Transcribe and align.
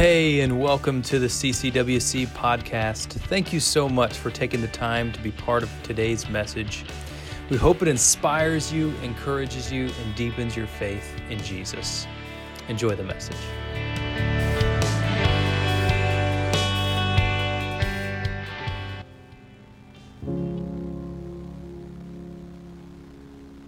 Hey, 0.00 0.40
and 0.40 0.58
welcome 0.58 1.02
to 1.02 1.18
the 1.18 1.26
CCWC 1.26 2.28
podcast. 2.28 3.08
Thank 3.08 3.52
you 3.52 3.60
so 3.60 3.86
much 3.86 4.16
for 4.16 4.30
taking 4.30 4.62
the 4.62 4.68
time 4.68 5.12
to 5.12 5.20
be 5.20 5.30
part 5.30 5.62
of 5.62 5.70
today's 5.82 6.26
message. 6.30 6.86
We 7.50 7.58
hope 7.58 7.82
it 7.82 7.88
inspires 7.88 8.72
you, 8.72 8.94
encourages 9.02 9.70
you, 9.70 9.90
and 10.02 10.14
deepens 10.14 10.56
your 10.56 10.66
faith 10.66 11.04
in 11.28 11.38
Jesus. 11.40 12.06
Enjoy 12.68 12.96
the 12.96 13.02
message. 13.02 13.36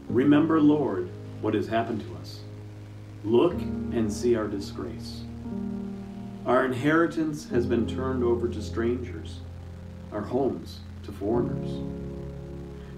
Remember, 0.08 0.62
Lord, 0.62 1.10
what 1.42 1.52
has 1.52 1.68
happened 1.68 2.00
to 2.00 2.16
us. 2.22 2.40
Look 3.22 3.52
and 3.52 4.10
see 4.10 4.34
our 4.34 4.48
disgrace. 4.48 5.24
Our 6.44 6.64
inheritance 6.64 7.48
has 7.50 7.66
been 7.66 7.86
turned 7.86 8.24
over 8.24 8.48
to 8.48 8.60
strangers, 8.60 9.38
our 10.10 10.22
homes 10.22 10.80
to 11.04 11.12
foreigners. 11.12 11.70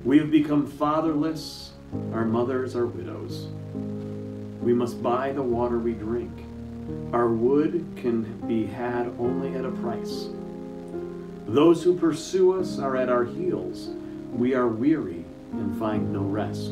We 0.03 0.17
have 0.19 0.31
become 0.31 0.67
fatherless, 0.67 1.73
our 2.15 2.25
mothers 2.25 2.75
are 2.75 2.87
widows. 2.87 3.49
We 4.63 4.73
must 4.73 5.03
buy 5.03 5.33
the 5.33 5.43
water 5.43 5.79
we 5.79 5.93
drink. 5.93 6.33
Our 7.13 7.29
wood 7.29 7.87
can 7.97 8.23
be 8.49 8.65
had 8.65 9.09
only 9.19 9.55
at 9.55 9.67
a 9.67 9.71
price. 9.73 10.29
Those 11.47 11.83
who 11.83 11.99
pursue 11.99 12.59
us 12.59 12.79
are 12.79 12.97
at 12.97 13.11
our 13.11 13.25
heels. 13.25 13.91
We 14.33 14.55
are 14.55 14.69
weary 14.69 15.23
and 15.53 15.79
find 15.79 16.15
no 16.15 16.23
rest. 16.23 16.71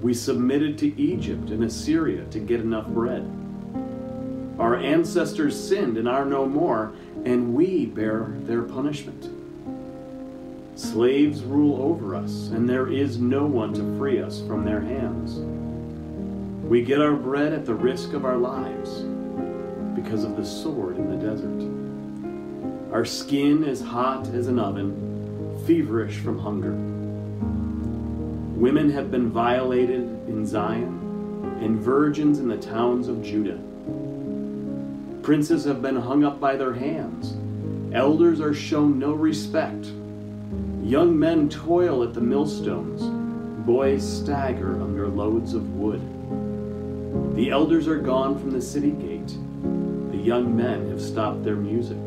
We 0.00 0.14
submitted 0.14 0.78
to 0.78 0.98
Egypt 0.98 1.50
and 1.50 1.62
Assyria 1.62 2.24
to 2.30 2.38
get 2.38 2.60
enough 2.60 2.86
bread. 2.86 3.30
Our 4.58 4.76
ancestors 4.76 5.58
sinned 5.58 5.98
and 5.98 6.08
are 6.08 6.24
no 6.24 6.46
more, 6.46 6.92
and 7.24 7.54
we 7.54 7.86
bear 7.86 8.32
their 8.40 8.62
punishment. 8.62 9.30
Slaves 10.76 11.42
rule 11.42 11.82
over 11.82 12.14
us, 12.14 12.48
and 12.48 12.68
there 12.68 12.88
is 12.88 13.18
no 13.18 13.44
one 13.46 13.74
to 13.74 13.98
free 13.98 14.20
us 14.20 14.42
from 14.46 14.64
their 14.64 14.80
hands. 14.80 15.38
We 16.66 16.82
get 16.82 17.00
our 17.00 17.14
bread 17.14 17.52
at 17.52 17.66
the 17.66 17.74
risk 17.74 18.12
of 18.12 18.24
our 18.24 18.36
lives 18.36 19.02
because 19.94 20.24
of 20.24 20.36
the 20.36 20.44
sword 20.44 20.96
in 20.96 21.10
the 21.10 21.16
desert. 21.16 22.92
Our 22.92 23.04
skin 23.04 23.62
is 23.64 23.80
hot 23.80 24.26
as 24.28 24.48
an 24.48 24.58
oven, 24.58 25.62
feverish 25.66 26.16
from 26.16 26.38
hunger. 26.38 26.72
Women 28.58 28.90
have 28.90 29.10
been 29.10 29.30
violated 29.30 30.00
in 30.28 30.46
Zion, 30.46 31.58
and 31.60 31.78
virgins 31.78 32.38
in 32.38 32.48
the 32.48 32.56
towns 32.56 33.08
of 33.08 33.22
Judah. 33.22 33.60
Princes 35.26 35.64
have 35.64 35.82
been 35.82 35.96
hung 35.96 36.22
up 36.22 36.38
by 36.38 36.54
their 36.54 36.72
hands. 36.72 37.34
Elders 37.92 38.40
are 38.40 38.54
shown 38.54 38.96
no 38.96 39.10
respect. 39.12 39.86
Young 40.84 41.18
men 41.18 41.48
toil 41.48 42.04
at 42.04 42.14
the 42.14 42.20
millstones. 42.20 43.02
Boys 43.66 44.08
stagger 44.08 44.80
under 44.80 45.08
loads 45.08 45.52
of 45.52 45.74
wood. 45.74 46.00
The 47.34 47.50
elders 47.50 47.88
are 47.88 47.98
gone 47.98 48.38
from 48.38 48.52
the 48.52 48.62
city 48.62 48.92
gate. 48.92 49.36
The 50.12 50.16
young 50.16 50.56
men 50.56 50.88
have 50.90 51.02
stopped 51.02 51.42
their 51.42 51.56
music. 51.56 51.98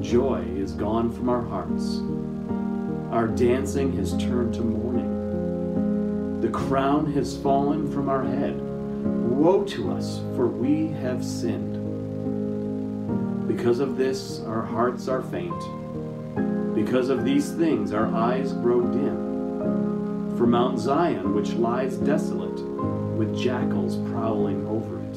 Joy 0.00 0.44
is 0.56 0.70
gone 0.70 1.10
from 1.10 1.28
our 1.28 1.42
hearts. 1.42 1.96
Our 3.12 3.26
dancing 3.26 3.92
has 3.96 4.16
turned 4.18 4.54
to 4.54 4.62
mourning. 4.62 6.40
The 6.42 6.50
crown 6.50 7.12
has 7.14 7.36
fallen 7.36 7.90
from 7.90 8.08
our 8.08 8.22
head. 8.22 8.65
Woe 9.36 9.64
to 9.64 9.92
us, 9.92 10.20
for 10.34 10.46
we 10.46 10.88
have 10.88 11.22
sinned. 11.22 11.76
Because 13.46 13.80
of 13.80 13.98
this, 13.98 14.40
our 14.40 14.62
hearts 14.62 15.08
are 15.08 15.20
faint. 15.20 15.54
Because 16.74 17.10
of 17.10 17.22
these 17.22 17.52
things, 17.52 17.92
our 17.92 18.06
eyes 18.06 18.54
grow 18.54 18.80
dim. 18.80 20.38
For 20.38 20.46
Mount 20.46 20.78
Zion, 20.78 21.34
which 21.34 21.52
lies 21.52 21.98
desolate, 21.98 22.58
with 23.18 23.38
jackals 23.38 23.96
prowling 24.10 24.66
over 24.66 25.02
it. 25.02 25.16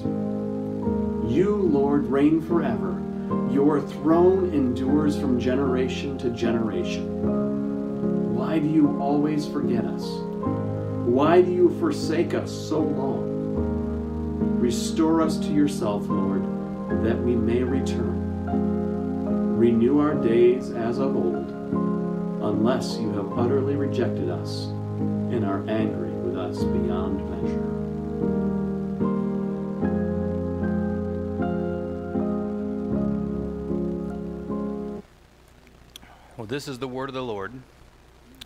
You, 1.31 1.55
Lord, 1.55 2.07
reign 2.07 2.41
forever. 2.41 3.01
Your 3.49 3.79
throne 3.79 4.53
endures 4.53 5.17
from 5.17 5.39
generation 5.39 6.17
to 6.17 6.29
generation. 6.31 8.35
Why 8.35 8.59
do 8.59 8.67
you 8.67 8.99
always 8.99 9.47
forget 9.47 9.85
us? 9.85 10.05
Why 11.07 11.41
do 11.41 11.51
you 11.51 11.69
forsake 11.79 12.33
us 12.33 12.51
so 12.51 12.81
long? 12.81 13.38
Restore 14.69 15.23
us 15.23 15.39
to 15.39 15.51
yourself, 15.51 16.07
Lord, 16.07 16.43
that 17.03 17.19
we 17.23 17.33
may 17.35 17.63
return. 17.63 19.57
Renew 19.57 19.97
our 19.97 20.13
days 20.13 20.69
as 20.69 20.99
of 20.99 21.15
old, 21.15 21.49
unless 22.43 22.95
you 22.99 23.11
have 23.13 23.35
utterly 23.35 23.75
rejected 23.75 24.29
us 24.29 24.65
and 24.65 25.43
are 25.43 25.67
angry 25.67 26.11
with 26.11 26.37
us 26.37 26.59
beyond 26.59 27.17
measure. 27.31 27.65
Well, 36.37 36.45
this 36.45 36.67
is 36.67 36.77
the 36.77 36.87
word 36.87 37.09
of 37.09 37.15
the 37.15 37.23
Lord. 37.23 37.53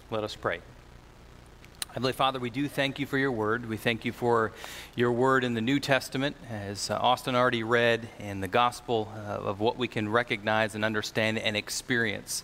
Let 0.09 0.23
us 0.23 0.37
pray. 0.37 0.61
Heavenly 1.93 2.13
Father, 2.13 2.39
we 2.39 2.49
do 2.49 2.67
thank 2.67 2.97
you 2.97 3.05
for 3.05 3.19
your 3.19 3.31
word. 3.31 3.69
We 3.69 3.77
thank 3.77 4.03
you 4.03 4.11
for 4.11 4.51
your 4.95 5.11
word 5.11 5.43
in 5.43 5.53
the 5.53 5.61
New 5.61 5.79
Testament, 5.79 6.35
as 6.49 6.89
Austin 6.89 7.35
already 7.35 7.61
read, 7.61 8.09
in 8.17 8.41
the 8.41 8.47
gospel 8.47 9.13
uh, 9.15 9.33
of 9.33 9.59
what 9.59 9.77
we 9.77 9.87
can 9.87 10.09
recognize 10.09 10.73
and 10.73 10.83
understand 10.83 11.37
and 11.37 11.55
experience. 11.55 12.43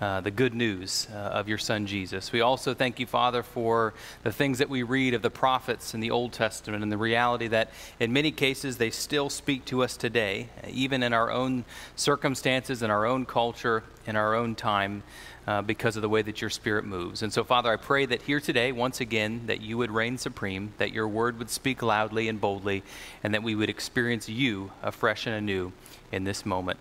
Uh, 0.00 0.18
the 0.22 0.30
good 0.30 0.54
news 0.54 1.06
uh, 1.12 1.16
of 1.16 1.46
your 1.46 1.58
son 1.58 1.84
Jesus. 1.84 2.32
We 2.32 2.40
also 2.40 2.72
thank 2.72 2.98
you, 2.98 3.06
Father, 3.06 3.42
for 3.42 3.92
the 4.22 4.32
things 4.32 4.56
that 4.56 4.70
we 4.70 4.82
read 4.82 5.12
of 5.12 5.20
the 5.20 5.28
prophets 5.28 5.92
in 5.92 6.00
the 6.00 6.10
Old 6.10 6.32
Testament 6.32 6.82
and 6.82 6.90
the 6.90 6.96
reality 6.96 7.48
that 7.48 7.68
in 7.98 8.10
many 8.10 8.30
cases 8.30 8.78
they 8.78 8.88
still 8.88 9.28
speak 9.28 9.66
to 9.66 9.82
us 9.82 9.98
today, 9.98 10.48
even 10.66 11.02
in 11.02 11.12
our 11.12 11.30
own 11.30 11.66
circumstances, 11.96 12.82
in 12.82 12.90
our 12.90 13.04
own 13.04 13.26
culture, 13.26 13.84
in 14.06 14.16
our 14.16 14.34
own 14.34 14.54
time. 14.54 15.02
Uh, 15.46 15.62
because 15.62 15.96
of 15.96 16.02
the 16.02 16.08
way 16.08 16.22
that 16.22 16.40
your 16.40 16.50
spirit 16.50 16.84
moves. 16.84 17.22
And 17.22 17.32
so, 17.32 17.42
Father, 17.42 17.72
I 17.72 17.76
pray 17.76 18.06
that 18.06 18.22
here 18.22 18.38
today, 18.40 18.70
once 18.70 19.00
again, 19.00 19.46
that 19.46 19.62
you 19.62 19.78
would 19.78 19.90
reign 19.90 20.16
supreme, 20.16 20.74
that 20.76 20.92
your 20.92 21.08
word 21.08 21.38
would 21.38 21.50
speak 21.50 21.82
loudly 21.82 22.28
and 22.28 22.40
boldly, 22.40 22.84
and 23.24 23.34
that 23.34 23.42
we 23.42 23.56
would 23.56 23.70
experience 23.70 24.28
you 24.28 24.70
afresh 24.82 25.26
and 25.26 25.34
anew 25.34 25.72
in 26.12 26.22
this 26.22 26.46
moment, 26.46 26.78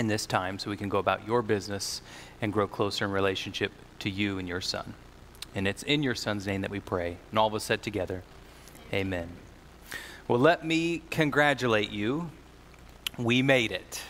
in 0.00 0.06
this 0.08 0.24
time, 0.24 0.58
so 0.58 0.70
we 0.70 0.78
can 0.78 0.88
go 0.88 0.98
about 0.98 1.26
your 1.26 1.42
business 1.42 2.00
and 2.40 2.52
grow 2.54 2.66
closer 2.66 3.04
in 3.04 3.10
relationship 3.10 3.70
to 3.98 4.08
you 4.08 4.38
and 4.38 4.48
your 4.48 4.62
Son. 4.62 4.94
And 5.54 5.68
it's 5.68 5.82
in 5.82 6.02
your 6.02 6.14
Son's 6.14 6.46
name 6.46 6.62
that 6.62 6.70
we 6.70 6.80
pray. 6.80 7.18
And 7.30 7.38
all 7.38 7.48
of 7.48 7.54
us 7.54 7.64
said 7.64 7.82
together, 7.82 8.22
Amen. 8.94 9.28
Well, 10.26 10.38
let 10.38 10.64
me 10.64 11.02
congratulate 11.10 11.90
you. 11.90 12.30
We 13.18 13.42
made 13.42 13.72
it. 13.72 14.00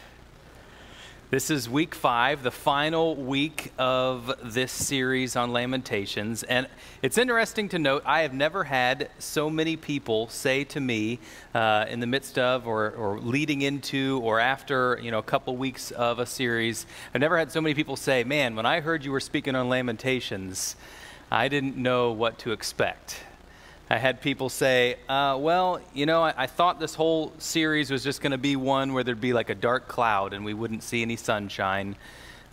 This 1.30 1.48
is 1.48 1.70
week 1.70 1.94
five, 1.94 2.42
the 2.42 2.50
final 2.50 3.14
week 3.14 3.72
of 3.78 4.34
this 4.52 4.72
series 4.72 5.36
on 5.36 5.52
Lamentations. 5.52 6.42
And 6.42 6.66
it's 7.02 7.18
interesting 7.18 7.68
to 7.68 7.78
note, 7.78 8.02
I 8.04 8.22
have 8.22 8.34
never 8.34 8.64
had 8.64 9.10
so 9.20 9.48
many 9.48 9.76
people 9.76 10.26
say 10.26 10.64
to 10.64 10.80
me 10.80 11.20
uh, 11.54 11.86
in 11.88 12.00
the 12.00 12.08
midst 12.08 12.36
of 12.36 12.66
or, 12.66 12.90
or 12.90 13.20
leading 13.20 13.62
into 13.62 14.20
or 14.24 14.40
after 14.40 14.98
you 15.00 15.12
know, 15.12 15.20
a 15.20 15.22
couple 15.22 15.56
weeks 15.56 15.92
of 15.92 16.18
a 16.18 16.26
series, 16.26 16.84
I've 17.14 17.20
never 17.20 17.38
had 17.38 17.52
so 17.52 17.60
many 17.60 17.76
people 17.76 17.94
say, 17.94 18.24
Man, 18.24 18.56
when 18.56 18.66
I 18.66 18.80
heard 18.80 19.04
you 19.04 19.12
were 19.12 19.20
speaking 19.20 19.54
on 19.54 19.68
Lamentations, 19.68 20.74
I 21.30 21.46
didn't 21.46 21.76
know 21.76 22.10
what 22.10 22.38
to 22.38 22.50
expect. 22.50 23.20
I 23.92 23.98
had 23.98 24.20
people 24.20 24.48
say, 24.48 24.98
uh, 25.08 25.36
well, 25.40 25.80
you 25.92 26.06
know, 26.06 26.22
I, 26.22 26.32
I, 26.36 26.46
thought 26.46 26.78
this 26.78 26.94
whole 26.94 27.32
series 27.38 27.90
was 27.90 28.04
just 28.04 28.20
going 28.20 28.30
to 28.30 28.38
be 28.38 28.54
one 28.54 28.92
where 28.92 29.02
there'd 29.02 29.20
be 29.20 29.32
like 29.32 29.50
a 29.50 29.54
dark 29.56 29.88
cloud 29.88 30.32
and 30.32 30.44
we 30.44 30.54
wouldn't 30.54 30.84
see 30.84 31.02
any 31.02 31.16
sunshine. 31.16 31.96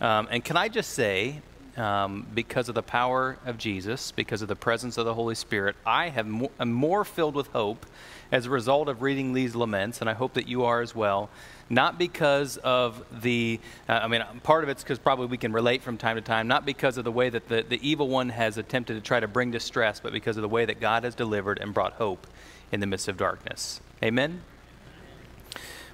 Um, 0.00 0.26
and 0.32 0.44
can 0.44 0.56
I 0.56 0.66
just 0.66 0.94
say, 0.94 1.40
um, 1.76 2.26
because 2.34 2.68
of 2.68 2.74
the 2.74 2.82
power 2.82 3.38
of 3.46 3.56
Jesus, 3.56 4.10
because 4.10 4.42
of 4.42 4.48
the 4.48 4.56
presence 4.56 4.98
of 4.98 5.04
the 5.04 5.14
Holy 5.14 5.36
Spirit, 5.36 5.76
I 5.86 6.08
have 6.08 6.26
mo- 6.26 6.50
am 6.58 6.72
more 6.72 7.04
filled 7.04 7.36
with 7.36 7.46
hope 7.48 7.86
as 8.32 8.46
a 8.46 8.50
result 8.50 8.88
of 8.88 9.00
reading 9.00 9.32
these 9.32 9.54
laments, 9.54 10.00
and 10.00 10.10
I 10.10 10.14
hope 10.14 10.34
that 10.34 10.48
you 10.48 10.64
are 10.64 10.80
as 10.80 10.92
well 10.92 11.30
not 11.70 11.98
because 11.98 12.56
of 12.58 13.04
the, 13.22 13.60
uh, 13.88 14.00
I 14.02 14.08
mean, 14.08 14.22
part 14.42 14.64
of 14.64 14.70
it's 14.70 14.82
because 14.82 14.98
probably 14.98 15.26
we 15.26 15.38
can 15.38 15.52
relate 15.52 15.82
from 15.82 15.98
time 15.98 16.16
to 16.16 16.22
time, 16.22 16.48
not 16.48 16.64
because 16.64 16.98
of 16.98 17.04
the 17.04 17.12
way 17.12 17.28
that 17.30 17.48
the, 17.48 17.64
the 17.68 17.88
evil 17.88 18.08
one 18.08 18.30
has 18.30 18.58
attempted 18.58 18.94
to 18.94 19.00
try 19.00 19.20
to 19.20 19.28
bring 19.28 19.50
distress, 19.50 20.00
but 20.00 20.12
because 20.12 20.36
of 20.36 20.42
the 20.42 20.48
way 20.48 20.64
that 20.64 20.80
God 20.80 21.04
has 21.04 21.14
delivered 21.14 21.58
and 21.58 21.74
brought 21.74 21.94
hope 21.94 22.26
in 22.72 22.80
the 22.80 22.86
midst 22.86 23.08
of 23.08 23.16
darkness. 23.16 23.80
Amen? 24.02 24.42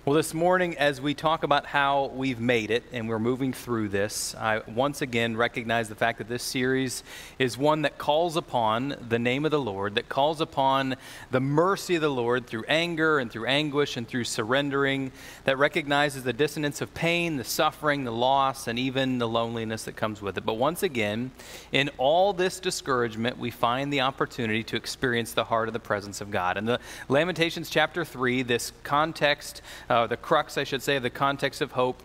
Well, 0.07 0.17
this 0.17 0.35
morning, 0.35 0.77
as 0.77 1.01
we 1.01 1.15
talk 1.15 1.45
about 1.45 1.65
how 1.65 2.11
we've 2.15 2.39
made 2.39 2.71
it 2.71 2.83
and 2.93 3.09
we're 3.09 3.19
moving 3.19 3.55
through 3.55 3.89
this, 3.89 4.35
I 4.35 4.61
once 4.69 5.01
again 5.01 5.35
recognize 5.35 5.89
the 5.89 5.95
fact 5.95 6.19
that 6.19 6.29
this 6.29 6.43
series 6.43 7.03
is 7.39 7.57
one 7.57 7.81
that 7.83 7.97
calls 7.97 8.37
upon 8.37 8.97
the 9.09 9.19
name 9.19 9.47
of 9.47 9.51
the 9.51 9.59
Lord, 9.59 9.95
that 9.95 10.11
calls 10.11 10.43
upon 10.43 10.97
the 11.31 11.41
mercy 11.41 11.95
of 11.95 12.03
the 12.03 12.11
Lord 12.11 12.47
through 12.47 12.65
anger 12.69 13.19
and 13.19 13.33
through 13.33 13.47
anguish 13.47 13.97
and 13.97 14.07
through 14.07 14.25
surrendering, 14.25 15.11
that 15.45 15.57
recognizes 15.57 16.23
the 16.23 16.35
dissonance 16.35 16.83
of 16.83 16.93
pain, 16.93 17.39
the 17.39 17.43
suffering, 17.45 18.05
the 18.05 18.13
loss, 18.13 18.69
and 18.69 18.79
even 18.79 19.17
the 19.17 19.27
loneliness 19.27 19.85
that 19.85 19.97
comes 19.97 20.21
with 20.21 20.37
it. 20.37 20.45
But 20.45 20.59
once 20.59 20.83
again, 20.83 21.31
in 21.73 21.89
all 21.97 22.35
this 22.35 22.61
discouragement, 22.61 23.39
we 23.39 23.51
find 23.51 23.91
the 23.91 24.03
opportunity 24.03 24.65
to 24.65 24.77
experience 24.77 25.33
the 25.33 25.45
heart 25.45 25.67
of 25.67 25.73
the 25.73 25.81
presence 25.81 26.21
of 26.21 26.31
God. 26.31 26.59
In 26.59 26.67
the 26.67 26.79
Lamentations 27.09 27.71
chapter 27.71 28.05
3, 28.05 28.43
this 28.43 28.71
context, 28.83 29.63
the 29.95 30.17
crux, 30.17 30.59
I 30.59 30.65
should 30.65 30.83
say, 30.83 30.97
of 30.97 31.03
the 31.03 31.11
context 31.11 31.61
of 31.61 31.73
hope. 31.73 32.03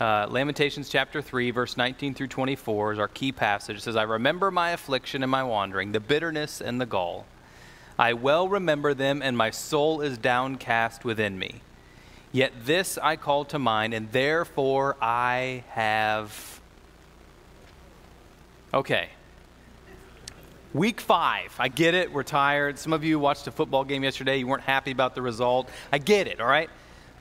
Uh, 0.00 0.26
Lamentations 0.28 0.88
chapter 0.88 1.20
3, 1.20 1.50
verse 1.50 1.76
19 1.76 2.14
through 2.14 2.28
24 2.28 2.92
is 2.92 2.98
our 2.98 3.08
key 3.08 3.32
passage. 3.32 3.76
It 3.76 3.80
says, 3.80 3.96
I 3.96 4.04
remember 4.04 4.50
my 4.50 4.70
affliction 4.70 5.22
and 5.22 5.30
my 5.30 5.42
wandering, 5.42 5.92
the 5.92 6.00
bitterness 6.00 6.60
and 6.60 6.80
the 6.80 6.86
gall. 6.86 7.26
I 7.98 8.12
well 8.12 8.48
remember 8.48 8.94
them, 8.94 9.22
and 9.22 9.36
my 9.36 9.50
soul 9.50 10.00
is 10.00 10.18
downcast 10.18 11.04
within 11.04 11.38
me. 11.38 11.60
Yet 12.32 12.52
this 12.64 12.96
I 12.96 13.16
call 13.16 13.44
to 13.46 13.58
mind, 13.58 13.92
and 13.92 14.10
therefore 14.12 14.96
I 15.02 15.64
have. 15.70 16.60
Okay. 18.72 19.10
Week 20.72 21.00
five. 21.00 21.54
I 21.58 21.68
get 21.68 21.94
it. 21.94 22.12
We're 22.12 22.22
tired. 22.22 22.78
Some 22.78 22.92
of 22.92 23.04
you 23.04 23.18
watched 23.18 23.46
a 23.46 23.50
football 23.50 23.84
game 23.84 24.04
yesterday. 24.04 24.38
You 24.38 24.46
weren't 24.46 24.62
happy 24.62 24.90
about 24.90 25.14
the 25.14 25.20
result. 25.20 25.68
I 25.92 25.98
get 25.98 26.26
it, 26.26 26.40
all 26.40 26.46
right? 26.46 26.70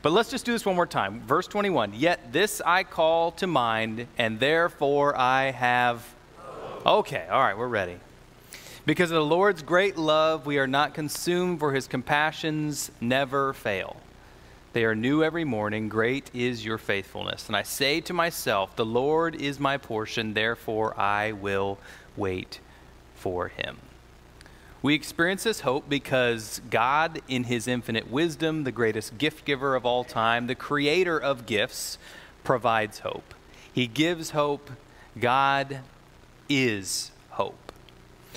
But 0.01 0.13
let's 0.13 0.29
just 0.29 0.45
do 0.45 0.51
this 0.51 0.65
one 0.65 0.75
more 0.75 0.87
time. 0.87 1.21
Verse 1.21 1.47
21 1.47 1.93
Yet 1.95 2.33
this 2.33 2.61
I 2.65 2.83
call 2.83 3.31
to 3.33 3.47
mind, 3.47 4.07
and 4.17 4.39
therefore 4.39 5.15
I 5.17 5.51
have. 5.51 6.05
Okay, 6.85 7.27
all 7.29 7.39
right, 7.39 7.57
we're 7.57 7.67
ready. 7.67 7.97
Because 8.85 9.11
of 9.11 9.15
the 9.15 9.25
Lord's 9.25 9.61
great 9.61 9.97
love, 9.97 10.47
we 10.47 10.57
are 10.57 10.65
not 10.65 10.95
consumed, 10.95 11.59
for 11.59 11.71
his 11.71 11.85
compassions 11.85 12.89
never 12.99 13.53
fail. 13.53 13.97
They 14.73 14.85
are 14.85 14.95
new 14.95 15.23
every 15.23 15.43
morning. 15.43 15.87
Great 15.87 16.31
is 16.33 16.65
your 16.65 16.79
faithfulness. 16.79 17.45
And 17.47 17.55
I 17.55 17.61
say 17.61 18.01
to 18.01 18.13
myself, 18.13 18.75
The 18.75 18.85
Lord 18.85 19.35
is 19.35 19.59
my 19.59 19.77
portion, 19.77 20.33
therefore 20.33 20.99
I 20.99 21.33
will 21.33 21.77
wait 22.17 22.59
for 23.13 23.49
him. 23.49 23.77
We 24.83 24.95
experience 24.95 25.43
this 25.43 25.59
hope 25.59 25.87
because 25.87 26.59
God, 26.71 27.21
in 27.27 27.43
his 27.43 27.67
infinite 27.67 28.09
wisdom, 28.09 28.63
the 28.63 28.71
greatest 28.71 29.19
gift 29.19 29.45
giver 29.45 29.75
of 29.75 29.85
all 29.85 30.03
time, 30.03 30.47
the 30.47 30.55
creator 30.55 31.19
of 31.19 31.45
gifts, 31.45 31.99
provides 32.43 32.99
hope. 32.99 33.35
He 33.71 33.85
gives 33.85 34.31
hope. 34.31 34.71
God 35.19 35.81
is 36.49 37.11
hope. 37.29 37.71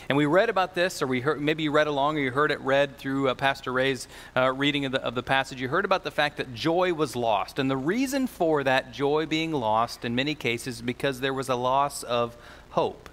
And 0.06 0.18
we 0.18 0.26
read 0.26 0.50
about 0.50 0.74
this, 0.74 1.00
or 1.00 1.06
we 1.06 1.22
heard, 1.22 1.40
maybe 1.40 1.62
you 1.62 1.70
read 1.70 1.86
along, 1.86 2.18
or 2.18 2.20
you 2.20 2.30
heard 2.30 2.50
it 2.50 2.60
read 2.60 2.98
through 2.98 3.30
uh, 3.30 3.34
Pastor 3.34 3.72
Ray's 3.72 4.06
uh, 4.36 4.52
reading 4.52 4.84
of 4.84 4.92
the, 4.92 5.02
of 5.02 5.14
the 5.14 5.22
passage. 5.22 5.62
You 5.62 5.68
heard 5.68 5.86
about 5.86 6.04
the 6.04 6.10
fact 6.10 6.36
that 6.36 6.52
joy 6.52 6.92
was 6.92 7.16
lost. 7.16 7.58
And 7.58 7.70
the 7.70 7.76
reason 7.78 8.26
for 8.26 8.62
that 8.64 8.92
joy 8.92 9.24
being 9.24 9.50
lost 9.50 10.04
in 10.04 10.14
many 10.14 10.34
cases 10.34 10.76
is 10.76 10.82
because 10.82 11.20
there 11.20 11.32
was 11.32 11.48
a 11.48 11.54
loss 11.54 12.02
of 12.02 12.36
hope. 12.70 13.08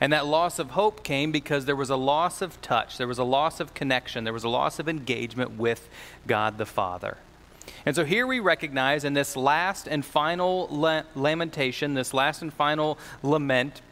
And 0.00 0.12
that 0.12 0.26
loss 0.26 0.58
of 0.58 0.70
hope 0.70 1.02
came 1.02 1.32
because 1.32 1.64
there 1.64 1.76
was 1.76 1.90
a 1.90 1.96
loss 1.96 2.40
of 2.40 2.60
touch, 2.62 2.98
there 2.98 3.08
was 3.08 3.18
a 3.18 3.24
loss 3.24 3.60
of 3.60 3.74
connection, 3.74 4.24
there 4.24 4.32
was 4.32 4.44
a 4.44 4.48
loss 4.48 4.78
of 4.78 4.88
engagement 4.88 5.58
with 5.58 5.88
God 6.26 6.58
the 6.58 6.66
Father. 6.66 7.18
And 7.84 7.94
so 7.96 8.04
here 8.04 8.26
we 8.26 8.40
recognize 8.40 9.04
in 9.04 9.14
this 9.14 9.36
last 9.36 9.86
and 9.86 10.04
final 10.04 10.68
la- 10.68 11.02
lamentation, 11.14 11.94
this 11.94 12.14
last 12.14 12.42
and 12.42 12.52
final 12.52 12.98
lament, 13.22 13.82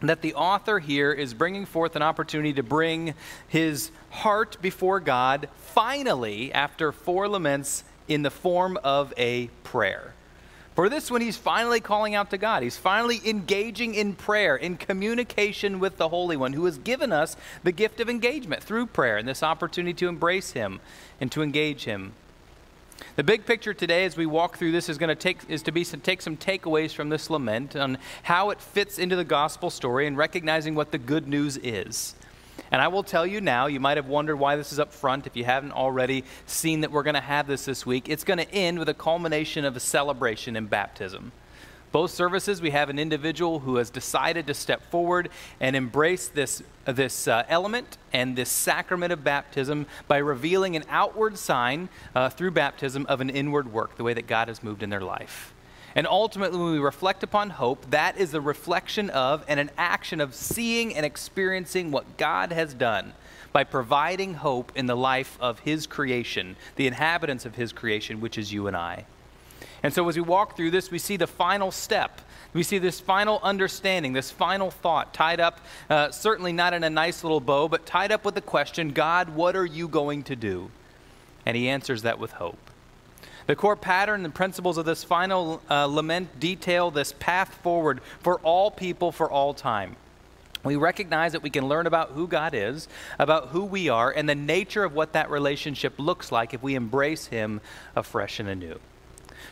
that 0.00 0.22
the 0.22 0.34
author 0.34 0.78
here 0.78 1.12
is 1.12 1.34
bringing 1.34 1.66
forth 1.66 1.96
an 1.96 2.02
opportunity 2.02 2.52
to 2.52 2.62
bring 2.62 3.14
his 3.48 3.90
heart 4.10 4.56
before 4.62 5.00
God 5.00 5.48
finally 5.56 6.52
after 6.52 6.92
four 6.92 7.28
laments 7.28 7.82
in 8.06 8.22
the 8.22 8.30
form 8.30 8.78
of 8.84 9.12
a 9.16 9.48
prayer. 9.64 10.14
For 10.78 10.88
this 10.88 11.10
one, 11.10 11.22
he's 11.22 11.36
finally 11.36 11.80
calling 11.80 12.14
out 12.14 12.30
to 12.30 12.38
God. 12.38 12.62
He's 12.62 12.76
finally 12.76 13.20
engaging 13.28 13.96
in 13.96 14.14
prayer, 14.14 14.54
in 14.54 14.76
communication 14.76 15.80
with 15.80 15.96
the 15.96 16.10
Holy 16.10 16.36
One, 16.36 16.52
who 16.52 16.66
has 16.66 16.78
given 16.78 17.10
us 17.10 17.36
the 17.64 17.72
gift 17.72 17.98
of 17.98 18.08
engagement 18.08 18.62
through 18.62 18.86
prayer 18.86 19.16
and 19.16 19.26
this 19.26 19.42
opportunity 19.42 19.92
to 19.94 20.06
embrace 20.06 20.52
Him 20.52 20.78
and 21.20 21.32
to 21.32 21.42
engage 21.42 21.82
Him. 21.82 22.12
The 23.16 23.24
big 23.24 23.44
picture 23.44 23.74
today, 23.74 24.04
as 24.04 24.16
we 24.16 24.24
walk 24.24 24.56
through 24.56 24.70
this, 24.70 24.88
is 24.88 24.98
going 24.98 25.08
to 25.08 25.16
take 25.16 25.38
is 25.48 25.64
to 25.64 25.72
be 25.72 25.82
some, 25.82 26.00
take 26.00 26.22
some 26.22 26.36
takeaways 26.36 26.92
from 26.92 27.08
this 27.08 27.28
lament 27.28 27.74
on 27.74 27.98
how 28.22 28.50
it 28.50 28.60
fits 28.60 29.00
into 29.00 29.16
the 29.16 29.24
gospel 29.24 29.70
story 29.70 30.06
and 30.06 30.16
recognizing 30.16 30.76
what 30.76 30.92
the 30.92 30.98
good 30.98 31.26
news 31.26 31.56
is. 31.56 32.14
And 32.70 32.82
I 32.82 32.88
will 32.88 33.02
tell 33.02 33.26
you 33.26 33.40
now, 33.40 33.66
you 33.66 33.80
might 33.80 33.96
have 33.96 34.08
wondered 34.08 34.36
why 34.36 34.56
this 34.56 34.72
is 34.72 34.78
up 34.78 34.92
front 34.92 35.26
if 35.26 35.36
you 35.36 35.44
haven't 35.44 35.72
already 35.72 36.24
seen 36.46 36.82
that 36.82 36.90
we're 36.90 37.02
going 37.02 37.14
to 37.14 37.20
have 37.20 37.46
this 37.46 37.64
this 37.64 37.86
week. 37.86 38.08
It's 38.08 38.24
going 38.24 38.38
to 38.38 38.52
end 38.52 38.78
with 38.78 38.88
a 38.88 38.94
culmination 38.94 39.64
of 39.64 39.76
a 39.76 39.80
celebration 39.80 40.56
in 40.56 40.66
baptism. 40.66 41.32
Both 41.90 42.10
services, 42.10 42.60
we 42.60 42.70
have 42.70 42.90
an 42.90 42.98
individual 42.98 43.60
who 43.60 43.76
has 43.76 43.88
decided 43.88 44.46
to 44.48 44.54
step 44.54 44.82
forward 44.90 45.30
and 45.58 45.74
embrace 45.74 46.28
this, 46.28 46.62
this 46.84 47.26
uh, 47.26 47.44
element 47.48 47.96
and 48.12 48.36
this 48.36 48.50
sacrament 48.50 49.10
of 49.10 49.24
baptism 49.24 49.86
by 50.06 50.18
revealing 50.18 50.76
an 50.76 50.84
outward 50.90 51.38
sign 51.38 51.88
uh, 52.14 52.28
through 52.28 52.50
baptism 52.50 53.06
of 53.06 53.22
an 53.22 53.30
inward 53.30 53.72
work, 53.72 53.96
the 53.96 54.04
way 54.04 54.12
that 54.12 54.26
God 54.26 54.48
has 54.48 54.62
moved 54.62 54.82
in 54.82 54.90
their 54.90 55.00
life. 55.00 55.54
And 55.94 56.06
ultimately, 56.06 56.58
when 56.58 56.72
we 56.72 56.78
reflect 56.78 57.22
upon 57.22 57.50
hope, 57.50 57.90
that 57.90 58.18
is 58.18 58.34
a 58.34 58.40
reflection 58.40 59.10
of 59.10 59.44
and 59.48 59.58
an 59.58 59.70
action 59.76 60.20
of 60.20 60.34
seeing 60.34 60.94
and 60.94 61.04
experiencing 61.04 61.90
what 61.90 62.16
God 62.16 62.52
has 62.52 62.74
done 62.74 63.14
by 63.52 63.64
providing 63.64 64.34
hope 64.34 64.72
in 64.76 64.86
the 64.86 64.96
life 64.96 65.38
of 65.40 65.60
His 65.60 65.86
creation, 65.86 66.56
the 66.76 66.86
inhabitants 66.86 67.46
of 67.46 67.54
His 67.54 67.72
creation, 67.72 68.20
which 68.20 68.36
is 68.38 68.52
you 68.52 68.66
and 68.66 68.76
I. 68.76 69.06
And 69.82 69.92
so, 69.92 70.08
as 70.08 70.16
we 70.16 70.22
walk 70.22 70.56
through 70.56 70.70
this, 70.70 70.90
we 70.90 70.98
see 70.98 71.16
the 71.16 71.26
final 71.26 71.70
step. 71.70 72.20
We 72.52 72.62
see 72.62 72.78
this 72.78 72.98
final 72.98 73.40
understanding, 73.42 74.12
this 74.12 74.30
final 74.30 74.70
thought 74.70 75.12
tied 75.14 75.38
up, 75.38 75.60
uh, 75.90 76.10
certainly 76.10 76.52
not 76.52 76.72
in 76.72 76.82
a 76.82 76.90
nice 76.90 77.22
little 77.22 77.40
bow, 77.40 77.68
but 77.68 77.86
tied 77.86 78.10
up 78.10 78.24
with 78.24 78.34
the 78.34 78.40
question 78.40 78.90
God, 78.90 79.30
what 79.30 79.54
are 79.54 79.66
you 79.66 79.86
going 79.86 80.22
to 80.24 80.36
do? 80.36 80.70
And 81.46 81.56
he 81.56 81.68
answers 81.68 82.02
that 82.02 82.18
with 82.18 82.32
hope. 82.32 82.67
The 83.48 83.56
core 83.56 83.76
pattern 83.76 84.26
and 84.26 84.34
principles 84.34 84.76
of 84.76 84.84
this 84.84 85.02
final 85.02 85.62
uh, 85.70 85.86
lament 85.86 86.38
detail 86.38 86.90
this 86.90 87.14
path 87.18 87.54
forward 87.62 88.02
for 88.20 88.38
all 88.40 88.70
people 88.70 89.10
for 89.10 89.30
all 89.30 89.54
time. 89.54 89.96
We 90.64 90.76
recognize 90.76 91.32
that 91.32 91.42
we 91.42 91.48
can 91.48 91.66
learn 91.66 91.86
about 91.86 92.10
who 92.10 92.28
God 92.28 92.52
is, 92.52 92.88
about 93.18 93.48
who 93.48 93.64
we 93.64 93.88
are, 93.88 94.10
and 94.10 94.28
the 94.28 94.34
nature 94.34 94.84
of 94.84 94.92
what 94.92 95.14
that 95.14 95.30
relationship 95.30 95.94
looks 95.98 96.30
like 96.30 96.52
if 96.52 96.62
we 96.62 96.74
embrace 96.74 97.24
Him 97.24 97.62
afresh 97.96 98.38
and 98.38 98.50
anew. 98.50 98.78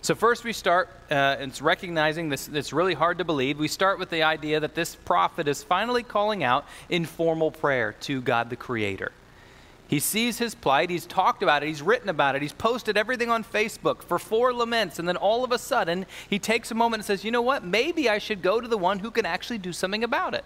So, 0.02 0.14
first 0.14 0.44
we 0.44 0.52
start, 0.52 0.90
uh, 1.10 1.36
it's 1.38 1.62
recognizing 1.62 2.28
this, 2.28 2.48
it's 2.48 2.74
really 2.74 2.92
hard 2.92 3.16
to 3.16 3.24
believe. 3.24 3.58
We 3.58 3.66
start 3.66 3.98
with 3.98 4.10
the 4.10 4.24
idea 4.24 4.60
that 4.60 4.74
this 4.74 4.94
prophet 4.94 5.48
is 5.48 5.62
finally 5.62 6.02
calling 6.02 6.44
out 6.44 6.66
in 6.90 7.06
formal 7.06 7.50
prayer 7.50 7.94
to 8.00 8.20
God 8.20 8.50
the 8.50 8.56
Creator. 8.56 9.10
He 9.88 10.00
sees 10.00 10.38
his 10.38 10.54
plight, 10.54 10.90
he's 10.90 11.06
talked 11.06 11.44
about 11.44 11.62
it, 11.62 11.68
he's 11.68 11.82
written 11.82 12.08
about 12.08 12.34
it, 12.34 12.42
he's 12.42 12.52
posted 12.52 12.96
everything 12.96 13.30
on 13.30 13.44
Facebook 13.44 14.02
for 14.02 14.18
four 14.18 14.52
laments, 14.52 14.98
and 14.98 15.06
then 15.06 15.16
all 15.16 15.44
of 15.44 15.52
a 15.52 15.58
sudden, 15.58 16.06
he 16.28 16.40
takes 16.40 16.72
a 16.72 16.74
moment 16.74 17.00
and 17.00 17.06
says, 17.06 17.24
You 17.24 17.30
know 17.30 17.42
what? 17.42 17.64
Maybe 17.64 18.10
I 18.10 18.18
should 18.18 18.42
go 18.42 18.60
to 18.60 18.66
the 18.66 18.78
one 18.78 18.98
who 18.98 19.12
can 19.12 19.24
actually 19.24 19.58
do 19.58 19.72
something 19.72 20.02
about 20.02 20.34
it. 20.34 20.44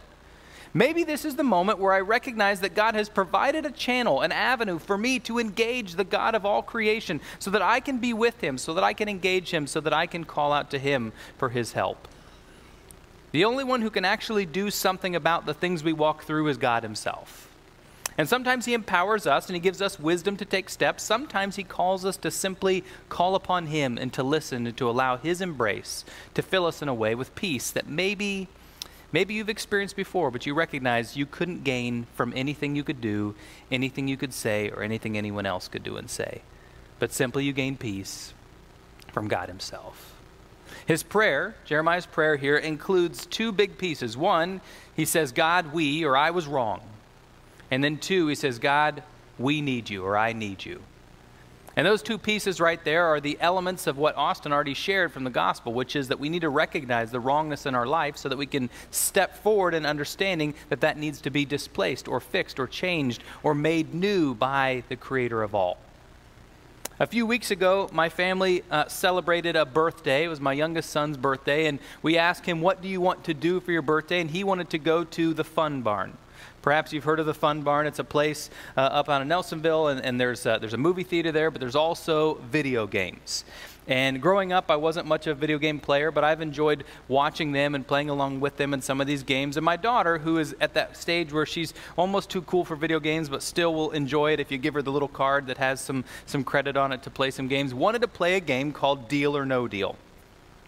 Maybe 0.73 1.03
this 1.03 1.25
is 1.25 1.35
the 1.35 1.43
moment 1.43 1.81
where 1.81 1.93
I 1.93 2.01
recognize 2.01 2.61
that 2.61 2.75
God 2.75 2.95
has 2.95 3.09
provided 3.09 3.67
a 3.67 3.73
channel, 3.73 4.21
an 4.21 4.31
avenue 4.31 4.79
for 4.79 4.97
me 4.97 5.19
to 5.21 5.41
engage 5.41 5.95
the 5.95 6.05
God 6.05 6.35
of 6.35 6.47
all 6.47 6.63
creation 6.63 7.21
so 7.41 7.51
that 7.51 7.63
I 7.63 7.81
can 7.81 7.99
be 7.99 8.13
with 8.13 8.41
Him, 8.41 8.57
so 8.57 8.75
that 8.75 8.85
I 8.85 8.93
can 8.93 9.09
engage 9.09 9.51
Him, 9.51 9.67
so 9.67 9.81
that 9.81 9.93
I 9.93 10.07
can 10.07 10.25
call 10.25 10.53
out 10.53 10.71
to 10.71 10.79
Him 10.79 11.13
for 11.39 11.49
His 11.49 11.73
help. 11.73 12.07
The 13.33 13.45
only 13.45 13.65
one 13.65 13.81
who 13.81 13.91
can 13.91 14.05
actually 14.05 14.47
do 14.47 14.71
something 14.71 15.17
about 15.17 15.47
the 15.47 15.55
things 15.55 15.83
we 15.83 15.93
walk 15.93 16.25
through 16.25 16.47
is 16.49 16.57
God 16.57 16.85
Himself. 16.85 17.50
And 18.21 18.29
sometimes 18.29 18.67
He 18.67 18.75
empowers 18.75 19.27
us 19.27 19.47
and 19.47 19.57
He 19.57 19.61
gives 19.61 19.81
us 19.81 19.99
wisdom 19.99 20.37
to 20.37 20.45
take 20.45 20.69
steps. 20.69 21.03
Sometimes 21.03 21.57
He 21.57 21.63
calls 21.63 22.05
us 22.05 22.19
to 22.19 22.31
simply 22.31 22.85
call 23.09 23.35
upon 23.35 23.69
Him 23.69 23.97
and 23.97 24.13
to 24.13 24.23
listen 24.23 24.67
and 24.67 24.77
to 24.77 24.91
allow 24.91 25.17
His 25.17 25.41
embrace 25.41 26.05
to 26.35 26.43
fill 26.43 26.67
us 26.67 26.83
in 26.83 26.89
a 26.89 26.93
way 26.93 27.15
with 27.15 27.35
peace 27.35 27.71
that 27.71 27.89
maybe 27.89 28.49
maybe 29.11 29.33
you've 29.33 29.49
experienced 29.49 29.97
before, 29.97 30.31
but 30.31 30.45
you 30.45 30.53
recognize 30.53 31.17
you 31.17 31.25
couldn't 31.25 31.65
gain 31.65 32.07
from 32.15 32.35
anything 32.37 32.77
you 32.77 32.85
could 32.85 33.01
do, 33.01 33.35
anything 33.73 34.07
you 34.07 34.19
could 34.19 34.35
say, 34.35 34.69
or 34.69 34.83
anything 34.83 35.17
anyone 35.17 35.47
else 35.47 35.67
could 35.67 35.83
do 35.83 35.97
and 35.97 36.11
say. 36.11 36.43
But 36.99 37.15
simply 37.15 37.47
you 37.47 37.55
gain 37.55 37.79
peace 37.79 38.35
from 39.15 39.29
God 39.29 39.49
Himself. 39.49 40.15
His 40.85 41.03
prayer, 41.03 41.55
Jeremiah's 41.65 42.05
prayer 42.05 42.37
here, 42.37 42.59
includes 42.59 43.25
two 43.25 43.51
big 43.51 43.79
pieces. 43.79 44.15
One, 44.15 44.61
he 44.95 45.07
says, 45.07 45.33
God, 45.33 45.73
we, 45.73 46.05
or 46.05 46.19
I 46.19 46.33
was 46.33 46.47
wrong. 46.47 46.83
And 47.71 47.83
then 47.83 47.99
two, 47.99 48.27
he 48.27 48.35
says, 48.35 48.59
God, 48.59 49.03
we 49.39 49.61
need 49.61 49.89
you, 49.89 50.05
or 50.05 50.17
I 50.17 50.33
need 50.33 50.65
you. 50.65 50.83
And 51.77 51.87
those 51.87 52.03
two 52.03 52.19
pieces 52.19 52.61
right 52.61 52.83
there 52.85 53.07
are 53.07 53.21
the 53.21 53.39
elements 53.41 53.87
of 53.87 53.97
what 53.97 54.17
Austin 54.17 54.53
already 54.53 54.75
shared 54.75 55.13
from 55.13 55.25
the 55.25 55.31
gospel, 55.31 55.73
which 55.73 55.95
is 55.95 56.09
that 56.09 56.19
we 56.19 56.29
need 56.29 56.43
to 56.43 56.49
recognize 56.49 57.11
the 57.11 57.21
wrongness 57.21 57.65
in 57.65 57.75
our 57.75 57.87
life 57.87 58.17
so 58.17 58.29
that 58.29 58.37
we 58.37 58.47
can 58.47 58.69
step 58.91 59.37
forward 59.43 59.73
in 59.73 59.87
understanding 59.87 60.55
that 60.69 60.81
that 60.81 60.99
needs 60.99 61.21
to 61.23 61.31
be 61.31 61.45
displaced 61.45 62.09
or 62.09 62.19
fixed 62.21 62.59
or 62.59 62.67
changed 62.67 63.23
or 63.43 63.55
made 63.55 63.95
new 63.95 64.35
by 64.35 64.83
the 64.89 64.97
creator 64.97 65.43
of 65.43 65.55
all. 65.55 65.79
A 66.99 67.07
few 67.07 67.25
weeks 67.25 67.51
ago, 67.51 67.89
my 67.93 68.11
family 68.11 68.63
uh, 68.71 68.87
celebrated 68.89 69.57
a 69.57 69.65
birthday. 69.65 70.25
It 70.25 70.29
was 70.29 70.39
my 70.39 70.53
youngest 70.53 70.91
son's 70.91 71.17
birthday, 71.17 71.65
and 71.65 71.79
we 72.03 72.19
asked 72.19 72.45
him, 72.45 72.61
What 72.61 72.83
do 72.83 72.89
you 72.89 73.01
want 73.01 73.25
to 73.25 73.33
do 73.33 73.59
for 73.59 73.73
your 73.73 73.81
birthday? 73.81 74.21
And 74.21 74.29
he 74.29 74.45
wanted 74.45 74.69
to 74.71 74.79
go 74.79 75.05
to 75.05 75.33
the 75.33 75.45
fun 75.45 75.81
barn. 75.81 76.19
Perhaps 76.63 76.93
you've 76.93 77.05
heard 77.05 77.21
of 77.21 77.27
the 77.27 77.35
Fun 77.35 77.63
Barn. 77.63 77.87
It's 77.87 77.99
a 77.99 78.05
place 78.05 78.51
uh, 78.77 78.81
up 78.81 79.09
out 79.09 79.23
of 79.23 79.29
Nelsonville, 79.29 79.93
and, 79.93 80.05
and 80.05 80.21
there's, 80.21 80.45
uh, 80.45 80.59
there's 80.59 80.75
a 80.75 80.79
movie 80.79 81.05
theater 81.05 81.33
there, 81.33 81.51
but 81.51 81.61
there's 81.61 81.77
also 81.77 82.35
video 82.51 82.87
games. 82.87 83.45
And 83.89 84.21
growing 84.21 84.53
up, 84.53 84.71
I 84.71 84.77
wasn't 84.77 85.07
much 85.07 85.27
of 85.27 85.37
a 85.37 85.41
video 85.41 85.59
game 85.59 85.81
player, 85.81 86.11
but 86.11 86.23
I've 86.23 86.41
enjoyed 86.41 86.85
watching 87.09 87.53
them 87.53 87.75
and 87.75 87.85
playing 87.85 88.11
along 88.11 88.41
with 88.41 88.57
them 88.57 88.75
in 88.75 88.83
some 88.83 89.01
of 89.01 89.07
these 89.07 89.23
games. 89.23 89.57
And 89.57 89.65
my 89.65 89.77
daughter, 89.77 90.19
who 90.19 90.39
is 90.39 90.55
at 90.61 90.75
that 90.75 90.97
stage 90.97 91.33
where 91.33 91.47
she's 91.47 91.75
almost 91.97 92.31
too 92.31 92.43
cool 92.43 92.65
for 92.65 92.77
video 92.77 93.01
games, 93.01 93.29
but 93.29 93.43
still 93.43 93.75
will 93.75 93.91
enjoy 93.91 94.33
it 94.33 94.39
if 94.39 94.53
you 94.53 94.59
give 94.59 94.75
her 94.75 94.83
the 94.83 94.93
little 94.93 95.09
card 95.09 95.47
that 95.47 95.59
has 95.59 95.81
some, 95.81 96.05
some 96.27 96.45
credit 96.45 96.77
on 96.77 96.93
it 96.93 97.03
to 97.03 97.11
play 97.11 97.31
some 97.31 97.49
games, 97.49 97.73
wanted 97.75 98.03
to 98.03 98.09
play 98.09 98.37
a 98.37 98.41
game 98.41 98.71
called 98.71 99.09
Deal 99.09 99.37
or 99.37 99.47
No 99.47 99.67
Deal. 99.67 99.97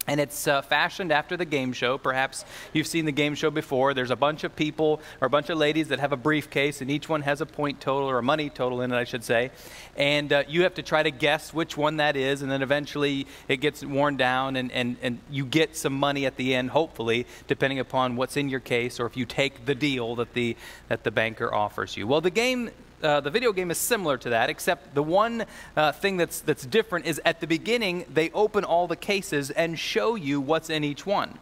And 0.07 0.19
it's 0.19 0.47
uh, 0.47 0.61
fashioned 0.61 1.11
after 1.11 1.37
the 1.37 1.45
game 1.45 1.71
show. 1.71 1.97
Perhaps 1.97 2.43
you've 2.73 2.87
seen 2.87 3.05
the 3.05 3.11
game 3.11 3.35
show 3.35 3.49
before. 3.49 3.93
There's 3.93 4.11
a 4.11 4.17
bunch 4.17 4.43
of 4.43 4.55
people 4.55 4.99
or 5.21 5.27
a 5.27 5.29
bunch 5.29 5.49
of 5.49 5.57
ladies 5.57 5.87
that 5.87 5.99
have 5.99 6.11
a 6.11 6.17
briefcase, 6.17 6.81
and 6.81 6.91
each 6.91 7.07
one 7.07 7.21
has 7.21 7.39
a 7.39 7.45
point 7.45 7.79
total 7.79 8.09
or 8.09 8.17
a 8.17 8.23
money 8.23 8.49
total 8.49 8.81
in 8.81 8.91
it, 8.91 8.97
I 8.97 9.05
should 9.05 9.23
say. 9.23 9.51
And 9.95 10.33
uh, 10.33 10.43
you 10.47 10.63
have 10.63 10.73
to 10.73 10.81
try 10.81 11.03
to 11.03 11.11
guess 11.11 11.53
which 11.53 11.77
one 11.77 11.97
that 11.97 12.17
is, 12.17 12.41
and 12.41 12.51
then 12.51 12.61
eventually 12.61 13.27
it 13.47 13.57
gets 13.57 13.83
worn 13.83 14.17
down, 14.17 14.57
and, 14.57 14.71
and, 14.71 14.97
and 15.01 15.19
you 15.31 15.45
get 15.45 15.77
some 15.77 15.93
money 15.93 16.25
at 16.25 16.35
the 16.35 16.53
end, 16.53 16.71
hopefully, 16.71 17.25
depending 17.47 17.79
upon 17.79 18.17
what's 18.17 18.35
in 18.35 18.49
your 18.49 18.59
case 18.59 18.99
or 18.99 19.05
if 19.05 19.15
you 19.15 19.25
take 19.25 19.65
the 19.65 19.75
deal 19.75 20.15
that 20.15 20.33
the, 20.33 20.57
that 20.89 21.03
the 21.03 21.11
banker 21.11 21.53
offers 21.53 21.95
you. 21.95 22.07
Well, 22.07 22.21
the 22.21 22.29
game 22.29 22.71
uh, 23.03 23.19
the 23.19 23.29
video 23.29 23.51
game 23.51 23.69
is 23.69 23.77
similar 23.77 24.17
to 24.17 24.29
that, 24.29 24.49
except 24.49 24.95
the 24.95 25.03
one 25.03 25.45
uh, 25.75 25.91
thing 25.91 26.17
that's, 26.17 26.39
that's 26.41 26.65
different 26.65 27.05
is 27.05 27.21
at 27.25 27.41
the 27.41 27.47
beginning, 27.47 28.05
they 28.11 28.29
open 28.31 28.63
all 28.63 28.87
the 28.87 28.95
cases 28.95 29.51
and 29.51 29.77
show 29.77 30.15
you 30.15 30.39
what's 30.39 30.69
in 30.69 30.83
each 30.83 31.05
one. 31.05 31.37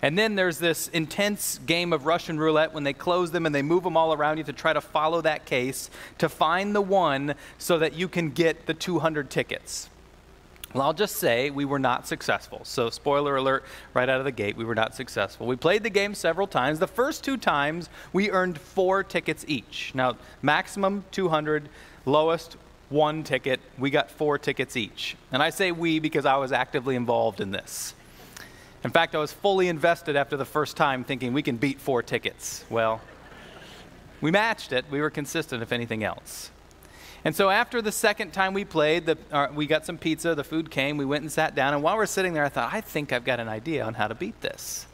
And 0.00 0.16
then 0.16 0.36
there's 0.36 0.58
this 0.58 0.88
intense 0.88 1.58
game 1.66 1.92
of 1.92 2.06
Russian 2.06 2.38
roulette 2.38 2.72
when 2.72 2.84
they 2.84 2.92
close 2.92 3.32
them 3.32 3.46
and 3.46 3.54
they 3.54 3.62
move 3.62 3.82
them 3.82 3.96
all 3.96 4.12
around 4.12 4.38
you 4.38 4.44
to 4.44 4.52
try 4.52 4.72
to 4.72 4.80
follow 4.80 5.20
that 5.22 5.44
case 5.44 5.90
to 6.18 6.28
find 6.28 6.74
the 6.74 6.80
one 6.80 7.34
so 7.58 7.78
that 7.78 7.94
you 7.94 8.06
can 8.08 8.30
get 8.30 8.66
the 8.66 8.74
200 8.74 9.28
tickets. 9.28 9.90
Well, 10.74 10.82
I'll 10.82 10.92
just 10.92 11.16
say 11.16 11.48
we 11.48 11.64
were 11.64 11.78
not 11.78 12.06
successful. 12.06 12.60
So, 12.64 12.90
spoiler 12.90 13.36
alert, 13.36 13.64
right 13.94 14.08
out 14.08 14.18
of 14.18 14.24
the 14.24 14.32
gate, 14.32 14.56
we 14.56 14.64
were 14.64 14.74
not 14.74 14.94
successful. 14.94 15.46
We 15.46 15.56
played 15.56 15.82
the 15.82 15.90
game 15.90 16.14
several 16.14 16.46
times. 16.46 16.78
The 16.78 16.86
first 16.86 17.24
two 17.24 17.38
times, 17.38 17.88
we 18.12 18.30
earned 18.30 18.58
four 18.58 19.02
tickets 19.02 19.44
each. 19.48 19.92
Now, 19.94 20.16
maximum 20.42 21.04
200, 21.10 21.70
lowest 22.04 22.58
one 22.90 23.22
ticket. 23.22 23.60
We 23.78 23.90
got 23.90 24.10
four 24.10 24.38
tickets 24.38 24.76
each. 24.76 25.16
And 25.32 25.42
I 25.42 25.50
say 25.50 25.72
we 25.72 26.00
because 26.00 26.26
I 26.26 26.36
was 26.36 26.52
actively 26.52 26.96
involved 26.96 27.40
in 27.40 27.50
this. 27.50 27.94
In 28.84 28.90
fact, 28.90 29.14
I 29.14 29.18
was 29.18 29.32
fully 29.32 29.68
invested 29.68 30.16
after 30.16 30.36
the 30.36 30.44
first 30.44 30.76
time, 30.76 31.02
thinking 31.02 31.32
we 31.32 31.42
can 31.42 31.56
beat 31.56 31.80
four 31.80 32.02
tickets. 32.02 32.64
Well, 32.70 33.00
we 34.20 34.30
matched 34.30 34.72
it. 34.72 34.84
We 34.90 35.00
were 35.00 35.10
consistent, 35.10 35.62
if 35.62 35.72
anything 35.72 36.04
else. 36.04 36.50
And 37.24 37.34
so 37.34 37.50
after 37.50 37.82
the 37.82 37.92
second 37.92 38.32
time 38.32 38.54
we 38.54 38.64
played, 38.64 39.06
the, 39.06 39.18
uh, 39.32 39.48
we 39.52 39.66
got 39.66 39.84
some 39.84 39.98
pizza, 39.98 40.34
the 40.34 40.44
food 40.44 40.70
came, 40.70 40.96
we 40.96 41.04
went 41.04 41.22
and 41.22 41.32
sat 41.32 41.54
down, 41.54 41.74
and 41.74 41.82
while 41.82 41.96
we're 41.96 42.06
sitting 42.06 42.32
there, 42.32 42.44
I 42.44 42.48
thought, 42.48 42.72
I 42.72 42.80
think 42.80 43.12
I've 43.12 43.24
got 43.24 43.40
an 43.40 43.48
idea 43.48 43.84
on 43.84 43.94
how 43.94 44.08
to 44.08 44.14
beat 44.14 44.40
this. 44.40 44.86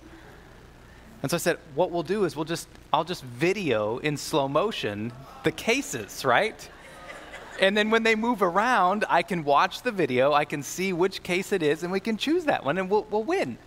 And 1.22 1.30
so 1.30 1.36
I 1.36 1.38
said, 1.38 1.58
what 1.74 1.90
we'll 1.90 2.02
do 2.02 2.24
is 2.24 2.34
we'll 2.34 2.44
just, 2.44 2.68
I'll 2.92 3.04
just 3.04 3.22
video 3.22 3.98
in 3.98 4.16
slow 4.16 4.48
motion 4.48 5.12
the 5.42 5.52
cases, 5.52 6.24
right? 6.24 6.68
And 7.60 7.76
then 7.76 7.90
when 7.90 8.02
they 8.02 8.14
move 8.14 8.42
around, 8.42 9.04
I 9.08 9.22
can 9.22 9.44
watch 9.44 9.82
the 9.82 9.92
video, 9.92 10.32
I 10.32 10.44
can 10.44 10.62
see 10.62 10.92
which 10.92 11.22
case 11.22 11.52
it 11.52 11.62
is, 11.62 11.82
and 11.82 11.92
we 11.92 12.00
can 12.00 12.16
choose 12.16 12.44
that 12.44 12.64
one, 12.64 12.78
and 12.78 12.90
we'll, 12.90 13.06
we'll 13.10 13.22
win. 13.22 13.58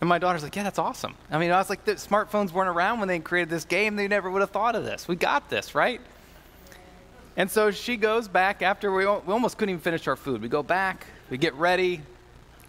And 0.00 0.08
my 0.08 0.18
daughter's 0.18 0.42
like, 0.42 0.56
yeah, 0.56 0.62
that's 0.62 0.78
awesome. 0.78 1.14
I 1.30 1.38
mean, 1.38 1.50
I 1.50 1.58
was 1.58 1.68
like, 1.68 1.84
the 1.84 1.92
smartphones 1.92 2.52
weren't 2.52 2.70
around 2.70 3.00
when 3.00 3.08
they 3.08 3.18
created 3.18 3.50
this 3.50 3.64
game. 3.64 3.96
They 3.96 4.08
never 4.08 4.30
would 4.30 4.40
have 4.40 4.50
thought 4.50 4.74
of 4.74 4.84
this. 4.84 5.06
We 5.06 5.16
got 5.16 5.50
this, 5.50 5.74
right? 5.74 6.00
And 7.40 7.50
so 7.50 7.70
she 7.70 7.96
goes 7.96 8.28
back 8.28 8.60
after 8.60 8.92
we, 8.92 9.06
we 9.06 9.32
almost 9.32 9.56
couldn't 9.56 9.70
even 9.70 9.80
finish 9.80 10.06
our 10.06 10.14
food. 10.14 10.42
We 10.42 10.50
go 10.50 10.62
back, 10.62 11.06
we 11.30 11.38
get 11.38 11.54
ready. 11.54 12.02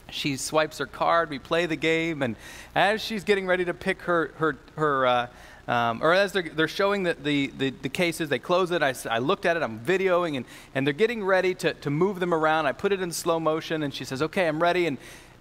She 0.10 0.38
swipes 0.38 0.78
her 0.78 0.86
card, 0.86 1.30
we 1.30 1.40
play 1.40 1.66
the 1.66 1.76
game, 1.76 2.22
and 2.22 2.38
as 2.74 3.02
she's 3.04 3.26
getting 3.26 3.46
ready 3.46 3.66
to 3.66 3.74
pick 3.74 4.04
her, 4.04 4.32
her, 4.38 4.58
her 4.78 5.06
uh, 5.06 5.28
um, 5.68 6.02
or 6.02 6.14
as 6.14 6.32
they're, 6.32 6.48
they're 6.56 6.70
showing 6.70 7.04
the, 7.04 7.16
the, 7.16 7.48
the, 7.48 7.72
the, 7.72 7.90
cases, 7.90 8.30
they 8.30 8.40
close 8.40 8.72
it. 8.72 8.82
I, 8.82 8.96
I 9.10 9.20
looked 9.20 9.46
at 9.46 9.58
it, 9.58 9.62
I'm 9.62 9.78
videoing, 9.82 10.38
and, 10.38 10.46
and 10.74 10.88
they're 10.88 10.94
getting 10.94 11.22
ready 11.22 11.54
to, 11.56 11.74
to 11.74 11.90
move 11.90 12.22
them 12.22 12.34
around. 12.34 12.66
I 12.66 12.72
put 12.72 12.94
it 12.94 13.02
in 13.02 13.12
slow 13.12 13.42
motion, 13.42 13.84
and 13.84 13.94
she 13.94 14.06
says, 14.06 14.22
Okay, 14.22 14.48
I'm 14.48 14.64
ready. 14.64 14.88
And 14.88 14.98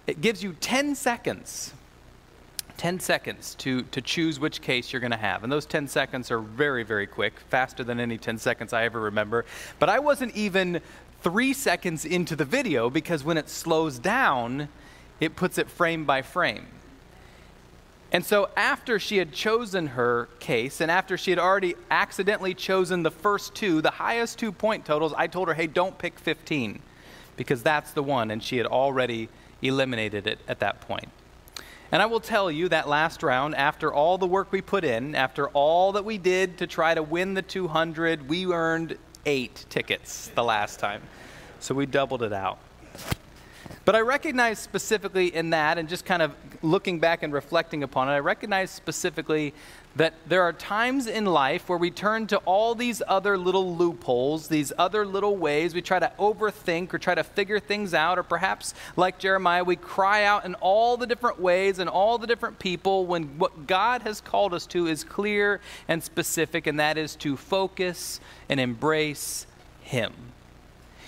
it 0.07 0.19
gives 0.19 0.43
you 0.43 0.57
10 0.59 0.93
seconds 0.93 1.71
10 2.81 2.99
seconds 2.99 3.53
to, 3.59 3.83
to 3.83 4.01
choose 4.01 4.39
which 4.39 4.59
case 4.59 4.91
you're 4.91 4.99
going 4.99 5.11
to 5.11 5.15
have. 5.17 5.43
And 5.43 5.51
those 5.51 5.67
10 5.67 5.87
seconds 5.87 6.31
are 6.31 6.39
very, 6.39 6.81
very 6.81 7.05
quick, 7.05 7.33
faster 7.47 7.83
than 7.83 7.99
any 7.99 8.17
10 8.17 8.39
seconds 8.39 8.73
I 8.73 8.85
ever 8.85 8.99
remember. 8.99 9.45
But 9.77 9.89
I 9.89 9.99
wasn't 9.99 10.35
even 10.35 10.81
three 11.21 11.53
seconds 11.53 12.05
into 12.05 12.35
the 12.35 12.43
video 12.43 12.89
because 12.89 13.23
when 13.23 13.37
it 13.37 13.49
slows 13.49 13.99
down, 13.99 14.67
it 15.19 15.35
puts 15.35 15.59
it 15.59 15.69
frame 15.69 16.05
by 16.05 16.23
frame. 16.23 16.65
And 18.11 18.25
so, 18.25 18.49
after 18.57 18.97
she 18.97 19.17
had 19.17 19.31
chosen 19.31 19.85
her 19.85 20.27
case, 20.39 20.81
and 20.81 20.89
after 20.89 21.19
she 21.19 21.29
had 21.29 21.39
already 21.39 21.75
accidentally 21.91 22.55
chosen 22.55 23.03
the 23.03 23.11
first 23.11 23.53
two, 23.53 23.83
the 23.83 23.91
highest 23.91 24.39
two 24.39 24.51
point 24.51 24.85
totals, 24.85 25.13
I 25.15 25.27
told 25.27 25.49
her, 25.49 25.53
hey, 25.53 25.67
don't 25.67 25.99
pick 25.99 26.17
15, 26.17 26.81
because 27.37 27.61
that's 27.61 27.91
the 27.91 28.01
one. 28.01 28.31
And 28.31 28.41
she 28.41 28.57
had 28.57 28.65
already 28.65 29.29
eliminated 29.61 30.25
it 30.25 30.39
at 30.47 30.61
that 30.61 30.81
point. 30.81 31.09
And 31.91 32.01
I 32.01 32.05
will 32.05 32.21
tell 32.21 32.49
you 32.49 32.69
that 32.69 32.87
last 32.87 33.21
round, 33.21 33.53
after 33.55 33.93
all 33.93 34.17
the 34.17 34.27
work 34.27 34.51
we 34.51 34.61
put 34.61 34.85
in, 34.85 35.13
after 35.13 35.49
all 35.49 35.91
that 35.91 36.05
we 36.05 36.17
did 36.17 36.57
to 36.59 36.67
try 36.67 36.93
to 36.93 37.03
win 37.03 37.33
the 37.33 37.41
200, 37.41 38.29
we 38.29 38.45
earned 38.45 38.97
eight 39.25 39.65
tickets 39.69 40.31
the 40.33 40.43
last 40.43 40.79
time. 40.79 41.01
So 41.59 41.75
we 41.75 41.85
doubled 41.85 42.23
it 42.23 42.31
out. 42.31 42.59
But 43.83 43.95
I 43.95 44.01
recognize 44.01 44.59
specifically 44.59 45.33
in 45.33 45.49
that, 45.49 45.79
and 45.79 45.89
just 45.89 46.05
kind 46.05 46.21
of 46.21 46.35
looking 46.61 46.99
back 46.99 47.23
and 47.23 47.33
reflecting 47.33 47.81
upon 47.81 48.09
it, 48.09 48.11
I 48.11 48.19
recognize 48.19 48.69
specifically 48.69 49.55
that 49.95 50.13
there 50.27 50.43
are 50.43 50.53
times 50.53 51.07
in 51.07 51.25
life 51.25 51.67
where 51.67 51.79
we 51.79 51.89
turn 51.89 52.27
to 52.27 52.37
all 52.45 52.75
these 52.75 53.01
other 53.07 53.39
little 53.39 53.75
loopholes, 53.75 54.49
these 54.49 54.71
other 54.77 55.03
little 55.05 55.35
ways. 55.35 55.73
We 55.73 55.81
try 55.81 55.97
to 55.97 56.11
overthink 56.19 56.93
or 56.93 56.99
try 56.99 57.15
to 57.15 57.23
figure 57.23 57.59
things 57.59 57.95
out, 57.95 58.19
or 58.19 58.23
perhaps, 58.23 58.75
like 58.95 59.17
Jeremiah, 59.17 59.63
we 59.63 59.75
cry 59.77 60.25
out 60.25 60.45
in 60.45 60.53
all 60.55 60.95
the 60.95 61.07
different 61.07 61.39
ways 61.39 61.79
and 61.79 61.89
all 61.89 62.19
the 62.19 62.27
different 62.27 62.59
people 62.59 63.07
when 63.07 63.39
what 63.39 63.65
God 63.65 64.03
has 64.03 64.21
called 64.21 64.53
us 64.53 64.67
to 64.67 64.85
is 64.85 65.03
clear 65.03 65.59
and 65.87 66.03
specific, 66.03 66.67
and 66.67 66.79
that 66.79 66.99
is 66.99 67.15
to 67.15 67.35
focus 67.35 68.19
and 68.47 68.59
embrace 68.59 69.47
Him. 69.81 70.30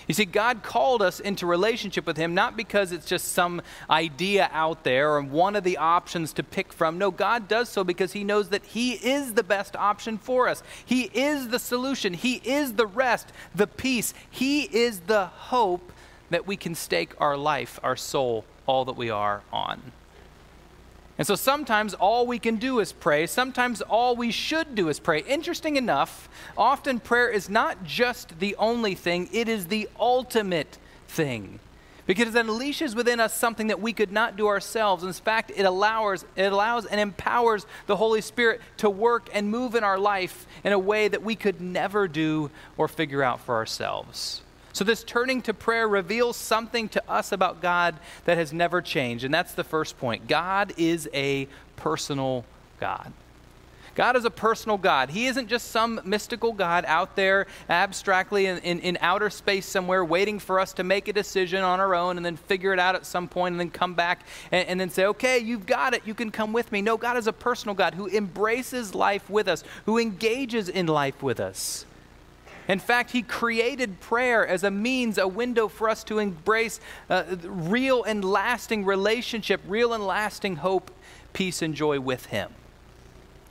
You 0.08 0.14
see, 0.14 0.26
God 0.26 0.64
called 0.64 1.02
us 1.02 1.20
into 1.20 1.46
relationship 1.46 2.06
with 2.06 2.18
Him 2.18 2.34
not 2.34 2.58
because 2.58 2.92
it's 2.92 3.06
just 3.06 3.30
some 3.30 3.62
idea 3.90 4.50
out 4.52 4.84
there 4.84 5.12
or 5.14 5.22
one 5.22 5.56
of 5.56 5.64
the 5.64 5.78
options 5.78 6.34
to 6.34 6.44
pick 6.44 6.74
from. 6.74 6.98
No, 6.98 7.12
God 7.12 7.48
does 7.48 7.70
so 7.70 7.84
because 7.84 8.14
He 8.14 8.24
knows 8.24 8.50
that 8.50 8.66
He 8.66 8.94
is 8.94 9.34
the 9.34 9.44
best 9.44 9.76
option 9.76 10.18
for 10.18 10.48
us. 10.48 10.64
He 10.86 11.04
is 11.14 11.50
the 11.50 11.60
solution, 11.60 12.14
He 12.14 12.36
is 12.44 12.74
the 12.74 12.88
rest, 12.88 13.32
the 13.56 13.68
peace, 13.68 14.14
He 14.30 14.64
is 14.64 15.02
the 15.02 15.26
hope 15.26 15.92
that 16.30 16.48
we 16.48 16.58
can 16.58 16.76
stake 16.76 17.14
our 17.20 17.38
life, 17.38 17.80
our 17.84 17.96
soul, 17.96 18.46
all 18.66 18.86
that 18.86 18.98
we 18.98 19.10
are 19.10 19.44
on. 19.52 19.92
And 21.18 21.28
so 21.28 21.36
sometimes 21.36 21.94
all 21.94 22.26
we 22.26 22.40
can 22.40 22.56
do 22.56 22.80
is 22.80 22.92
pray. 22.92 23.28
Sometimes 23.28 23.82
all 23.82 24.16
we 24.16 24.32
should 24.32 24.74
do 24.74 24.90
is 24.90 25.00
pray. 25.00 25.20
Interesting 25.20 25.76
enough, 25.76 26.28
often 26.58 27.00
prayer 27.00 27.30
is 27.30 27.50
not 27.50 27.84
just 27.84 28.40
the 28.40 28.56
only 28.58 28.96
thing, 28.96 29.30
it 29.32 29.48
is 29.48 29.68
the 29.68 29.88
ultimate 30.00 30.78
thing. 31.08 31.60
Because 32.06 32.36
it 32.36 32.46
unleashes 32.46 32.96
within 32.96 33.22
us 33.22 33.34
something 33.34 33.68
that 33.68 33.80
we 33.80 33.94
could 33.94 34.12
not 34.12 34.36
do 34.36 34.48
ourselves. 34.48 35.04
In 35.04 35.14
fact, 35.14 35.52
it 35.56 35.64
allows, 35.64 36.26
it 36.36 36.52
allows 36.52 36.86
and 36.86 37.00
empowers 37.00 37.66
the 37.86 37.96
Holy 37.96 38.20
Spirit 38.20 38.60
to 38.78 38.90
work 38.90 39.30
and 39.34 39.50
move 39.50 39.76
in 39.76 39.86
our 39.86 39.98
life 39.98 40.46
in 40.66 40.74
a 40.74 40.80
way 40.80 41.08
that 41.08 41.24
we 41.24 41.36
could 41.36 41.62
never 41.62 42.08
do 42.10 42.52
or 42.76 42.90
figure 42.90 43.24
out 43.24 43.40
for 43.40 43.56
ourselves. 43.56 44.42
So, 44.74 44.84
this 44.84 45.04
turning 45.04 45.44
to 45.44 45.54
prayer 45.54 45.88
reveals 45.88 46.36
something 46.36 46.90
to 46.90 47.10
us 47.10 47.32
about 47.32 47.62
God 47.62 47.96
that 48.26 48.38
has 48.38 48.52
never 48.52 48.82
changed. 48.82 49.24
And 49.24 49.34
that's 49.34 49.54
the 49.54 49.64
first 49.64 49.98
point 50.00 50.28
God 50.28 50.74
is 50.78 51.08
a 51.14 51.48
personal 51.78 52.44
God. 52.80 53.14
God 53.96 54.16
is 54.16 54.26
a 54.26 54.32
personal 54.32 54.78
God. 54.78 55.12
He 55.12 55.28
isn't 55.28 55.48
just 55.48 55.70
some 55.70 56.02
mystical 56.04 56.52
God 56.52 56.84
out 56.88 57.16
there 57.16 57.46
abstractly 57.70 58.48
in, 58.48 58.58
in, 58.60 58.80
in, 58.80 58.98
outer 59.02 59.30
space 59.30 59.68
somewhere 59.68 60.04
waiting 60.04 60.40
for 60.40 60.60
us 60.60 60.74
to 60.74 60.84
make 60.84 61.08
a 61.08 61.14
decision 61.14 61.62
on 61.62 61.80
our 61.80 61.94
own 61.94 62.18
and 62.18 62.26
then 62.26 62.36
figure 62.36 62.74
it 62.74 62.80
out 62.80 62.96
at 62.96 63.06
some 63.06 63.28
point 63.28 63.54
and 63.54 63.60
then 63.60 63.70
come 63.70 63.94
back 63.94 64.26
and, 64.52 64.68
and 64.68 64.80
then 64.80 64.90
say, 64.90 65.06
okay, 65.06 65.38
you've 65.38 65.68
got 65.68 65.94
it. 65.94 66.02
You 66.06 66.16
can 66.16 66.32
come 66.32 66.54
with 66.54 66.72
me. 66.72 66.82
No, 66.82 66.98
God 66.98 67.18
is 67.18 67.28
a 67.28 67.34
personal 67.34 67.76
God 67.76 67.94
who 67.94 68.08
embraces 68.08 68.96
life 68.96 69.30
with 69.30 69.48
us, 69.48 69.64
who 69.86 70.00
engages 70.00 70.70
in 70.70 70.88
life 70.88 71.22
with 71.22 71.40
us. 71.40 71.86
In 72.68 72.80
fact, 72.80 73.12
He 73.12 73.22
created 73.22 74.00
prayer 74.00 74.46
as 74.48 74.64
a 74.64 74.72
means, 74.72 75.18
a 75.18 75.28
window 75.28 75.68
for 75.68 75.90
us 75.90 76.04
to 76.06 76.20
embrace 76.20 76.80
uh, 77.10 77.24
real 77.44 78.04
and 78.04 78.24
lasting 78.24 78.86
relationship, 78.86 79.62
real 79.68 79.94
and 79.94 80.06
lasting 80.06 80.58
hope, 80.58 80.92
peace, 81.34 81.62
and 81.62 81.76
joy 81.76 82.00
with 82.00 82.28
Him. 82.28 82.52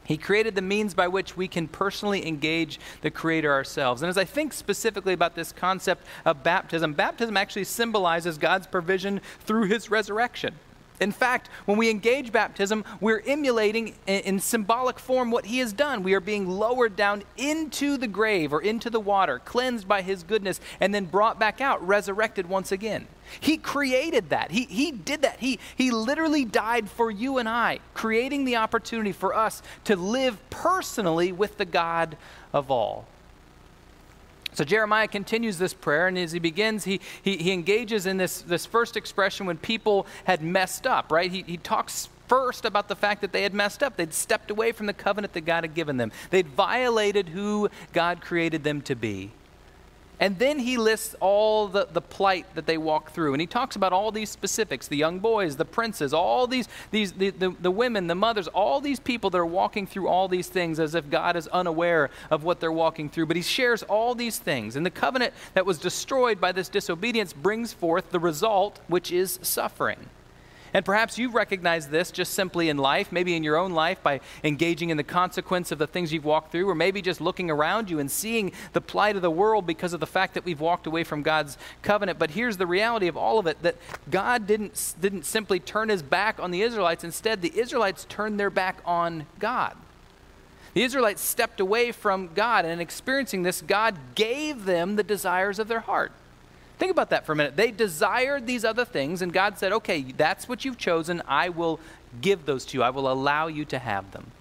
He 0.04 0.16
created 0.16 0.54
the 0.54 0.62
means 0.62 0.94
by 0.94 1.08
which 1.08 1.36
we 1.36 1.46
can 1.46 1.68
personally 1.68 2.26
engage 2.26 2.80
the 3.02 3.10
Creator 3.10 3.52
ourselves. 3.52 4.02
And 4.02 4.10
as 4.10 4.18
I 4.18 4.24
think 4.24 4.52
specifically 4.52 5.12
about 5.12 5.36
this 5.36 5.52
concept 5.52 6.06
of 6.24 6.42
baptism, 6.42 6.94
baptism 6.94 7.36
actually 7.36 7.64
symbolizes 7.64 8.36
God's 8.36 8.66
provision 8.66 9.20
through 9.40 9.64
His 9.64 9.90
resurrection. 9.90 10.54
In 11.02 11.12
fact, 11.12 11.48
when 11.66 11.78
we 11.78 11.90
engage 11.90 12.32
baptism, 12.32 12.84
we're 13.00 13.22
emulating 13.26 13.94
in, 14.06 14.38
symbolic 14.38 14.98
form 14.98 15.30
what 15.30 15.46
he 15.46 15.58
has 15.58 15.72
done. 15.72 16.02
We 16.02 16.14
are 16.14 16.20
being 16.20 16.48
lowered 16.48 16.96
down 16.96 17.24
into 17.36 17.96
the 17.96 18.06
grave 18.06 18.52
or 18.52 18.62
into 18.62 18.88
the 18.88 19.00
water, 19.00 19.40
cleansed 19.40 19.88
by 19.88 20.02
his 20.02 20.22
goodness, 20.22 20.60
and 20.80 20.94
then 20.94 21.06
brought 21.06 21.38
back 21.38 21.60
out, 21.60 21.86
resurrected 21.86 22.48
once 22.48 22.70
again. 22.70 23.06
He 23.40 23.56
created 23.56 24.30
that. 24.30 24.50
He, 24.50 24.64
he 24.64 24.92
did 24.92 25.22
that. 25.22 25.40
He, 25.40 25.58
he 25.76 25.90
literally 25.90 26.44
died 26.44 26.88
for 26.88 27.10
you 27.10 27.38
and 27.38 27.48
I, 27.48 27.80
creating 27.94 28.44
the 28.44 28.56
opportunity 28.56 29.12
for 29.12 29.34
us 29.34 29.62
to 29.84 29.96
live 29.96 30.38
personally 30.50 31.32
with 31.32 31.58
the 31.58 31.64
God 31.64 32.16
of 32.52 32.70
all. 32.70 33.06
So 34.54 34.64
Jeremiah 34.64 35.08
continues 35.08 35.58
this 35.58 35.72
prayer, 35.72 36.08
and 36.08 36.18
as 36.18 36.32
he 36.32 36.38
begins, 36.38 36.84
he, 36.84 37.00
he, 37.22 37.38
he, 37.38 37.52
engages 37.52 38.04
in 38.04 38.18
this, 38.18 38.42
this 38.42 38.66
first 38.66 38.96
expression 38.96 39.46
when 39.46 39.56
people 39.56 40.06
had 40.24 40.42
messed 40.42 40.86
up, 40.86 41.10
right? 41.10 41.30
He, 41.30 41.42
he 41.46 41.56
talks 41.56 42.10
first 42.28 42.64
about 42.64 42.88
the 42.88 42.96
fact 42.96 43.22
that 43.22 43.32
they 43.32 43.42
had 43.42 43.54
messed 43.54 43.82
up. 43.82 43.96
They'd 43.96 44.12
stepped 44.12 44.50
away 44.50 44.72
from 44.72 44.86
the 44.86 44.92
covenant 44.92 45.32
that 45.32 45.42
God 45.42 45.64
had 45.64 45.74
given 45.74 45.96
them, 45.96 46.12
they'd 46.30 46.48
violated 46.48 47.30
who 47.30 47.70
God 47.92 48.20
created 48.20 48.62
them 48.62 48.82
to 48.82 48.94
be. 48.94 49.30
And 50.22 50.38
then 50.38 50.60
he 50.60 50.76
lists 50.76 51.16
all 51.18 51.66
the, 51.66 51.88
the 51.92 52.00
plight 52.00 52.46
that 52.54 52.64
they 52.64 52.78
walk 52.78 53.10
through. 53.10 53.34
And 53.34 53.40
he 53.40 53.46
talks 53.48 53.74
about 53.74 53.92
all 53.92 54.12
these 54.12 54.30
specifics 54.30 54.86
the 54.86 54.96
young 54.96 55.18
boys, 55.18 55.56
the 55.56 55.64
princes, 55.64 56.14
all 56.14 56.46
these, 56.46 56.68
these 56.92 57.10
the, 57.10 57.30
the, 57.30 57.50
the 57.60 57.72
women, 57.72 58.06
the 58.06 58.14
mothers, 58.14 58.46
all 58.46 58.80
these 58.80 59.00
people 59.00 59.30
that 59.30 59.38
are 59.38 59.44
walking 59.44 59.84
through 59.84 60.06
all 60.06 60.28
these 60.28 60.46
things 60.46 60.78
as 60.78 60.94
if 60.94 61.10
God 61.10 61.34
is 61.34 61.48
unaware 61.48 62.08
of 62.30 62.44
what 62.44 62.60
they're 62.60 62.70
walking 62.70 63.10
through. 63.10 63.26
But 63.26 63.34
he 63.34 63.42
shares 63.42 63.82
all 63.82 64.14
these 64.14 64.38
things. 64.38 64.76
And 64.76 64.86
the 64.86 64.90
covenant 64.90 65.34
that 65.54 65.66
was 65.66 65.78
destroyed 65.78 66.40
by 66.40 66.52
this 66.52 66.68
disobedience 66.68 67.32
brings 67.32 67.72
forth 67.72 68.12
the 68.12 68.20
result, 68.20 68.78
which 68.86 69.10
is 69.10 69.40
suffering. 69.42 70.08
And 70.74 70.84
perhaps 70.84 71.18
you've 71.18 71.34
recognized 71.34 71.90
this 71.90 72.10
just 72.10 72.32
simply 72.32 72.68
in 72.68 72.78
life, 72.78 73.12
maybe 73.12 73.36
in 73.36 73.42
your 73.42 73.56
own 73.56 73.72
life 73.72 74.02
by 74.02 74.20
engaging 74.42 74.90
in 74.90 74.96
the 74.96 75.04
consequence 75.04 75.70
of 75.70 75.78
the 75.78 75.86
things 75.86 76.12
you've 76.12 76.24
walked 76.24 76.50
through, 76.50 76.68
or 76.68 76.74
maybe 76.74 77.02
just 77.02 77.20
looking 77.20 77.50
around 77.50 77.90
you 77.90 77.98
and 77.98 78.10
seeing 78.10 78.52
the 78.72 78.80
plight 78.80 79.16
of 79.16 79.22
the 79.22 79.30
world 79.30 79.66
because 79.66 79.92
of 79.92 80.00
the 80.00 80.06
fact 80.06 80.34
that 80.34 80.44
we've 80.44 80.60
walked 80.60 80.86
away 80.86 81.04
from 81.04 81.22
God's 81.22 81.58
covenant. 81.82 82.18
But 82.18 82.30
here's 82.30 82.56
the 82.56 82.66
reality 82.66 83.06
of 83.06 83.16
all 83.16 83.38
of 83.38 83.46
it 83.46 83.62
that 83.62 83.76
God 84.10 84.46
didn't, 84.46 84.94
didn't 85.00 85.26
simply 85.26 85.60
turn 85.60 85.90
his 85.90 86.02
back 86.02 86.40
on 86.40 86.50
the 86.50 86.62
Israelites. 86.62 87.04
Instead, 87.04 87.42
the 87.42 87.58
Israelites 87.58 88.06
turned 88.08 88.40
their 88.40 88.50
back 88.50 88.78
on 88.86 89.26
God. 89.38 89.76
The 90.74 90.82
Israelites 90.82 91.20
stepped 91.20 91.60
away 91.60 91.92
from 91.92 92.30
God, 92.32 92.64
and 92.64 92.72
in 92.72 92.80
experiencing 92.80 93.42
this, 93.42 93.60
God 93.60 93.96
gave 94.14 94.64
them 94.64 94.96
the 94.96 95.02
desires 95.02 95.58
of 95.58 95.68
their 95.68 95.80
heart. 95.80 96.12
Think 96.82 96.90
about 96.90 97.10
that 97.10 97.24
for 97.24 97.30
a 97.30 97.36
minute. 97.36 97.54
They 97.54 97.70
desired 97.70 98.44
these 98.44 98.64
other 98.64 98.84
things, 98.84 99.22
and 99.22 99.32
God 99.32 99.56
said, 99.56 99.70
okay, 99.70 100.02
that's 100.02 100.48
what 100.48 100.64
you've 100.64 100.78
chosen. 100.78 101.22
I 101.28 101.48
will 101.48 101.78
give 102.20 102.44
those 102.44 102.64
to 102.64 102.76
you, 102.76 102.82
I 102.82 102.90
will 102.90 103.08
allow 103.08 103.46
you 103.46 103.64
to 103.66 103.78
have 103.78 104.10
them. 104.10 104.32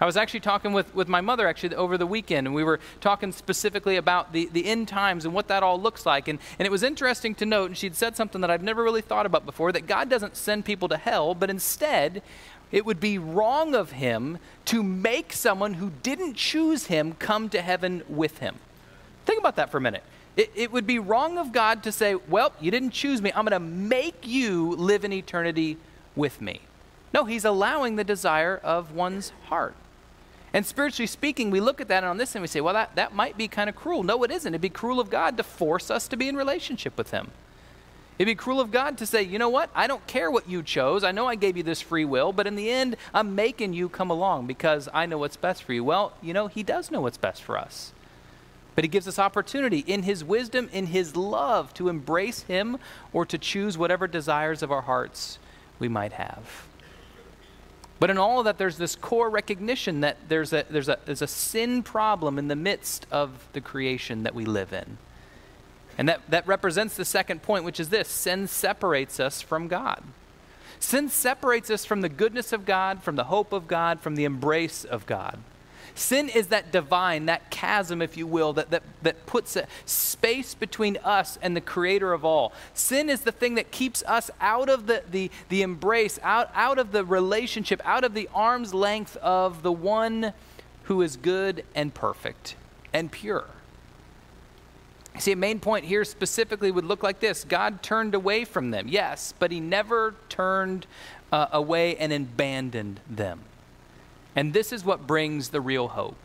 I 0.00 0.06
was 0.06 0.16
actually 0.16 0.38
talking 0.38 0.72
with, 0.72 0.94
with 0.94 1.08
my 1.08 1.20
mother 1.20 1.48
actually 1.48 1.74
over 1.74 1.98
the 1.98 2.06
weekend, 2.06 2.46
and 2.46 2.54
we 2.54 2.62
were 2.62 2.78
talking 3.00 3.32
specifically 3.32 3.96
about 3.96 4.32
the, 4.32 4.48
the 4.52 4.66
end 4.66 4.86
times 4.86 5.24
and 5.24 5.34
what 5.34 5.48
that 5.48 5.64
all 5.64 5.80
looks 5.80 6.06
like. 6.06 6.28
And, 6.28 6.38
and 6.60 6.66
it 6.66 6.70
was 6.70 6.84
interesting 6.84 7.34
to 7.34 7.44
note, 7.44 7.70
and 7.70 7.76
she'd 7.76 7.96
said 7.96 8.14
something 8.14 8.40
that 8.42 8.52
I've 8.52 8.62
never 8.62 8.84
really 8.84 9.02
thought 9.02 9.26
about 9.26 9.44
before 9.44 9.72
that 9.72 9.88
God 9.88 10.08
doesn't 10.08 10.36
send 10.36 10.64
people 10.64 10.86
to 10.90 10.96
hell, 10.96 11.34
but 11.34 11.50
instead, 11.50 12.22
it 12.70 12.86
would 12.86 13.00
be 13.00 13.18
wrong 13.18 13.74
of 13.74 13.90
Him 13.90 14.38
to 14.66 14.84
make 14.84 15.32
someone 15.32 15.74
who 15.74 15.90
didn't 16.04 16.34
choose 16.34 16.86
Him 16.86 17.14
come 17.14 17.48
to 17.48 17.60
heaven 17.60 18.04
with 18.08 18.38
Him. 18.38 18.60
Think 19.26 19.40
about 19.40 19.56
that 19.56 19.72
for 19.72 19.78
a 19.78 19.80
minute. 19.80 20.04
It, 20.36 20.50
it 20.54 20.72
would 20.72 20.86
be 20.86 20.98
wrong 20.98 21.38
of 21.38 21.52
God 21.52 21.82
to 21.84 21.92
say, 21.92 22.14
Well, 22.14 22.52
you 22.60 22.70
didn't 22.70 22.90
choose 22.90 23.22
me. 23.22 23.32
I'm 23.34 23.44
going 23.44 23.52
to 23.52 23.60
make 23.60 24.26
you 24.26 24.74
live 24.76 25.04
in 25.04 25.12
eternity 25.12 25.76
with 26.16 26.40
me. 26.40 26.60
No, 27.12 27.24
he's 27.24 27.44
allowing 27.44 27.96
the 27.96 28.04
desire 28.04 28.60
of 28.62 28.92
one's 28.92 29.32
heart. 29.44 29.74
And 30.52 30.64
spiritually 30.64 31.06
speaking, 31.06 31.50
we 31.50 31.60
look 31.60 31.80
at 31.80 31.88
that 31.88 31.98
and 31.98 32.06
on 32.06 32.16
this 32.16 32.34
and 32.34 32.42
we 32.42 32.48
say, 32.48 32.60
well, 32.60 32.74
that, 32.74 32.94
that 32.94 33.14
might 33.14 33.36
be 33.36 33.48
kind 33.48 33.68
of 33.68 33.74
cruel. 33.74 34.04
No, 34.04 34.22
it 34.22 34.30
isn't. 34.30 34.52
It'd 34.52 34.60
be 34.60 34.68
cruel 34.68 35.00
of 35.00 35.10
God 35.10 35.36
to 35.36 35.42
force 35.42 35.90
us 35.90 36.06
to 36.08 36.16
be 36.16 36.28
in 36.28 36.36
relationship 36.36 36.96
with 36.96 37.10
Him. 37.10 37.32
It'd 38.18 38.30
be 38.30 38.36
cruel 38.36 38.60
of 38.60 38.70
God 38.70 38.98
to 38.98 39.06
say, 39.06 39.22
you 39.22 39.40
know 39.40 39.48
what? 39.48 39.70
I 39.74 39.88
don't 39.88 40.06
care 40.06 40.30
what 40.30 40.48
you 40.48 40.62
chose. 40.62 41.02
I 41.02 41.10
know 41.10 41.26
I 41.26 41.34
gave 41.34 41.56
you 41.56 41.64
this 41.64 41.80
free 41.80 42.04
will, 42.04 42.32
but 42.32 42.46
in 42.46 42.54
the 42.54 42.70
end, 42.70 42.96
I'm 43.12 43.34
making 43.34 43.72
you 43.72 43.88
come 43.88 44.10
along 44.10 44.46
because 44.46 44.88
I 44.94 45.06
know 45.06 45.18
what's 45.18 45.36
best 45.36 45.64
for 45.64 45.72
you. 45.72 45.82
Well, 45.82 46.12
you 46.22 46.32
know, 46.32 46.46
He 46.46 46.62
does 46.62 46.92
know 46.92 47.00
what's 47.00 47.18
best 47.18 47.42
for 47.42 47.58
us. 47.58 47.92
But 48.74 48.84
he 48.84 48.88
gives 48.88 49.06
us 49.06 49.18
opportunity 49.18 49.80
in 49.80 50.02
his 50.02 50.24
wisdom, 50.24 50.68
in 50.72 50.86
his 50.86 51.16
love, 51.16 51.72
to 51.74 51.88
embrace 51.88 52.42
him 52.42 52.78
or 53.12 53.24
to 53.26 53.38
choose 53.38 53.78
whatever 53.78 54.06
desires 54.06 54.62
of 54.62 54.72
our 54.72 54.82
hearts 54.82 55.38
we 55.78 55.88
might 55.88 56.14
have. 56.14 56.66
But 58.00 58.10
in 58.10 58.18
all 58.18 58.40
of 58.40 58.44
that, 58.46 58.58
there's 58.58 58.76
this 58.76 58.96
core 58.96 59.30
recognition 59.30 60.00
that 60.00 60.16
there's 60.28 60.52
a, 60.52 60.64
there's, 60.68 60.88
a, 60.88 60.98
there's 61.06 61.22
a 61.22 61.28
sin 61.28 61.82
problem 61.82 62.38
in 62.38 62.48
the 62.48 62.56
midst 62.56 63.06
of 63.10 63.48
the 63.52 63.60
creation 63.60 64.24
that 64.24 64.34
we 64.34 64.44
live 64.44 64.72
in. 64.72 64.98
And 65.96 66.08
that, 66.08 66.28
that 66.28 66.46
represents 66.46 66.96
the 66.96 67.04
second 67.04 67.42
point, 67.42 67.64
which 67.64 67.78
is 67.78 67.90
this 67.90 68.08
sin 68.08 68.48
separates 68.48 69.20
us 69.20 69.40
from 69.40 69.68
God. 69.68 70.02
Sin 70.80 71.08
separates 71.08 71.70
us 71.70 71.84
from 71.84 72.00
the 72.00 72.08
goodness 72.08 72.52
of 72.52 72.66
God, 72.66 73.02
from 73.02 73.16
the 73.16 73.24
hope 73.24 73.52
of 73.52 73.68
God, 73.68 74.00
from 74.00 74.16
the 74.16 74.24
embrace 74.24 74.84
of 74.84 75.06
God. 75.06 75.38
Sin 75.94 76.28
is 76.28 76.48
that 76.48 76.72
divine, 76.72 77.26
that 77.26 77.50
chasm, 77.50 78.02
if 78.02 78.16
you 78.16 78.26
will, 78.26 78.52
that, 78.54 78.70
that, 78.70 78.82
that 79.02 79.26
puts 79.26 79.54
a 79.54 79.66
space 79.86 80.54
between 80.54 80.96
us 81.04 81.38
and 81.40 81.56
the 81.56 81.60
creator 81.60 82.12
of 82.12 82.24
all. 82.24 82.52
Sin 82.74 83.08
is 83.08 83.20
the 83.20 83.30
thing 83.32 83.54
that 83.54 83.70
keeps 83.70 84.02
us 84.04 84.30
out 84.40 84.68
of 84.68 84.86
the, 84.86 85.04
the, 85.08 85.30
the 85.50 85.62
embrace, 85.62 86.18
out, 86.22 86.50
out 86.54 86.78
of 86.78 86.90
the 86.90 87.04
relationship, 87.04 87.80
out 87.84 88.02
of 88.02 88.14
the 88.14 88.28
arm's 88.34 88.74
length 88.74 89.16
of 89.18 89.62
the 89.62 89.72
one 89.72 90.32
who 90.84 91.00
is 91.00 91.16
good 91.16 91.64
and 91.74 91.94
perfect 91.94 92.56
and 92.92 93.12
pure. 93.12 93.46
See, 95.18 95.30
a 95.30 95.36
main 95.36 95.60
point 95.60 95.84
here 95.84 96.04
specifically 96.04 96.72
would 96.72 96.84
look 96.84 97.04
like 97.04 97.20
this 97.20 97.44
God 97.44 97.84
turned 97.84 98.16
away 98.16 98.44
from 98.44 98.72
them, 98.72 98.88
yes, 98.88 99.32
but 99.38 99.52
he 99.52 99.60
never 99.60 100.16
turned 100.28 100.86
uh, 101.30 101.46
away 101.52 101.96
and 101.96 102.12
abandoned 102.12 102.98
them. 103.08 103.40
And 104.36 104.52
this 104.52 104.72
is 104.72 104.84
what 104.84 105.06
brings 105.06 105.50
the 105.50 105.60
real 105.60 105.88
hope. 105.88 106.16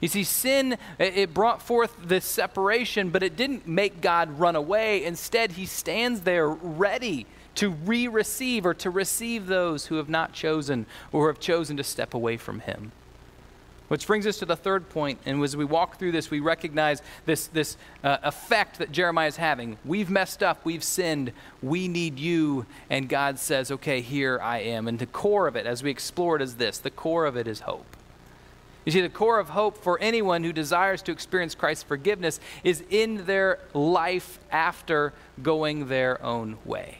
You 0.00 0.08
see, 0.08 0.24
sin, 0.24 0.76
it 0.98 1.32
brought 1.32 1.62
forth 1.62 1.96
this 2.02 2.24
separation, 2.24 3.10
but 3.10 3.22
it 3.22 3.36
didn't 3.36 3.66
make 3.66 4.00
God 4.00 4.38
run 4.38 4.54
away. 4.54 5.04
Instead, 5.04 5.52
he 5.52 5.64
stands 5.64 6.22
there 6.22 6.48
ready 6.48 7.26
to 7.54 7.70
re 7.70 8.06
receive 8.06 8.66
or 8.66 8.74
to 8.74 8.90
receive 8.90 9.46
those 9.46 9.86
who 9.86 9.96
have 9.96 10.08
not 10.08 10.34
chosen 10.34 10.84
or 11.12 11.28
have 11.28 11.40
chosen 11.40 11.76
to 11.78 11.84
step 11.84 12.12
away 12.12 12.36
from 12.36 12.60
him. 12.60 12.92
Which 13.88 14.06
brings 14.06 14.26
us 14.26 14.38
to 14.38 14.46
the 14.46 14.56
third 14.56 14.88
point, 14.88 15.20
and 15.24 15.42
as 15.42 15.56
we 15.56 15.64
walk 15.64 15.98
through 15.98 16.12
this, 16.12 16.30
we 16.30 16.40
recognize 16.40 17.02
this, 17.24 17.46
this 17.46 17.76
uh, 18.02 18.18
effect 18.24 18.78
that 18.78 18.90
Jeremiah 18.90 19.28
is 19.28 19.36
having. 19.36 19.78
We've 19.84 20.10
messed 20.10 20.42
up, 20.42 20.64
we've 20.64 20.82
sinned, 20.82 21.32
we 21.62 21.86
need 21.86 22.18
you, 22.18 22.66
and 22.90 23.08
God 23.08 23.38
says, 23.38 23.70
okay, 23.70 24.00
here 24.00 24.40
I 24.42 24.58
am. 24.58 24.88
And 24.88 24.98
the 24.98 25.06
core 25.06 25.46
of 25.46 25.54
it, 25.54 25.66
as 25.66 25.84
we 25.84 25.90
explore 25.90 26.36
it, 26.36 26.42
is 26.42 26.56
this 26.56 26.78
the 26.78 26.90
core 26.90 27.26
of 27.26 27.36
it 27.36 27.46
is 27.46 27.60
hope. 27.60 27.86
You 28.84 28.92
see, 28.92 29.00
the 29.00 29.08
core 29.08 29.40
of 29.40 29.50
hope 29.50 29.76
for 29.76 30.00
anyone 30.00 30.44
who 30.44 30.52
desires 30.52 31.02
to 31.02 31.12
experience 31.12 31.54
Christ's 31.54 31.82
forgiveness 31.82 32.38
is 32.62 32.84
in 32.88 33.26
their 33.26 33.58
life 33.74 34.38
after 34.50 35.12
going 35.42 35.88
their 35.88 36.22
own 36.24 36.58
way. 36.64 36.98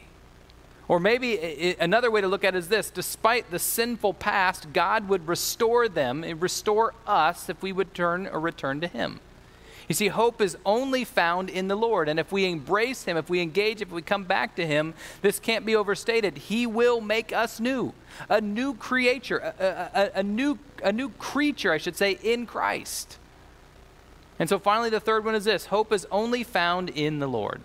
Or 0.87 0.99
maybe 1.01 1.75
another 1.79 2.09
way 2.09 2.21
to 2.21 2.27
look 2.27 2.45
at 2.45 2.55
it 2.55 2.59
is 2.59 2.69
this 2.69 2.89
despite 2.89 3.51
the 3.51 3.59
sinful 3.59 4.13
past, 4.13 4.71
God 4.71 5.09
would 5.09 5.27
restore 5.27 5.89
them 5.89 6.23
and 6.23 6.41
restore 6.41 6.93
us 7.05 7.49
if 7.49 7.61
we 7.61 7.73
would 7.73 7.93
turn 7.93 8.27
or 8.27 8.39
return 8.39 8.79
to 8.81 8.87
Him. 8.87 9.19
You 9.87 9.95
see, 9.95 10.09
hope 10.09 10.41
is 10.41 10.57
only 10.65 11.05
found 11.05 11.49
in 11.49 11.69
the 11.69 11.75
Lord. 11.75 12.09
And 12.09 12.19
if 12.19 12.31
we 12.31 12.45
embrace 12.45 13.03
Him, 13.03 13.15
if 13.15 13.29
we 13.29 13.41
engage, 13.41 13.81
if 13.81 13.89
we 13.89 14.01
come 14.01 14.25
back 14.25 14.55
to 14.55 14.67
Him, 14.67 14.93
this 15.21 15.39
can't 15.39 15.65
be 15.65 15.75
overstated. 15.75 16.37
He 16.37 16.67
will 16.67 16.99
make 16.99 17.31
us 17.31 17.59
new, 17.59 17.93
a 18.29 18.41
new 18.41 18.73
creature, 18.73 19.37
a, 19.37 19.63
a, 20.15 20.19
a, 20.19 20.23
new, 20.23 20.59
a 20.83 20.91
new 20.91 21.09
creature, 21.09 21.71
I 21.71 21.77
should 21.77 21.95
say, 21.95 22.17
in 22.21 22.45
Christ. 22.45 23.17
And 24.39 24.49
so 24.49 24.59
finally, 24.59 24.89
the 24.89 24.99
third 24.99 25.25
one 25.25 25.35
is 25.35 25.45
this 25.45 25.67
hope 25.67 25.91
is 25.93 26.05
only 26.11 26.43
found 26.43 26.89
in 26.89 27.19
the 27.19 27.27
Lord. 27.27 27.61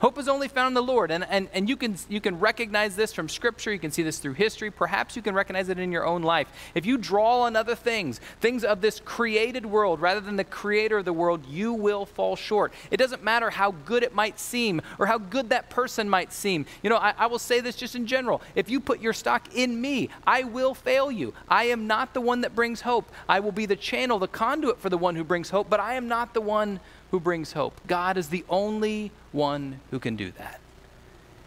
Hope 0.00 0.18
is 0.18 0.28
only 0.28 0.48
found 0.48 0.68
in 0.68 0.74
the 0.74 0.82
Lord. 0.82 1.10
And, 1.10 1.24
and, 1.28 1.48
and 1.52 1.68
you, 1.68 1.76
can, 1.76 1.96
you 2.08 2.20
can 2.20 2.38
recognize 2.38 2.96
this 2.96 3.12
from 3.12 3.28
Scripture. 3.28 3.72
You 3.72 3.78
can 3.78 3.90
see 3.90 4.02
this 4.02 4.18
through 4.18 4.34
history. 4.34 4.70
Perhaps 4.70 5.16
you 5.16 5.22
can 5.22 5.34
recognize 5.34 5.68
it 5.68 5.78
in 5.78 5.92
your 5.92 6.06
own 6.06 6.22
life. 6.22 6.48
If 6.74 6.86
you 6.86 6.96
draw 6.98 7.42
on 7.42 7.56
other 7.56 7.74
things, 7.74 8.20
things 8.40 8.64
of 8.64 8.80
this 8.80 9.00
created 9.04 9.66
world, 9.66 10.00
rather 10.00 10.20
than 10.20 10.36
the 10.36 10.44
creator 10.44 10.98
of 10.98 11.04
the 11.04 11.12
world, 11.12 11.46
you 11.46 11.72
will 11.72 12.06
fall 12.06 12.36
short. 12.36 12.72
It 12.90 12.96
doesn't 12.96 13.22
matter 13.22 13.50
how 13.50 13.72
good 13.72 14.02
it 14.02 14.14
might 14.14 14.38
seem 14.38 14.80
or 14.98 15.06
how 15.06 15.18
good 15.18 15.50
that 15.50 15.70
person 15.70 16.08
might 16.08 16.32
seem. 16.32 16.66
You 16.82 16.90
know, 16.90 16.96
I, 16.96 17.14
I 17.18 17.26
will 17.26 17.38
say 17.38 17.60
this 17.60 17.76
just 17.76 17.94
in 17.94 18.06
general. 18.06 18.42
If 18.54 18.70
you 18.70 18.80
put 18.80 19.00
your 19.00 19.12
stock 19.12 19.54
in 19.54 19.80
me, 19.80 20.08
I 20.26 20.44
will 20.44 20.74
fail 20.74 21.10
you. 21.10 21.34
I 21.48 21.64
am 21.64 21.86
not 21.86 22.14
the 22.14 22.20
one 22.20 22.40
that 22.42 22.54
brings 22.54 22.80
hope. 22.82 23.10
I 23.28 23.40
will 23.40 23.52
be 23.52 23.66
the 23.66 23.76
channel, 23.76 24.18
the 24.18 24.28
conduit 24.28 24.80
for 24.80 24.88
the 24.88 24.98
one 24.98 25.16
who 25.16 25.24
brings 25.24 25.50
hope, 25.50 25.68
but 25.68 25.80
I 25.80 25.94
am 25.94 26.08
not 26.08 26.34
the 26.34 26.40
one 26.40 26.80
who 27.14 27.20
brings 27.20 27.52
hope. 27.52 27.80
God 27.86 28.16
is 28.16 28.28
the 28.28 28.44
only 28.48 29.12
one 29.30 29.78
who 29.92 30.00
can 30.00 30.16
do 30.16 30.32
that. 30.32 30.58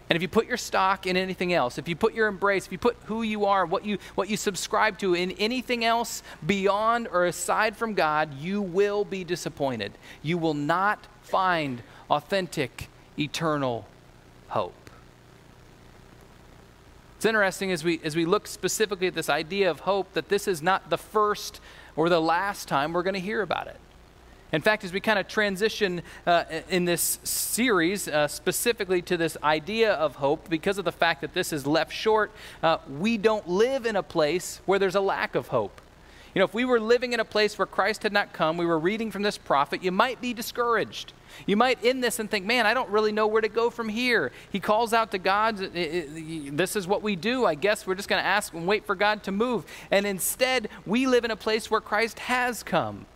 And 0.09 0.15
if 0.15 0.21
you 0.21 0.29
put 0.29 0.47
your 0.47 0.55
stock 0.55 1.05
in 1.05 1.17
anything 1.17 1.51
else, 1.51 1.77
if 1.77 1.89
you 1.89 1.95
put 1.97 2.13
your 2.13 2.29
embrace, 2.29 2.65
if 2.65 2.71
you 2.71 2.77
put 2.77 2.95
who 3.07 3.21
you 3.21 3.43
are, 3.43 3.65
what 3.65 3.83
you, 3.83 3.97
what 4.15 4.29
you 4.29 4.37
subscribe 4.37 4.97
to 4.99 5.13
in 5.13 5.31
anything 5.31 5.83
else 5.83 6.23
beyond 6.45 7.09
or 7.09 7.25
aside 7.25 7.75
from 7.75 7.95
God, 7.95 8.33
you 8.35 8.61
will 8.61 9.03
be 9.03 9.25
disappointed. 9.25 9.91
You 10.23 10.37
will 10.37 10.53
not 10.53 11.05
find 11.21 11.83
authentic, 12.09 12.87
eternal 13.19 13.85
hope. 14.47 14.89
It's 17.17 17.25
interesting 17.25 17.73
as 17.73 17.83
we, 17.83 17.99
as 18.05 18.15
we 18.15 18.23
look 18.23 18.47
specifically 18.47 19.07
at 19.07 19.15
this 19.15 19.27
idea 19.27 19.69
of 19.69 19.81
hope 19.81 20.13
that 20.13 20.29
this 20.29 20.47
is 20.47 20.61
not 20.61 20.89
the 20.89 20.97
first 20.97 21.59
or 21.97 22.07
the 22.07 22.21
last 22.21 22.69
time 22.69 22.93
we're 22.93 23.03
going 23.03 23.15
to 23.15 23.19
hear 23.19 23.41
about 23.41 23.67
it. 23.67 23.81
In 24.53 24.61
fact, 24.61 24.85
as 24.85 24.93
we 24.93 25.01
kind 25.01 25.19
of 25.19 25.27
transition 25.27 26.01
uh, 26.25 26.45
in 26.69 26.85
this 26.85 27.19
series 27.23 28.07
uh, 28.07 28.29
specifically 28.29 29.01
to 29.01 29.17
this 29.17 29.35
idea 29.43 29.93
of 29.93 30.15
hope, 30.15 30.49
because 30.49 30.77
of 30.77 30.85
the 30.85 30.91
fact 30.91 31.21
that 31.21 31.33
this 31.33 31.51
is 31.51 31.67
left 31.67 31.91
short, 31.91 32.31
uh, 32.63 32.77
we 32.99 33.17
don't 33.17 33.47
live 33.47 33.85
in 33.85 33.97
a 33.97 34.03
place 34.03 34.61
where 34.65 34.79
there's 34.79 34.95
a 34.95 35.01
lack 35.01 35.35
of 35.35 35.49
hope. 35.49 35.81
You 36.33 36.39
know, 36.39 36.45
if 36.45 36.53
we 36.53 36.65
were 36.65 36.79
living 36.79 37.13
in 37.13 37.19
a 37.19 37.25
place 37.25 37.57
where 37.57 37.65
Christ 37.65 38.03
had 38.03 38.13
not 38.13 38.31
come, 38.31 38.57
we 38.57 38.65
were 38.65 38.79
reading 38.79 39.11
from 39.11 39.23
this 39.23 39.37
prophet, 39.37 39.83
you 39.83 39.91
might 39.91 40.21
be 40.21 40.33
discouraged. 40.33 41.11
You 41.45 41.57
might 41.57 41.83
end 41.83 42.03
this 42.03 42.19
and 42.19 42.29
think, 42.29 42.45
man, 42.45 42.65
I 42.65 42.73
don't 42.73 42.89
really 42.89 43.11
know 43.11 43.27
where 43.27 43.41
to 43.41 43.49
go 43.49 43.69
from 43.69 43.89
here. 43.89 44.31
He 44.49 44.59
calls 44.59 44.93
out 44.93 45.11
to 45.11 45.17
God, 45.17 45.57
this 45.57 46.75
is 46.75 46.87
what 46.87 47.01
we 47.01 47.15
do. 47.15 47.45
I 47.45 47.55
guess 47.55 47.85
we're 47.85 47.95
just 47.95 48.07
going 48.07 48.21
to 48.21 48.27
ask 48.27 48.53
and 48.53 48.65
wait 48.65 48.85
for 48.85 48.95
God 48.95 49.23
to 49.23 49.31
move. 49.31 49.65
And 49.91 50.05
instead, 50.05 50.69
we 50.85 51.05
live 51.05 51.25
in 51.25 51.31
a 51.31 51.35
place 51.35 51.69
where 51.69 51.81
Christ 51.81 52.19
has 52.19 52.63
come. 52.63 53.07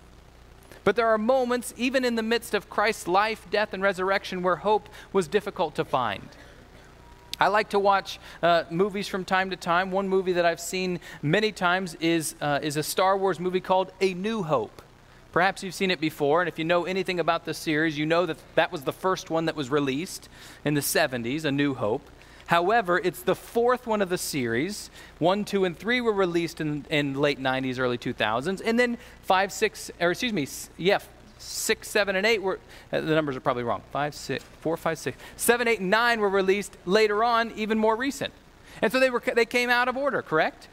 But 0.83 0.95
there 0.95 1.07
are 1.07 1.17
moments, 1.17 1.73
even 1.77 2.03
in 2.03 2.15
the 2.15 2.23
midst 2.23 2.53
of 2.53 2.69
Christ's 2.69 3.07
life, 3.07 3.45
death, 3.51 3.73
and 3.73 3.83
resurrection, 3.83 4.41
where 4.41 4.57
hope 4.57 4.89
was 5.13 5.27
difficult 5.27 5.75
to 5.75 5.85
find. 5.85 6.27
I 7.39 7.47
like 7.47 7.69
to 7.69 7.79
watch 7.79 8.19
uh, 8.43 8.65
movies 8.69 9.07
from 9.07 9.25
time 9.25 9.49
to 9.49 9.55
time. 9.55 9.91
One 9.91 10.07
movie 10.07 10.33
that 10.33 10.45
I've 10.45 10.59
seen 10.59 10.99
many 11.23 11.51
times 11.51 11.95
is, 11.95 12.35
uh, 12.39 12.59
is 12.61 12.77
a 12.77 12.83
Star 12.83 13.17
Wars 13.17 13.39
movie 13.39 13.59
called 13.59 13.91
A 13.99 14.13
New 14.13 14.43
Hope. 14.43 14.81
Perhaps 15.31 15.63
you've 15.63 15.73
seen 15.73 15.91
it 15.91 15.99
before, 15.99 16.41
and 16.41 16.49
if 16.49 16.59
you 16.59 16.65
know 16.65 16.85
anything 16.85 17.19
about 17.19 17.45
the 17.45 17.53
series, 17.53 17.97
you 17.97 18.05
know 18.05 18.25
that 18.25 18.37
that 18.55 18.71
was 18.71 18.83
the 18.83 18.91
first 18.91 19.29
one 19.29 19.45
that 19.45 19.55
was 19.55 19.69
released 19.69 20.29
in 20.65 20.73
the 20.73 20.81
70s, 20.81 21.45
A 21.45 21.51
New 21.51 21.73
Hope. 21.73 22.07
However, 22.51 22.99
it's 23.01 23.21
the 23.21 23.33
fourth 23.33 23.87
one 23.87 24.01
of 24.01 24.09
the 24.09 24.17
series. 24.17 24.89
One, 25.19 25.45
two, 25.45 25.63
and 25.63 25.79
three 25.79 26.01
were 26.01 26.11
released 26.11 26.59
in, 26.59 26.85
in 26.89 27.13
late 27.13 27.39
90s, 27.39 27.79
early 27.79 27.97
2000s. 27.97 28.61
And 28.65 28.77
then 28.77 28.97
five, 29.21 29.53
six, 29.53 29.89
or 30.01 30.11
excuse 30.11 30.33
me, 30.33 30.45
yeah, 30.75 30.99
six, 31.37 31.87
seven, 31.87 32.17
and 32.17 32.25
eight 32.25 32.41
were, 32.41 32.59
uh, 32.91 32.99
the 32.99 33.15
numbers 33.15 33.37
are 33.37 33.39
probably 33.39 33.63
wrong. 33.63 33.81
Five, 33.93 34.13
six, 34.13 34.43
four, 34.59 34.75
five, 34.75 34.99
six, 34.99 35.17
seven, 35.37 35.65
eight, 35.69 35.79
nine 35.79 36.19
were 36.19 36.27
released 36.27 36.75
later 36.85 37.23
on, 37.23 37.53
even 37.55 37.77
more 37.77 37.95
recent. 37.95 38.33
And 38.81 38.91
so 38.91 38.99
they, 38.99 39.09
were, 39.09 39.23
they 39.33 39.45
came 39.45 39.69
out 39.69 39.87
of 39.87 39.95
order, 39.95 40.21
correct? 40.21 40.67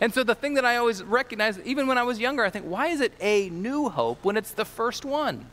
And 0.00 0.14
so 0.14 0.22
the 0.22 0.36
thing 0.36 0.54
that 0.54 0.64
I 0.64 0.76
always 0.76 1.02
recognize, 1.02 1.58
even 1.64 1.88
when 1.88 1.98
I 1.98 2.04
was 2.04 2.20
younger, 2.20 2.44
I 2.44 2.50
think, 2.50 2.66
why 2.66 2.86
is 2.86 3.00
it 3.00 3.12
a 3.20 3.50
new 3.50 3.88
hope 3.88 4.24
when 4.24 4.36
it's 4.36 4.52
the 4.52 4.64
first 4.64 5.04
one? 5.04 5.46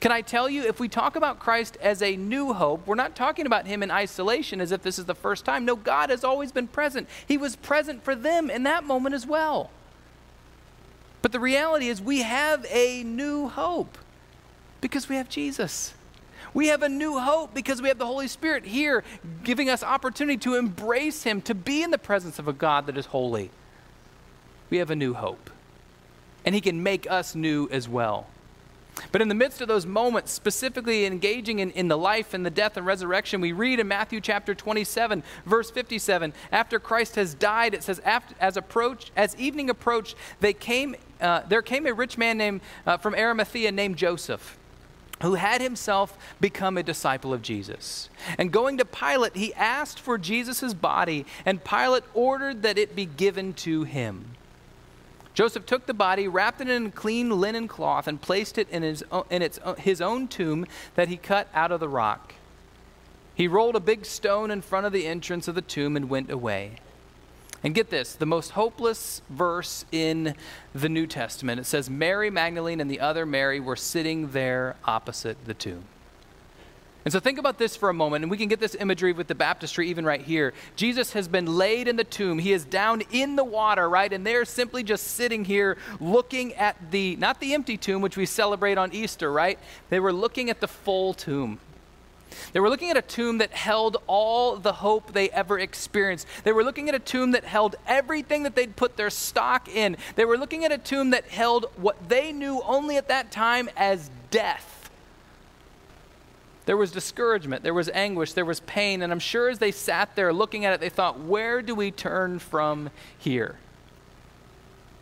Can 0.00 0.12
I 0.12 0.20
tell 0.20 0.50
you, 0.50 0.62
if 0.64 0.80
we 0.80 0.88
talk 0.88 1.16
about 1.16 1.38
Christ 1.38 1.78
as 1.80 2.02
a 2.02 2.16
new 2.16 2.52
hope, 2.52 2.86
we're 2.86 2.94
not 2.94 3.16
talking 3.16 3.46
about 3.46 3.66
him 3.66 3.82
in 3.82 3.90
isolation 3.90 4.60
as 4.60 4.70
if 4.70 4.82
this 4.82 4.98
is 4.98 5.06
the 5.06 5.14
first 5.14 5.44
time. 5.44 5.64
No, 5.64 5.76
God 5.76 6.10
has 6.10 6.24
always 6.24 6.52
been 6.52 6.66
present. 6.66 7.08
He 7.26 7.38
was 7.38 7.56
present 7.56 8.04
for 8.04 8.14
them 8.14 8.50
in 8.50 8.64
that 8.64 8.84
moment 8.84 9.14
as 9.14 9.26
well. 9.26 9.70
But 11.22 11.32
the 11.32 11.40
reality 11.40 11.88
is, 11.88 12.02
we 12.02 12.20
have 12.20 12.66
a 12.68 13.02
new 13.02 13.48
hope 13.48 13.96
because 14.82 15.08
we 15.08 15.16
have 15.16 15.30
Jesus. 15.30 15.94
We 16.52 16.68
have 16.68 16.82
a 16.82 16.88
new 16.90 17.18
hope 17.18 17.54
because 17.54 17.80
we 17.80 17.88
have 17.88 17.96
the 17.96 18.04
Holy 18.04 18.28
Spirit 18.28 18.66
here 18.66 19.02
giving 19.42 19.70
us 19.70 19.82
opportunity 19.82 20.36
to 20.38 20.56
embrace 20.56 21.22
Him, 21.22 21.40
to 21.42 21.54
be 21.54 21.82
in 21.82 21.90
the 21.90 21.98
presence 21.98 22.38
of 22.38 22.46
a 22.46 22.52
God 22.52 22.86
that 22.86 22.98
is 22.98 23.06
holy. 23.06 23.50
We 24.68 24.76
have 24.76 24.90
a 24.90 24.96
new 24.96 25.14
hope. 25.14 25.48
And 26.44 26.54
He 26.54 26.60
can 26.60 26.82
make 26.82 27.10
us 27.10 27.34
new 27.34 27.68
as 27.72 27.88
well. 27.88 28.26
But 29.12 29.22
in 29.22 29.28
the 29.28 29.34
midst 29.34 29.60
of 29.60 29.68
those 29.68 29.86
moments, 29.86 30.32
specifically 30.32 31.06
engaging 31.06 31.58
in, 31.58 31.70
in 31.72 31.88
the 31.88 31.98
life 31.98 32.34
and 32.34 32.44
the 32.44 32.50
death 32.50 32.76
and 32.76 32.86
resurrection, 32.86 33.40
we 33.40 33.52
read 33.52 33.80
in 33.80 33.88
Matthew 33.88 34.20
chapter 34.20 34.54
27, 34.54 35.22
verse 35.46 35.70
57, 35.70 36.32
after 36.52 36.78
Christ 36.78 37.16
has 37.16 37.34
died, 37.34 37.74
it 37.74 37.82
says, 37.82 38.00
after, 38.04 38.34
as, 38.40 38.56
approach, 38.56 39.10
as 39.16 39.36
evening 39.36 39.70
approached, 39.70 40.16
they 40.40 40.52
came, 40.52 40.96
uh, 41.20 41.42
there 41.48 41.62
came 41.62 41.86
a 41.86 41.94
rich 41.94 42.18
man 42.18 42.38
named, 42.38 42.60
uh, 42.86 42.96
from 42.96 43.14
Arimathea 43.14 43.72
named 43.72 43.96
Joseph 43.96 44.58
who 45.22 45.34
had 45.34 45.60
himself 45.60 46.18
become 46.40 46.76
a 46.76 46.82
disciple 46.82 47.32
of 47.32 47.40
Jesus. 47.40 48.10
And 48.36 48.52
going 48.52 48.78
to 48.78 48.84
Pilate, 48.84 49.36
he 49.36 49.54
asked 49.54 49.98
for 49.98 50.18
Jesus' 50.18 50.74
body, 50.74 51.24
and 51.46 51.64
Pilate 51.64 52.04
ordered 52.12 52.62
that 52.62 52.78
it 52.78 52.96
be 52.96 53.06
given 53.06 53.54
to 53.54 53.84
him. 53.84 54.36
Joseph 55.34 55.66
took 55.66 55.86
the 55.86 55.94
body, 55.94 56.28
wrapped 56.28 56.60
it 56.60 56.68
in 56.68 56.86
a 56.86 56.90
clean 56.90 57.28
linen 57.40 57.66
cloth, 57.66 58.06
and 58.06 58.20
placed 58.20 58.56
it 58.56 58.68
in, 58.70 58.82
his, 58.82 59.04
in 59.30 59.42
its, 59.42 59.58
uh, 59.64 59.74
his 59.74 60.00
own 60.00 60.28
tomb 60.28 60.64
that 60.94 61.08
he 61.08 61.16
cut 61.16 61.48
out 61.52 61.72
of 61.72 61.80
the 61.80 61.88
rock. 61.88 62.34
He 63.34 63.48
rolled 63.48 63.74
a 63.74 63.80
big 63.80 64.04
stone 64.04 64.52
in 64.52 64.62
front 64.62 64.86
of 64.86 64.92
the 64.92 65.06
entrance 65.06 65.48
of 65.48 65.56
the 65.56 65.62
tomb 65.62 65.96
and 65.96 66.08
went 66.08 66.30
away. 66.30 66.76
And 67.64 67.74
get 67.74 67.90
this 67.90 68.14
the 68.14 68.26
most 68.26 68.50
hopeless 68.50 69.22
verse 69.28 69.84
in 69.90 70.36
the 70.74 70.88
New 70.88 71.06
Testament. 71.06 71.58
It 71.58 71.64
says, 71.64 71.90
Mary 71.90 72.30
Magdalene 72.30 72.80
and 72.80 72.90
the 72.90 73.00
other 73.00 73.26
Mary 73.26 73.58
were 73.58 73.74
sitting 73.74 74.30
there 74.30 74.76
opposite 74.84 75.44
the 75.46 75.54
tomb. 75.54 75.84
And 77.04 77.12
so 77.12 77.20
think 77.20 77.38
about 77.38 77.58
this 77.58 77.76
for 77.76 77.90
a 77.90 77.94
moment, 77.94 78.24
and 78.24 78.30
we 78.30 78.38
can 78.38 78.48
get 78.48 78.60
this 78.60 78.74
imagery 78.74 79.12
with 79.12 79.26
the 79.26 79.34
baptistry 79.34 79.90
even 79.90 80.06
right 80.06 80.22
here. 80.22 80.54
Jesus 80.74 81.12
has 81.12 81.28
been 81.28 81.44
laid 81.44 81.86
in 81.86 81.96
the 81.96 82.04
tomb. 82.04 82.38
He 82.38 82.52
is 82.52 82.64
down 82.64 83.02
in 83.12 83.36
the 83.36 83.44
water, 83.44 83.88
right? 83.88 84.10
And 84.10 84.26
they're 84.26 84.46
simply 84.46 84.82
just 84.82 85.08
sitting 85.08 85.44
here 85.44 85.76
looking 86.00 86.54
at 86.54 86.90
the, 86.90 87.16
not 87.16 87.40
the 87.40 87.52
empty 87.52 87.76
tomb, 87.76 88.00
which 88.00 88.16
we 88.16 88.24
celebrate 88.24 88.78
on 88.78 88.94
Easter, 88.94 89.30
right? 89.30 89.58
They 89.90 90.00
were 90.00 90.14
looking 90.14 90.48
at 90.48 90.60
the 90.60 90.68
full 90.68 91.12
tomb. 91.12 91.60
They 92.52 92.60
were 92.60 92.70
looking 92.70 92.90
at 92.90 92.96
a 92.96 93.02
tomb 93.02 93.38
that 93.38 93.52
held 93.52 93.98
all 94.06 94.56
the 94.56 94.72
hope 94.72 95.12
they 95.12 95.28
ever 95.30 95.58
experienced. 95.58 96.26
They 96.42 96.52
were 96.52 96.64
looking 96.64 96.88
at 96.88 96.94
a 96.94 96.98
tomb 96.98 97.32
that 97.32 97.44
held 97.44 97.76
everything 97.86 98.44
that 98.44 98.54
they'd 98.54 98.76
put 98.76 98.96
their 98.96 99.10
stock 99.10 99.68
in. 99.68 99.98
They 100.16 100.24
were 100.24 100.38
looking 100.38 100.64
at 100.64 100.72
a 100.72 100.78
tomb 100.78 101.10
that 101.10 101.26
held 101.26 101.66
what 101.76 102.08
they 102.08 102.32
knew 102.32 102.62
only 102.64 102.96
at 102.96 103.08
that 103.08 103.30
time 103.30 103.68
as 103.76 104.10
death. 104.30 104.73
There 106.66 106.76
was 106.76 106.90
discouragement, 106.90 107.62
there 107.62 107.74
was 107.74 107.90
anguish, 107.90 108.32
there 108.32 108.44
was 108.44 108.60
pain, 108.60 109.02
and 109.02 109.12
I'm 109.12 109.18
sure 109.18 109.50
as 109.50 109.58
they 109.58 109.70
sat 109.70 110.16
there 110.16 110.32
looking 110.32 110.64
at 110.64 110.72
it, 110.72 110.80
they 110.80 110.88
thought, 110.88 111.20
where 111.20 111.60
do 111.60 111.74
we 111.74 111.90
turn 111.90 112.38
from 112.38 112.90
here? 113.18 113.56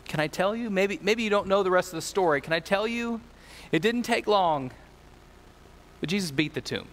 Can 0.05 0.19
I 0.19 0.27
tell 0.27 0.55
you? 0.55 0.69
Maybe, 0.69 0.99
maybe 1.01 1.23
you 1.23 1.29
don't 1.29 1.47
know 1.47 1.63
the 1.63 1.71
rest 1.71 1.89
of 1.89 1.95
the 1.95 2.01
story. 2.01 2.41
Can 2.41 2.51
I 2.51 2.59
tell 2.59 2.85
you? 2.85 3.21
It 3.71 3.81
didn't 3.81 4.03
take 4.03 4.27
long, 4.27 4.71
but 6.01 6.09
Jesus 6.09 6.31
beat 6.31 6.53
the 6.53 6.61
tomb. 6.61 6.89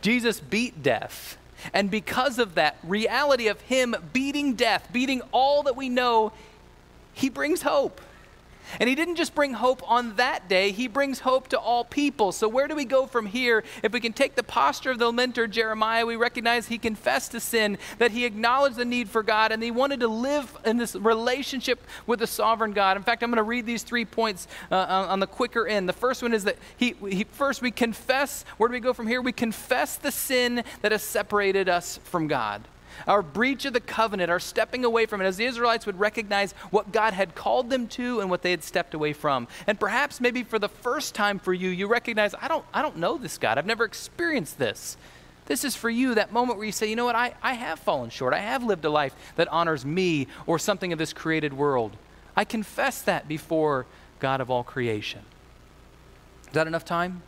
Jesus 0.00 0.40
beat 0.40 0.82
death. 0.82 1.36
And 1.72 1.90
because 1.90 2.38
of 2.38 2.54
that 2.54 2.78
reality 2.82 3.48
of 3.48 3.60
Him 3.60 3.94
beating 4.12 4.54
death, 4.54 4.88
beating 4.92 5.20
all 5.30 5.62
that 5.64 5.76
we 5.76 5.88
know, 5.88 6.32
He 7.12 7.28
brings 7.28 7.62
hope. 7.62 8.00
And 8.80 8.88
he 8.88 8.94
didn't 8.94 9.16
just 9.16 9.34
bring 9.34 9.54
hope 9.54 9.82
on 9.90 10.16
that 10.16 10.48
day, 10.48 10.72
he 10.72 10.88
brings 10.88 11.20
hope 11.20 11.48
to 11.48 11.58
all 11.58 11.84
people. 11.84 12.32
So, 12.32 12.48
where 12.48 12.68
do 12.68 12.74
we 12.74 12.84
go 12.84 13.06
from 13.06 13.26
here? 13.26 13.64
If 13.82 13.92
we 13.92 14.00
can 14.00 14.12
take 14.12 14.34
the 14.34 14.42
posture 14.42 14.90
of 14.90 14.98
the 14.98 15.12
lamenter 15.12 15.48
Jeremiah, 15.48 16.06
we 16.06 16.16
recognize 16.16 16.68
he 16.68 16.78
confessed 16.78 17.32
to 17.32 17.40
sin, 17.40 17.78
that 17.98 18.12
he 18.12 18.24
acknowledged 18.24 18.76
the 18.76 18.84
need 18.84 19.08
for 19.08 19.22
God, 19.22 19.52
and 19.52 19.62
he 19.62 19.70
wanted 19.70 20.00
to 20.00 20.08
live 20.08 20.56
in 20.64 20.76
this 20.76 20.94
relationship 20.94 21.84
with 22.06 22.20
the 22.20 22.26
sovereign 22.26 22.72
God. 22.72 22.96
In 22.96 23.02
fact, 23.02 23.22
I'm 23.22 23.30
going 23.30 23.36
to 23.36 23.42
read 23.42 23.66
these 23.66 23.82
three 23.82 24.04
points 24.04 24.48
uh, 24.70 25.06
on 25.08 25.20
the 25.20 25.26
quicker 25.26 25.66
end. 25.66 25.88
The 25.88 25.92
first 25.92 26.22
one 26.22 26.32
is 26.32 26.44
that 26.44 26.56
he, 26.76 26.94
he 27.08 27.24
first 27.24 27.62
we 27.62 27.70
confess, 27.70 28.44
where 28.56 28.68
do 28.68 28.72
we 28.72 28.80
go 28.80 28.92
from 28.92 29.06
here? 29.06 29.20
We 29.20 29.32
confess 29.32 29.96
the 29.96 30.12
sin 30.12 30.64
that 30.82 30.92
has 30.92 31.02
separated 31.02 31.68
us 31.68 31.98
from 32.04 32.26
God 32.26 32.66
our 33.06 33.22
breach 33.22 33.64
of 33.64 33.72
the 33.72 33.80
covenant, 33.80 34.30
our 34.30 34.40
stepping 34.40 34.84
away 34.84 35.06
from 35.06 35.20
it, 35.20 35.24
as 35.24 35.36
the 35.36 35.44
Israelites 35.44 35.86
would 35.86 35.98
recognize 35.98 36.52
what 36.70 36.92
God 36.92 37.12
had 37.12 37.34
called 37.34 37.70
them 37.70 37.88
to 37.88 38.20
and 38.20 38.30
what 38.30 38.42
they 38.42 38.50
had 38.50 38.62
stepped 38.62 38.94
away 38.94 39.12
from. 39.12 39.48
And 39.66 39.78
perhaps 39.78 40.20
maybe 40.20 40.42
for 40.42 40.58
the 40.58 40.68
first 40.68 41.14
time 41.14 41.38
for 41.38 41.52
you, 41.52 41.68
you 41.68 41.86
recognize, 41.86 42.34
I 42.40 42.48
don't, 42.48 42.64
I 42.72 42.82
don't 42.82 42.96
know 42.96 43.18
this 43.18 43.38
God. 43.38 43.58
I've 43.58 43.66
never 43.66 43.84
experienced 43.84 44.58
this. 44.58 44.96
This 45.46 45.64
is 45.64 45.74
for 45.74 45.90
you, 45.90 46.14
that 46.14 46.32
moment 46.32 46.58
where 46.58 46.66
you 46.66 46.72
say, 46.72 46.88
you 46.88 46.96
know 46.96 47.04
what, 47.04 47.16
I, 47.16 47.34
I 47.42 47.54
have 47.54 47.80
fallen 47.80 48.10
short. 48.10 48.32
I 48.32 48.38
have 48.38 48.62
lived 48.62 48.84
a 48.84 48.90
life 48.90 49.14
that 49.36 49.48
honors 49.48 49.84
me 49.84 50.28
or 50.46 50.58
something 50.58 50.92
of 50.92 50.98
this 50.98 51.12
created 51.12 51.52
world. 51.52 51.96
I 52.36 52.44
confess 52.44 53.02
that 53.02 53.26
before 53.26 53.86
God 54.20 54.40
of 54.40 54.50
all 54.50 54.62
creation. 54.62 55.22
Is 56.46 56.52
that 56.52 56.66
enough 56.66 56.84
time? 56.84 57.22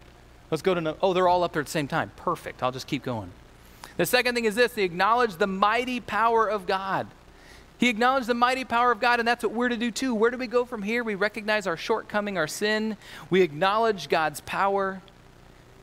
Let's 0.50 0.62
go 0.62 0.74
to, 0.74 0.80
no- 0.80 0.96
oh, 1.02 1.12
they're 1.12 1.26
all 1.26 1.42
up 1.42 1.52
there 1.52 1.60
at 1.60 1.66
the 1.66 1.72
same 1.72 1.88
time. 1.88 2.12
Perfect. 2.16 2.62
I'll 2.62 2.72
just 2.72 2.86
keep 2.86 3.02
going. 3.02 3.32
The 3.96 4.06
second 4.06 4.34
thing 4.34 4.44
is 4.44 4.54
this 4.54 4.74
he 4.74 4.82
acknowledged 4.82 5.38
the 5.38 5.46
mighty 5.46 6.00
power 6.00 6.46
of 6.48 6.66
God. 6.66 7.06
He 7.78 7.88
acknowledged 7.88 8.28
the 8.28 8.34
mighty 8.34 8.64
power 8.64 8.92
of 8.92 9.00
God, 9.00 9.18
and 9.18 9.26
that's 9.26 9.42
what 9.42 9.52
we're 9.52 9.68
to 9.68 9.76
do 9.76 9.90
too. 9.90 10.14
Where 10.14 10.30
do 10.30 10.38
we 10.38 10.46
go 10.46 10.64
from 10.64 10.82
here? 10.82 11.02
We 11.02 11.16
recognize 11.16 11.66
our 11.66 11.76
shortcoming, 11.76 12.38
our 12.38 12.46
sin. 12.46 12.96
We 13.30 13.42
acknowledge 13.42 14.08
God's 14.08 14.40
power. 14.40 15.02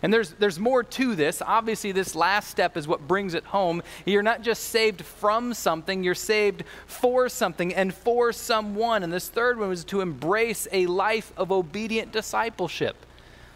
And 0.01 0.11
there's, 0.11 0.31
there's 0.31 0.57
more 0.59 0.83
to 0.83 1.15
this. 1.15 1.41
Obviously, 1.41 1.91
this 1.91 2.15
last 2.15 2.49
step 2.49 2.75
is 2.75 2.87
what 2.87 3.07
brings 3.07 3.33
it 3.33 3.43
home. 3.43 3.83
You're 4.05 4.23
not 4.23 4.41
just 4.41 4.63
saved 4.63 5.03
from 5.03 5.53
something, 5.53 6.03
you're 6.03 6.15
saved 6.15 6.63
for 6.87 7.29
something 7.29 7.73
and 7.73 7.93
for 7.93 8.33
someone. 8.33 9.03
And 9.03 9.13
this 9.13 9.29
third 9.29 9.59
one 9.59 9.69
was 9.69 9.83
to 9.85 10.01
embrace 10.01 10.67
a 10.71 10.87
life 10.87 11.31
of 11.37 11.51
obedient 11.51 12.11
discipleship. 12.11 12.95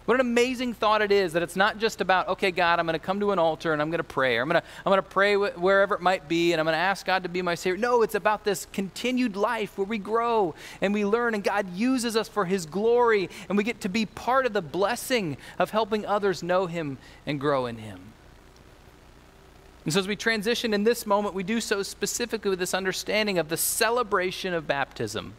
What 0.05 0.15
an 0.15 0.21
amazing 0.21 0.75
thought 0.75 1.01
it 1.01 1.11
is 1.11 1.33
that 1.33 1.41
it's 1.41 1.55
not 1.55 1.79
just 1.79 1.99
about, 1.99 2.27
okay, 2.27 2.51
God, 2.51 2.79
I'm 2.79 2.85
going 2.85 2.93
to 2.93 2.99
come 2.99 3.19
to 3.21 3.31
an 3.31 3.39
altar 3.39 3.73
and 3.73 3.81
I'm 3.81 3.89
going 3.89 3.97
to 3.99 4.03
pray, 4.03 4.37
or 4.37 4.43
I'm 4.43 4.49
going 4.49 4.61
to, 4.61 4.67
I'm 4.85 4.91
going 4.91 5.01
to 5.01 5.09
pray 5.09 5.33
wh- 5.33 5.59
wherever 5.59 5.95
it 5.95 6.01
might 6.01 6.27
be, 6.27 6.53
and 6.53 6.59
I'm 6.59 6.65
going 6.65 6.75
to 6.75 6.79
ask 6.79 7.07
God 7.07 7.23
to 7.23 7.29
be 7.29 7.41
my 7.41 7.55
Savior. 7.55 7.77
No, 7.77 8.03
it's 8.03 8.13
about 8.13 8.43
this 8.43 8.67
continued 8.71 9.35
life 9.35 9.79
where 9.79 9.87
we 9.87 9.97
grow 9.97 10.53
and 10.79 10.93
we 10.93 11.05
learn, 11.05 11.33
and 11.33 11.43
God 11.43 11.73
uses 11.73 12.15
us 12.15 12.29
for 12.29 12.45
His 12.45 12.67
glory, 12.67 13.31
and 13.49 13.57
we 13.57 13.63
get 13.63 13.81
to 13.81 13.89
be 13.89 14.05
part 14.05 14.45
of 14.45 14.53
the 14.53 14.61
blessing 14.61 15.37
of 15.57 15.71
helping 15.71 16.05
others 16.05 16.43
know 16.43 16.67
Him 16.67 16.99
and 17.25 17.39
grow 17.39 17.65
in 17.65 17.79
Him. 17.79 18.13
And 19.85 19.93
so, 19.93 19.99
as 19.99 20.07
we 20.07 20.15
transition 20.15 20.73
in 20.73 20.83
this 20.83 21.07
moment, 21.07 21.33
we 21.33 21.43
do 21.43 21.59
so 21.59 21.81
specifically 21.81 22.49
with 22.49 22.59
this 22.59 22.73
understanding 22.75 23.39
of 23.39 23.49
the 23.49 23.57
celebration 23.57 24.53
of 24.53 24.67
baptism. 24.67 25.33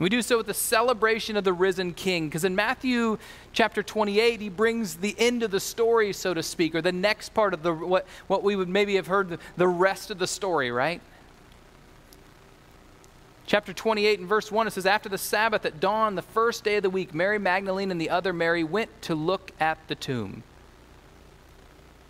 We 0.00 0.08
do 0.08 0.22
so 0.22 0.38
with 0.38 0.46
the 0.46 0.54
celebration 0.54 1.36
of 1.36 1.44
the 1.44 1.52
risen 1.52 1.92
king, 1.92 2.28
because 2.28 2.44
in 2.44 2.56
Matthew 2.56 3.18
chapter 3.52 3.82
28, 3.82 4.40
he 4.40 4.48
brings 4.48 4.96
the 4.96 5.14
end 5.18 5.42
of 5.42 5.50
the 5.50 5.60
story, 5.60 6.14
so 6.14 6.32
to 6.32 6.42
speak, 6.42 6.74
or 6.74 6.80
the 6.80 6.90
next 6.90 7.34
part 7.34 7.52
of 7.52 7.62
the 7.62 7.74
what, 7.74 8.06
what 8.26 8.42
we 8.42 8.56
would 8.56 8.70
maybe 8.70 8.96
have 8.96 9.08
heard 9.08 9.28
the, 9.28 9.38
the 9.58 9.68
rest 9.68 10.10
of 10.10 10.18
the 10.18 10.26
story, 10.26 10.70
right? 10.70 11.02
Chapter 13.44 13.74
28 13.74 14.20
and 14.20 14.28
verse 14.28 14.50
1, 14.50 14.68
it 14.68 14.70
says, 14.70 14.86
After 14.86 15.10
the 15.10 15.18
Sabbath 15.18 15.66
at 15.66 15.80
dawn, 15.80 16.14
the 16.14 16.22
first 16.22 16.64
day 16.64 16.76
of 16.76 16.82
the 16.82 16.88
week, 16.88 17.12
Mary 17.12 17.38
Magdalene 17.38 17.90
and 17.90 18.00
the 18.00 18.08
other 18.08 18.32
Mary 18.32 18.64
went 18.64 19.02
to 19.02 19.14
look 19.14 19.50
at 19.60 19.76
the 19.88 19.94
tomb. 19.94 20.44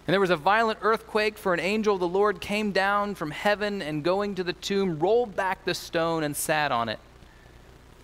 And 0.06 0.12
there 0.12 0.20
was 0.20 0.30
a 0.30 0.36
violent 0.36 0.78
earthquake, 0.82 1.36
for 1.36 1.54
an 1.54 1.60
angel 1.60 1.94
of 1.94 2.00
the 2.00 2.06
Lord 2.06 2.40
came 2.40 2.70
down 2.70 3.16
from 3.16 3.32
heaven 3.32 3.82
and 3.82 4.04
going 4.04 4.36
to 4.36 4.44
the 4.44 4.52
tomb, 4.52 5.00
rolled 5.00 5.34
back 5.34 5.64
the 5.64 5.74
stone 5.74 6.22
and 6.22 6.36
sat 6.36 6.70
on 6.70 6.88
it. 6.88 7.00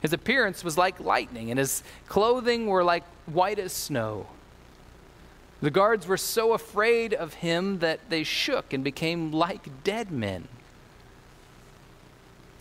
His 0.07 0.13
appearance 0.13 0.63
was 0.63 0.79
like 0.79 1.01
lightning, 1.01 1.51
and 1.51 1.59
his 1.59 1.83
clothing 2.07 2.69
were 2.69 2.85
like 2.85 3.03
white 3.27 3.59
as 3.59 3.73
snow. 3.73 4.29
The 5.61 5.73
guards 5.73 6.07
were 6.07 6.17
so 6.17 6.53
afraid 6.53 7.13
of 7.13 7.35
him 7.35 7.81
that 7.81 8.09
they 8.09 8.23
shook 8.23 8.73
and 8.73 8.85
became 8.85 9.33
like 9.33 9.83
dead 9.83 10.13
men. 10.13 10.47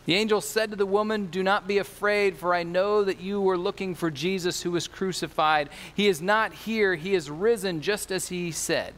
The 0.08 0.16
angel 0.16 0.42
said 0.42 0.72
to 0.72 0.76
the 0.76 0.88
woman, 0.88 1.28
Do 1.28 1.44
not 1.44 1.68
be 1.68 1.78
afraid, 1.78 2.36
for 2.36 2.52
I 2.52 2.64
know 2.64 3.04
that 3.04 3.22
you 3.22 3.40
were 3.40 3.60
looking 3.60 3.94
for 3.94 4.10
Jesus 4.10 4.64
who 4.64 4.72
was 4.72 4.88
crucified. 4.88 5.70
He 5.94 6.08
is 6.08 6.24
not 6.24 6.52
here, 6.52 6.96
he 6.96 7.14
is 7.14 7.30
risen, 7.30 7.80
just 7.80 8.12
as 8.12 8.30
he 8.30 8.52
said. 8.52 8.96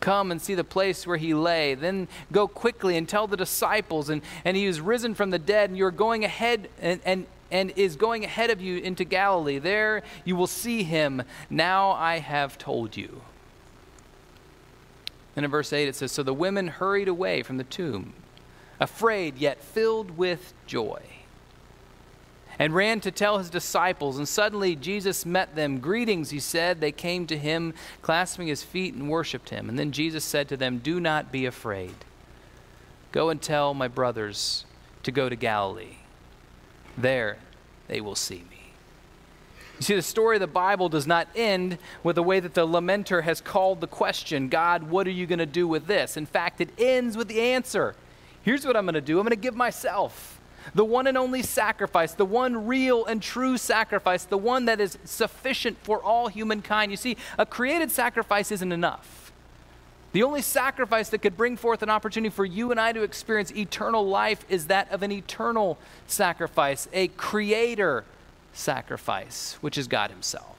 Come 0.00 0.30
and 0.30 0.40
see 0.40 0.54
the 0.54 0.64
place 0.64 1.06
where 1.06 1.16
he 1.16 1.34
lay. 1.34 1.74
Then 1.74 2.08
go 2.30 2.46
quickly 2.46 2.96
and 2.96 3.08
tell 3.08 3.26
the 3.26 3.36
disciples. 3.36 4.08
And, 4.08 4.22
and 4.44 4.56
he 4.56 4.66
is 4.66 4.80
risen 4.80 5.14
from 5.14 5.30
the 5.30 5.38
dead, 5.38 5.70
and 5.70 5.78
you're 5.78 5.90
going 5.90 6.24
ahead 6.24 6.68
and, 6.80 7.00
and, 7.04 7.26
and 7.50 7.72
is 7.76 7.96
going 7.96 8.24
ahead 8.24 8.50
of 8.50 8.60
you 8.60 8.78
into 8.78 9.04
Galilee. 9.04 9.58
There 9.58 10.02
you 10.24 10.36
will 10.36 10.46
see 10.46 10.82
him. 10.82 11.22
Now 11.50 11.90
I 11.90 12.18
have 12.18 12.58
told 12.58 12.96
you. 12.96 13.22
And 15.34 15.44
in 15.44 15.50
verse 15.50 15.72
8 15.72 15.88
it 15.88 15.94
says 15.94 16.12
So 16.12 16.22
the 16.22 16.34
women 16.34 16.68
hurried 16.68 17.08
away 17.08 17.42
from 17.42 17.58
the 17.58 17.64
tomb, 17.64 18.12
afraid 18.80 19.38
yet 19.38 19.62
filled 19.62 20.16
with 20.16 20.52
joy 20.66 21.02
and 22.58 22.74
ran 22.74 23.00
to 23.00 23.10
tell 23.10 23.38
his 23.38 23.50
disciples. 23.50 24.18
And 24.18 24.26
suddenly 24.26 24.74
Jesus 24.74 25.24
met 25.24 25.54
them. 25.54 25.78
Greetings, 25.78 26.30
he 26.30 26.40
said. 26.40 26.80
They 26.80 26.92
came 26.92 27.26
to 27.28 27.38
him, 27.38 27.74
clasping 28.02 28.48
his 28.48 28.62
feet, 28.62 28.94
and 28.94 29.08
worshiped 29.08 29.50
him. 29.50 29.68
And 29.68 29.78
then 29.78 29.92
Jesus 29.92 30.24
said 30.24 30.48
to 30.48 30.56
them, 30.56 30.78
Do 30.78 31.00
not 31.00 31.30
be 31.30 31.46
afraid. 31.46 31.94
Go 33.12 33.30
and 33.30 33.40
tell 33.40 33.74
my 33.74 33.88
brothers 33.88 34.64
to 35.04 35.12
go 35.12 35.28
to 35.28 35.36
Galilee. 35.36 35.96
There 36.96 37.38
they 37.86 38.00
will 38.00 38.16
see 38.16 38.44
me. 38.50 38.58
You 39.78 39.84
see, 39.84 39.94
the 39.94 40.02
story 40.02 40.36
of 40.36 40.40
the 40.40 40.48
Bible 40.48 40.88
does 40.88 41.06
not 41.06 41.28
end 41.36 41.78
with 42.02 42.16
the 42.16 42.22
way 42.22 42.40
that 42.40 42.54
the 42.54 42.66
lamenter 42.66 43.22
has 43.22 43.40
called 43.40 43.80
the 43.80 43.86
question 43.86 44.48
God, 44.48 44.82
what 44.82 45.06
are 45.06 45.12
you 45.12 45.26
going 45.26 45.38
to 45.38 45.46
do 45.46 45.68
with 45.68 45.86
this? 45.86 46.16
In 46.16 46.26
fact, 46.26 46.60
it 46.60 46.70
ends 46.78 47.16
with 47.16 47.28
the 47.28 47.40
answer. 47.40 47.94
Here's 48.42 48.66
what 48.66 48.76
I'm 48.76 48.84
going 48.84 48.94
to 48.94 49.00
do 49.00 49.20
I'm 49.20 49.24
going 49.24 49.30
to 49.30 49.36
give 49.36 49.54
myself 49.54 50.37
the 50.74 50.84
one 50.84 51.06
and 51.06 51.16
only 51.16 51.42
sacrifice, 51.42 52.12
the 52.12 52.24
one 52.24 52.66
real 52.66 53.04
and 53.04 53.22
true 53.22 53.56
sacrifice, 53.56 54.24
the 54.24 54.38
one 54.38 54.64
that 54.66 54.80
is 54.80 54.98
sufficient 55.04 55.78
for 55.82 56.02
all 56.02 56.28
humankind. 56.28 56.90
You 56.90 56.96
see, 56.96 57.16
a 57.38 57.46
created 57.46 57.90
sacrifice 57.90 58.52
isn't 58.52 58.72
enough. 58.72 59.32
The 60.12 60.22
only 60.22 60.42
sacrifice 60.42 61.10
that 61.10 61.18
could 61.18 61.36
bring 61.36 61.56
forth 61.56 61.82
an 61.82 61.90
opportunity 61.90 62.34
for 62.34 62.44
you 62.44 62.70
and 62.70 62.80
I 62.80 62.92
to 62.92 63.02
experience 63.02 63.54
eternal 63.54 64.06
life 64.06 64.44
is 64.48 64.66
that 64.68 64.90
of 64.90 65.02
an 65.02 65.12
eternal 65.12 65.78
sacrifice, 66.06 66.88
a 66.92 67.08
creator 67.08 68.04
sacrifice, 68.52 69.58
which 69.60 69.76
is 69.76 69.86
God 69.86 70.10
Himself. 70.10 70.57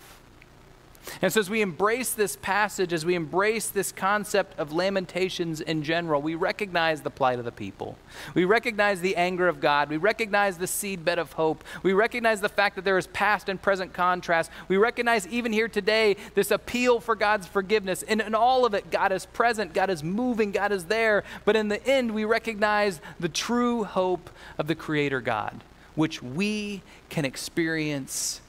And 1.22 1.32
so, 1.32 1.40
as 1.40 1.50
we 1.50 1.62
embrace 1.62 2.12
this 2.12 2.36
passage, 2.36 2.94
as 2.94 3.06
we 3.06 3.16
embrace 3.16 3.70
this 3.70 3.92
concept 3.92 4.58
of 4.60 4.74
lamentations 4.74 5.62
in 5.62 5.84
general, 5.84 6.22
we 6.22 6.36
recognize 6.36 7.02
the 7.02 7.10
plight 7.10 7.40
of 7.40 7.46
the 7.46 7.52
people. 7.52 7.98
We 8.34 8.46
recognize 8.46 9.02
the 9.02 9.16
anger 9.16 9.48
of 9.48 9.60
God. 9.60 9.90
We 9.90 9.98
recognize 9.98 10.58
the 10.58 10.66
seedbed 10.66 11.18
of 11.18 11.34
hope. 11.34 11.64
We 11.84 11.94
recognize 11.94 12.42
the 12.42 12.50
fact 12.50 12.76
that 12.76 12.86
there 12.86 12.98
is 12.98 13.08
past 13.08 13.50
and 13.50 13.62
present 13.62 13.94
contrast. 13.94 14.52
We 14.68 14.78
recognize 14.78 15.28
even 15.28 15.54
here 15.54 15.68
today 15.68 16.16
this 16.36 16.52
appeal 16.52 17.00
for 17.00 17.16
God's 17.16 17.48
forgiveness. 17.48 18.04
And 18.04 18.22
in 18.22 18.36
all 18.36 18.66
of 18.66 18.74
it, 18.74 18.92
God 18.92 19.12
is 19.12 19.26
present, 19.26 19.74
God 19.74 19.90
is 19.90 20.04
moving, 20.04 20.52
God 20.52 20.72
is 20.72 20.86
there. 20.86 21.24
But 21.46 21.56
in 21.56 21.68
the 21.68 21.86
end, 21.86 22.14
we 22.14 22.26
recognize 22.26 23.02
the 23.20 23.30
true 23.30 23.84
hope 23.84 24.30
of 24.58 24.68
the 24.68 24.76
Creator 24.76 25.22
God, 25.22 25.64
which 25.96 26.22
we 26.22 26.82
can 27.10 27.26
experience 27.26 28.42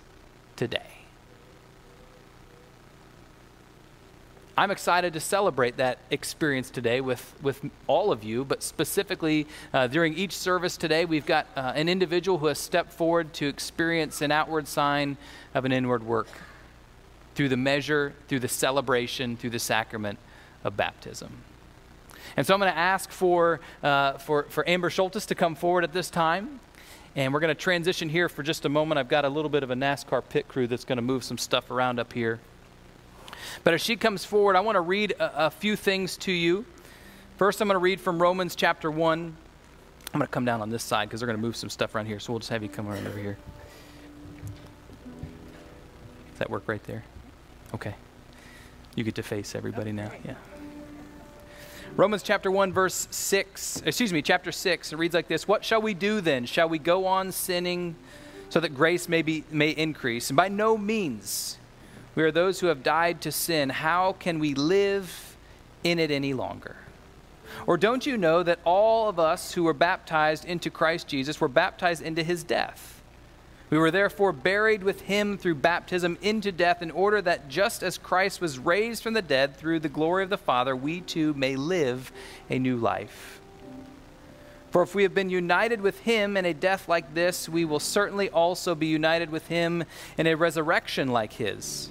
today. 0.56 0.99
I'm 4.60 4.70
excited 4.70 5.14
to 5.14 5.20
celebrate 5.20 5.78
that 5.78 5.96
experience 6.10 6.68
today 6.68 7.00
with, 7.00 7.34
with 7.40 7.64
all 7.86 8.12
of 8.12 8.22
you, 8.22 8.44
but 8.44 8.62
specifically 8.62 9.46
uh, 9.72 9.86
during 9.86 10.12
each 10.12 10.36
service 10.36 10.76
today, 10.76 11.06
we've 11.06 11.24
got 11.24 11.46
uh, 11.56 11.72
an 11.74 11.88
individual 11.88 12.36
who 12.36 12.48
has 12.48 12.58
stepped 12.58 12.92
forward 12.92 13.32
to 13.32 13.48
experience 13.48 14.20
an 14.20 14.30
outward 14.30 14.68
sign 14.68 15.16
of 15.54 15.64
an 15.64 15.72
inward 15.72 16.02
work 16.02 16.28
through 17.34 17.48
the 17.48 17.56
measure, 17.56 18.12
through 18.28 18.40
the 18.40 18.48
celebration, 18.48 19.34
through 19.34 19.48
the 19.48 19.58
sacrament 19.58 20.18
of 20.62 20.76
baptism. 20.76 21.32
And 22.36 22.46
so 22.46 22.52
I'm 22.52 22.60
going 22.60 22.70
to 22.70 22.78
ask 22.78 23.10
for, 23.10 23.60
uh, 23.82 24.18
for, 24.18 24.42
for 24.50 24.68
Amber 24.68 24.90
Schultes 24.90 25.24
to 25.28 25.34
come 25.34 25.54
forward 25.54 25.84
at 25.84 25.94
this 25.94 26.10
time. 26.10 26.60
And 27.16 27.32
we're 27.32 27.40
going 27.40 27.48
to 27.48 27.58
transition 27.58 28.10
here 28.10 28.28
for 28.28 28.42
just 28.42 28.66
a 28.66 28.68
moment. 28.68 28.98
I've 28.98 29.08
got 29.08 29.24
a 29.24 29.30
little 29.30 29.48
bit 29.48 29.62
of 29.62 29.70
a 29.70 29.74
NASCAR 29.74 30.22
pit 30.28 30.48
crew 30.48 30.66
that's 30.66 30.84
going 30.84 30.96
to 30.96 31.02
move 31.02 31.24
some 31.24 31.38
stuff 31.38 31.70
around 31.70 31.98
up 31.98 32.12
here. 32.12 32.40
But 33.64 33.74
as 33.74 33.80
she 33.80 33.96
comes 33.96 34.24
forward, 34.24 34.56
I 34.56 34.60
want 34.60 34.76
to 34.76 34.80
read 34.80 35.12
a, 35.12 35.46
a 35.46 35.50
few 35.50 35.76
things 35.76 36.16
to 36.18 36.32
you. 36.32 36.64
First, 37.36 37.60
I'm 37.60 37.68
going 37.68 37.74
to 37.74 37.78
read 37.78 38.00
from 38.00 38.20
Romans 38.20 38.54
chapter 38.54 38.90
1. 38.90 39.36
I'm 40.12 40.18
going 40.18 40.26
to 40.26 40.30
come 40.30 40.44
down 40.44 40.60
on 40.60 40.70
this 40.70 40.82
side 40.82 41.08
because 41.08 41.20
they're 41.20 41.26
going 41.26 41.38
to 41.38 41.42
move 41.42 41.56
some 41.56 41.70
stuff 41.70 41.94
around 41.94 42.06
here. 42.06 42.18
So 42.18 42.32
we'll 42.32 42.40
just 42.40 42.50
have 42.50 42.62
you 42.62 42.68
come 42.68 42.88
around 42.88 43.06
over 43.06 43.18
here. 43.18 43.38
Does 46.30 46.38
that 46.38 46.50
work 46.50 46.64
right 46.66 46.82
there? 46.84 47.04
Okay. 47.74 47.94
You 48.94 49.04
get 49.04 49.14
to 49.14 49.22
face 49.22 49.54
everybody 49.54 49.92
now. 49.92 50.10
Yeah. 50.24 50.34
Romans 51.96 52.22
chapter 52.22 52.50
1, 52.50 52.72
verse 52.72 53.08
6, 53.10 53.82
excuse 53.84 54.12
me, 54.12 54.22
chapter 54.22 54.52
6, 54.52 54.92
it 54.92 54.96
reads 54.96 55.14
like 55.14 55.28
this 55.28 55.46
What 55.46 55.64
shall 55.64 55.82
we 55.82 55.94
do 55.94 56.20
then? 56.20 56.46
Shall 56.46 56.68
we 56.68 56.78
go 56.78 57.06
on 57.06 57.32
sinning 57.32 57.96
so 58.48 58.60
that 58.60 58.70
grace 58.70 59.08
may, 59.08 59.22
be, 59.22 59.44
may 59.50 59.70
increase? 59.70 60.30
And 60.30 60.36
by 60.36 60.48
no 60.48 60.76
means. 60.76 61.58
We 62.14 62.22
are 62.22 62.32
those 62.32 62.60
who 62.60 62.66
have 62.66 62.82
died 62.82 63.20
to 63.22 63.32
sin. 63.32 63.70
How 63.70 64.12
can 64.14 64.38
we 64.38 64.54
live 64.54 65.36
in 65.84 65.98
it 65.98 66.10
any 66.10 66.34
longer? 66.34 66.76
Or 67.66 67.76
don't 67.76 68.06
you 68.06 68.16
know 68.16 68.42
that 68.42 68.60
all 68.64 69.08
of 69.08 69.18
us 69.18 69.52
who 69.52 69.64
were 69.64 69.74
baptized 69.74 70.44
into 70.44 70.70
Christ 70.70 71.08
Jesus 71.08 71.40
were 71.40 71.48
baptized 71.48 72.02
into 72.02 72.22
his 72.22 72.42
death? 72.42 73.02
We 73.70 73.78
were 73.78 73.92
therefore 73.92 74.32
buried 74.32 74.82
with 74.82 75.02
him 75.02 75.38
through 75.38 75.54
baptism 75.56 76.18
into 76.20 76.50
death, 76.50 76.82
in 76.82 76.90
order 76.90 77.22
that 77.22 77.48
just 77.48 77.84
as 77.84 77.98
Christ 77.98 78.40
was 78.40 78.58
raised 78.58 79.02
from 79.02 79.14
the 79.14 79.22
dead 79.22 79.56
through 79.56 79.78
the 79.78 79.88
glory 79.88 80.24
of 80.24 80.30
the 80.30 80.36
Father, 80.36 80.74
we 80.74 81.00
too 81.00 81.34
may 81.34 81.54
live 81.54 82.10
a 82.48 82.58
new 82.58 82.76
life. 82.76 83.40
For 84.72 84.82
if 84.82 84.94
we 84.94 85.04
have 85.04 85.14
been 85.14 85.30
united 85.30 85.80
with 85.80 86.00
him 86.00 86.36
in 86.36 86.44
a 86.44 86.54
death 86.54 86.88
like 86.88 87.14
this, 87.14 87.48
we 87.48 87.64
will 87.64 87.80
certainly 87.80 88.28
also 88.30 88.74
be 88.74 88.86
united 88.86 89.30
with 89.30 89.46
him 89.46 89.84
in 90.18 90.26
a 90.26 90.34
resurrection 90.34 91.08
like 91.08 91.34
his. 91.34 91.90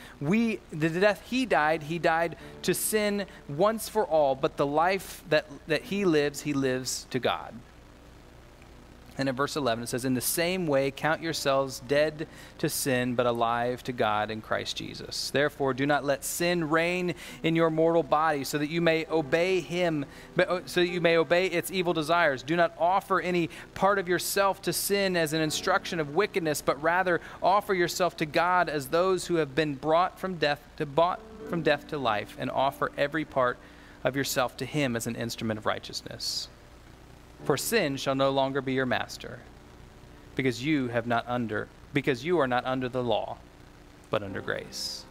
we 0.21 0.59
the 0.71 0.89
death 0.89 1.23
he 1.25 1.45
died, 1.45 1.83
he 1.83 1.99
died 1.99 2.37
to 2.61 2.73
sin 2.73 3.25
once 3.49 3.89
for 3.89 4.05
all, 4.05 4.35
but 4.35 4.55
the 4.55 4.65
life 4.65 5.23
that, 5.29 5.45
that 5.67 5.83
he 5.83 6.05
lives, 6.05 6.41
he 6.41 6.53
lives 6.53 7.07
to 7.09 7.19
God. 7.19 7.53
And 9.21 9.29
in 9.29 9.35
verse 9.35 9.55
11, 9.55 9.83
it 9.83 9.87
says, 9.87 10.03
In 10.03 10.15
the 10.15 10.19
same 10.19 10.65
way, 10.65 10.89
count 10.89 11.21
yourselves 11.21 11.83
dead 11.87 12.27
to 12.57 12.67
sin, 12.67 13.13
but 13.13 13.27
alive 13.27 13.83
to 13.83 13.91
God 13.91 14.31
in 14.31 14.41
Christ 14.41 14.77
Jesus. 14.77 15.29
Therefore, 15.29 15.75
do 15.75 15.85
not 15.85 16.03
let 16.03 16.23
sin 16.23 16.67
reign 16.67 17.13
in 17.43 17.55
your 17.55 17.69
mortal 17.69 18.01
body, 18.01 18.43
so 18.43 18.57
that 18.57 18.71
you 18.71 18.81
may 18.81 19.05
obey 19.11 19.59
him, 19.59 20.07
uh, 20.39 20.61
so 20.65 20.79
that 20.79 20.87
you 20.87 21.01
may 21.01 21.17
obey 21.17 21.45
its 21.45 21.69
evil 21.69 21.93
desires. 21.93 22.41
Do 22.41 22.55
not 22.55 22.73
offer 22.79 23.21
any 23.21 23.51
part 23.75 23.99
of 23.99 24.09
yourself 24.09 24.59
to 24.63 24.73
sin 24.73 25.15
as 25.15 25.33
an 25.33 25.41
instruction 25.41 25.99
of 25.99 26.15
wickedness, 26.15 26.63
but 26.63 26.81
rather 26.81 27.21
offer 27.43 27.75
yourself 27.75 28.17
to 28.17 28.25
God 28.25 28.69
as 28.69 28.87
those 28.87 29.27
who 29.27 29.35
have 29.35 29.53
been 29.53 29.75
brought 29.75 30.17
from 30.17 30.37
death 30.37 30.67
to 30.77 30.87
bought 30.87 31.19
from 31.47 31.61
death 31.61 31.87
to 31.89 31.99
life, 31.99 32.35
and 32.39 32.49
offer 32.49 32.91
every 32.97 33.25
part 33.25 33.59
of 34.03 34.15
yourself 34.15 34.57
to 34.57 34.65
him 34.65 34.95
as 34.95 35.05
an 35.05 35.15
instrument 35.15 35.59
of 35.59 35.67
righteousness. 35.67 36.47
For 37.43 37.57
sin 37.57 37.97
shall 37.97 38.15
no 38.15 38.29
longer 38.29 38.61
be 38.61 38.73
your 38.73 38.85
master, 38.85 39.39
because 40.35 40.63
you 40.63 40.87
have 40.89 41.07
not 41.07 41.25
under 41.27 41.67
because 41.93 42.23
you 42.23 42.39
are 42.39 42.47
not 42.47 42.65
under 42.65 42.89
the 42.89 43.03
law, 43.03 43.37
but 44.09 44.23
under 44.23 44.41
grace. 44.41 45.03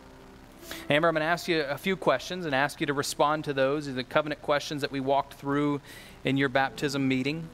Amber, 0.89 1.09
I'm 1.09 1.15
going 1.15 1.21
to 1.21 1.27
ask 1.27 1.49
you 1.49 1.63
a 1.63 1.77
few 1.77 1.97
questions 1.97 2.47
and 2.47 2.55
ask 2.55 2.81
you 2.81 2.87
to 2.87 2.93
respond 2.93 3.45
to 3.45 3.53
those, 3.53 3.93
the 3.93 4.05
covenant 4.05 4.41
questions 4.43 4.81
that 4.83 4.93
we 4.93 5.01
walked 5.01 5.35
through 5.35 5.81
in 6.25 6.37
your 6.37 6.49
baptism 6.49 7.07
meeting. 7.09 7.49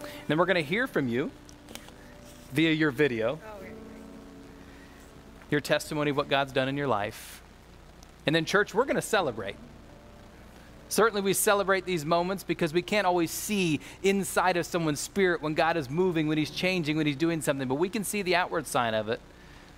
And 0.00 0.10
then 0.28 0.38
we're 0.38 0.46
going 0.46 0.56
to 0.56 0.62
hear 0.62 0.86
from 0.86 1.08
you 1.08 1.30
via 2.52 2.72
your 2.72 2.90
video, 2.90 3.40
your 5.50 5.60
testimony 5.60 6.10
of 6.10 6.16
what 6.16 6.28
God's 6.28 6.52
done 6.52 6.68
in 6.68 6.76
your 6.76 6.88
life. 6.88 7.42
And 8.26 8.34
then, 8.34 8.44
church, 8.44 8.74
we're 8.74 8.84
going 8.84 8.96
to 8.96 9.02
celebrate. 9.02 9.56
Certainly, 10.92 11.22
we 11.22 11.32
celebrate 11.32 11.86
these 11.86 12.04
moments 12.04 12.44
because 12.44 12.74
we 12.74 12.82
can't 12.82 13.06
always 13.06 13.30
see 13.30 13.80
inside 14.02 14.58
of 14.58 14.66
someone's 14.66 15.00
spirit 15.00 15.40
when 15.40 15.54
God 15.54 15.78
is 15.78 15.88
moving, 15.88 16.26
when 16.26 16.36
He's 16.36 16.50
changing, 16.50 16.98
when 16.98 17.06
He's 17.06 17.16
doing 17.16 17.40
something, 17.40 17.66
but 17.66 17.76
we 17.76 17.88
can 17.88 18.04
see 18.04 18.20
the 18.20 18.36
outward 18.36 18.66
sign 18.66 18.92
of 18.92 19.08
it. 19.08 19.18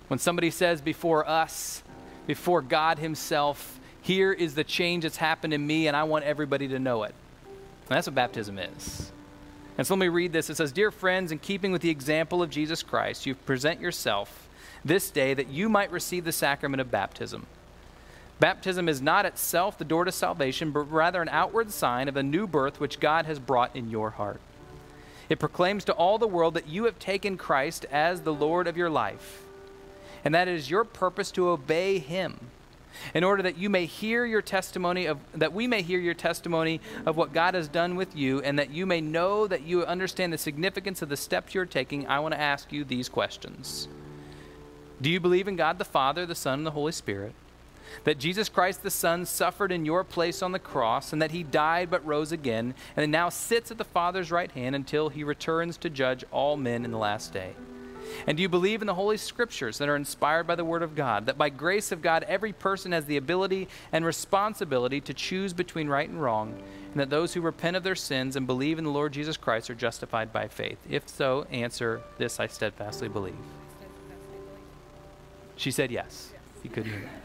When 0.08 0.18
somebody 0.18 0.50
says 0.50 0.80
before 0.80 1.24
us, 1.28 1.84
before 2.26 2.62
God 2.62 2.98
Himself, 2.98 3.78
here 4.02 4.32
is 4.32 4.56
the 4.56 4.64
change 4.64 5.04
that's 5.04 5.18
happened 5.18 5.54
in 5.54 5.64
me, 5.64 5.86
and 5.86 5.96
I 5.96 6.02
want 6.02 6.24
everybody 6.24 6.66
to 6.66 6.80
know 6.80 7.04
it. 7.04 7.14
And 7.44 7.90
that's 7.90 8.08
what 8.08 8.16
baptism 8.16 8.58
is. 8.58 9.12
And 9.78 9.86
so 9.86 9.94
let 9.94 10.00
me 10.00 10.08
read 10.08 10.32
this. 10.32 10.50
It 10.50 10.56
says, 10.56 10.72
Dear 10.72 10.90
friends, 10.90 11.30
in 11.30 11.38
keeping 11.38 11.70
with 11.70 11.82
the 11.82 11.90
example 11.90 12.42
of 12.42 12.50
Jesus 12.50 12.82
Christ, 12.82 13.24
you 13.24 13.36
present 13.36 13.80
yourself 13.80 14.48
this 14.84 15.10
day 15.10 15.32
that 15.32 15.46
you 15.46 15.68
might 15.68 15.92
receive 15.92 16.24
the 16.24 16.32
sacrament 16.32 16.80
of 16.80 16.90
baptism. 16.90 17.46
Baptism 18.40 18.88
is 18.88 19.00
not 19.00 19.26
itself 19.26 19.78
the 19.78 19.84
door 19.84 20.04
to 20.04 20.12
salvation, 20.12 20.70
but 20.70 20.90
rather 20.90 21.22
an 21.22 21.28
outward 21.28 21.70
sign 21.70 22.08
of 22.08 22.16
a 22.16 22.22
new 22.22 22.46
birth 22.46 22.80
which 22.80 23.00
God 23.00 23.26
has 23.26 23.38
brought 23.38 23.74
in 23.76 23.90
your 23.90 24.10
heart. 24.10 24.40
It 25.28 25.38
proclaims 25.38 25.84
to 25.84 25.92
all 25.92 26.18
the 26.18 26.26
world 26.26 26.54
that 26.54 26.68
you 26.68 26.84
have 26.84 26.98
taken 26.98 27.38
Christ 27.38 27.86
as 27.90 28.22
the 28.22 28.34
Lord 28.34 28.66
of 28.66 28.76
your 28.76 28.90
life, 28.90 29.42
and 30.24 30.34
that 30.34 30.48
it 30.48 30.54
is 30.54 30.70
your 30.70 30.84
purpose 30.84 31.30
to 31.32 31.48
obey 31.48 31.98
him 31.98 32.38
in 33.12 33.24
order 33.24 33.42
that 33.42 33.58
you 33.58 33.68
may 33.68 33.86
hear 33.86 34.24
your 34.24 34.42
testimony 34.42 35.06
of 35.06 35.18
that 35.34 35.52
we 35.52 35.66
may 35.66 35.82
hear 35.82 35.98
your 35.98 36.14
testimony 36.14 36.80
of 37.06 37.16
what 37.16 37.32
God 37.32 37.54
has 37.54 37.68
done 37.68 37.96
with 37.96 38.14
you 38.14 38.40
and 38.42 38.58
that 38.58 38.70
you 38.70 38.86
may 38.86 39.00
know 39.00 39.46
that 39.46 39.62
you 39.62 39.84
understand 39.84 40.32
the 40.32 40.38
significance 40.38 41.02
of 41.02 41.08
the 41.08 41.16
steps 41.16 41.54
you're 41.54 41.66
taking. 41.66 42.06
I 42.06 42.20
want 42.20 42.34
to 42.34 42.40
ask 42.40 42.72
you 42.72 42.84
these 42.84 43.08
questions. 43.08 43.88
Do 45.00 45.10
you 45.10 45.18
believe 45.18 45.48
in 45.48 45.56
God 45.56 45.78
the 45.78 45.84
Father 45.84 46.24
the 46.24 46.34
Son 46.34 46.60
and 46.60 46.66
the 46.66 46.70
Holy 46.70 46.92
Spirit 46.92 47.34
that 48.04 48.18
Jesus 48.18 48.48
Christ 48.48 48.82
the 48.82 48.90
Son 48.90 49.26
suffered 49.26 49.72
in 49.72 49.84
your 49.84 50.04
place 50.04 50.42
on 50.42 50.52
the 50.52 50.58
cross, 50.58 51.12
and 51.12 51.20
that 51.22 51.30
he 51.30 51.42
died 51.42 51.90
but 51.90 52.04
rose 52.04 52.32
again, 52.32 52.74
and 52.96 53.10
now 53.10 53.28
sits 53.28 53.70
at 53.70 53.78
the 53.78 53.84
Father's 53.84 54.30
right 54.30 54.50
hand 54.52 54.74
until 54.74 55.08
he 55.08 55.24
returns 55.24 55.76
to 55.78 55.90
judge 55.90 56.24
all 56.30 56.56
men 56.56 56.84
in 56.84 56.90
the 56.90 56.98
last 56.98 57.32
day. 57.32 57.54
And 58.26 58.36
do 58.36 58.42
you 58.42 58.48
believe 58.48 58.80
in 58.80 58.86
the 58.86 58.94
Holy 58.94 59.16
Scriptures 59.16 59.78
that 59.78 59.88
are 59.88 59.96
inspired 59.96 60.46
by 60.46 60.54
the 60.54 60.64
Word 60.64 60.82
of 60.82 60.94
God, 60.94 61.26
that 61.26 61.38
by 61.38 61.48
grace 61.48 61.92
of 61.92 62.02
God, 62.02 62.22
every 62.24 62.52
person 62.52 62.92
has 62.92 63.06
the 63.06 63.16
ability 63.16 63.68
and 63.92 64.04
responsibility 64.04 65.00
to 65.00 65.14
choose 65.14 65.52
between 65.52 65.88
right 65.88 66.08
and 66.08 66.20
wrong, 66.20 66.54
and 66.92 67.00
that 67.00 67.10
those 67.10 67.34
who 67.34 67.40
repent 67.40 67.76
of 67.76 67.82
their 67.82 67.94
sins 67.94 68.36
and 68.36 68.46
believe 68.46 68.78
in 68.78 68.84
the 68.84 68.90
Lord 68.90 69.12
Jesus 69.12 69.36
Christ 69.36 69.70
are 69.70 69.74
justified 69.74 70.32
by 70.32 70.48
faith? 70.48 70.78
If 70.88 71.08
so, 71.08 71.46
answer 71.50 72.02
this 72.18 72.38
I 72.38 72.46
steadfastly 72.46 73.08
believe. 73.08 73.34
She 75.56 75.70
said 75.70 75.90
yes. 75.90 76.32
You 76.62 76.70
couldn't 76.70 76.92
hear 76.92 77.00
that. 77.00 77.23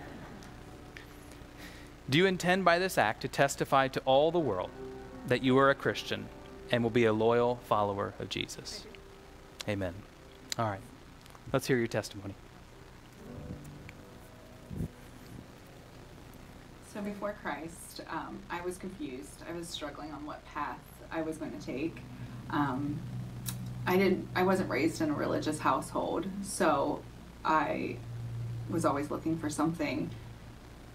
Do 2.10 2.18
you 2.18 2.26
intend 2.26 2.66
by 2.66 2.80
this 2.80 2.98
act 2.98 3.22
to 3.22 3.28
testify 3.28 3.88
to 3.90 4.00
all 4.00 4.32
the 4.32 4.40
world 4.40 4.72
that 5.28 5.44
you 5.44 5.60
are 5.60 5.70
a 5.70 5.76
Christian 5.76 6.28
and 6.72 6.82
will 6.82 6.90
be 6.90 7.06
a 7.06 7.14
loyal 7.14 7.58
follower 7.68 8.16
of 8.20 8.30
Jesus? 8.30 8.88
Amen. 9.68 9.94
All 10.58 10.66
right. 10.66 10.82
Let's 11.54 11.68
hear 11.68 11.78
your 11.78 11.88
testimony. 11.88 12.34
So 16.92 17.02
before 17.02 17.36
Christ, 17.44 18.02
um, 18.10 18.40
I 18.50 18.62
was 18.62 18.80
confused. 18.80 19.44
I 19.48 19.54
was 19.54 19.68
struggling 19.68 20.12
on 20.12 20.26
what 20.26 20.44
path 20.46 20.80
I 21.12 21.22
was 21.22 21.38
going 21.38 21.52
to 21.52 21.64
take. 21.64 21.98
Um, 22.50 23.00
I 23.86 23.98
didn't. 23.98 24.28
I 24.36 24.42
wasn't 24.42 24.72
raised 24.72 25.02
in 25.02 25.12
a 25.12 25.14
religious 25.14 25.60
household, 25.60 26.26
so 26.42 27.04
I 27.46 27.98
was 28.68 28.84
always 28.84 29.12
looking 29.12 29.38
for 29.38 29.50
something 29.50 30.10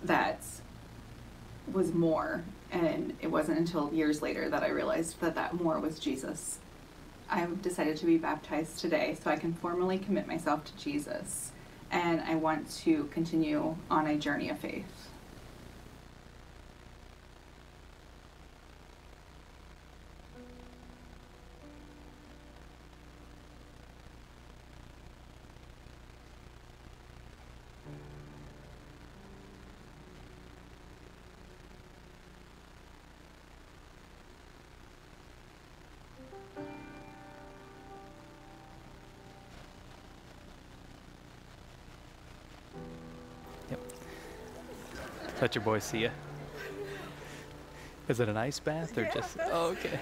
that 0.03 0.43
was 1.73 1.93
more 1.93 2.45
and 2.71 3.17
it 3.21 3.29
wasn't 3.29 3.59
until 3.59 3.93
years 3.93 4.21
later 4.21 4.49
that 4.51 4.63
I 4.63 4.69
realized 4.69 5.21
that 5.21 5.35
that 5.37 5.55
more 5.61 5.79
was 5.79 5.99
Jesus. 5.99 6.59
I've 7.31 7.63
decided 7.63 7.97
to 7.99 8.07
be 8.07 8.19
baptized 8.19 8.79
today 8.81 9.17
so 9.23 9.31
I 9.31 9.37
can 9.37 9.55
formally 9.55 9.99
commit 9.99 10.27
myself 10.27 10.65
to 10.65 10.77
Jesus 10.77 11.53
and 11.91 12.21
I 12.21 12.35
want 12.35 12.69
to 12.79 13.05
continue 13.13 13.77
on 13.91 14.07
a 14.07 14.17
journey 14.17 14.51
of 14.51 14.59
faith. 14.59 15.11
Let 45.45 45.55
your 45.55 45.63
boys 45.63 45.85
see 45.85 45.99
you. 45.99 46.11
Is 48.09 48.19
it 48.19 48.31
an 48.31 48.37
ice 48.39 48.59
bath 48.61 48.97
or 48.97 49.03
Yeah, 49.03 49.13
just? 49.13 49.37
Oh, 49.53 49.67
okay. 49.73 50.01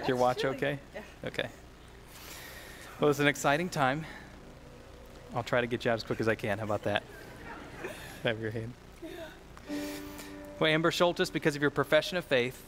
Is 0.00 0.06
your 0.06 0.16
watch 0.16 0.42
chilly. 0.42 0.54
okay? 0.54 0.78
Yeah. 0.94 1.00
Okay. 1.24 1.48
Well, 3.00 3.10
it's 3.10 3.18
an 3.18 3.26
exciting 3.26 3.68
time. 3.68 4.06
I'll 5.34 5.42
try 5.42 5.60
to 5.60 5.66
get 5.66 5.84
you 5.84 5.90
out 5.90 5.94
as 5.96 6.04
quick 6.04 6.20
as 6.20 6.28
I 6.28 6.36
can. 6.36 6.58
How 6.58 6.64
about 6.64 6.84
that? 6.84 7.02
Have 8.22 8.40
your 8.40 8.52
hand. 8.52 8.72
Well, 10.60 10.70
Amber 10.70 10.92
Schultes, 10.92 11.32
because 11.32 11.56
of 11.56 11.62
your 11.62 11.72
profession 11.72 12.16
of 12.16 12.24
faith, 12.24 12.62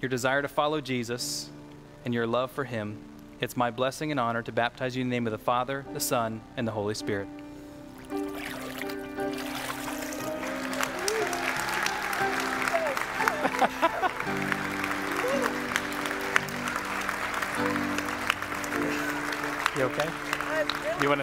your 0.00 0.08
desire 0.08 0.40
to 0.40 0.48
follow 0.48 0.80
Jesus, 0.80 1.50
and 2.06 2.14
your 2.14 2.26
love 2.26 2.50
for 2.50 2.64
Him, 2.64 2.96
it's 3.38 3.54
my 3.54 3.70
blessing 3.70 4.10
and 4.10 4.18
honor 4.18 4.40
to 4.44 4.50
baptize 4.50 4.96
you 4.96 5.02
in 5.02 5.10
the 5.10 5.14
name 5.14 5.26
of 5.26 5.30
the 5.32 5.36
Father, 5.36 5.84
the 5.92 6.00
Son, 6.00 6.40
and 6.56 6.66
the 6.66 6.72
Holy 6.72 6.94
Spirit. 6.94 7.28
You 19.80 19.86
okay? 19.86 20.10
Really 21.00 21.00
You 21.00 21.12
I'm 21.12 21.20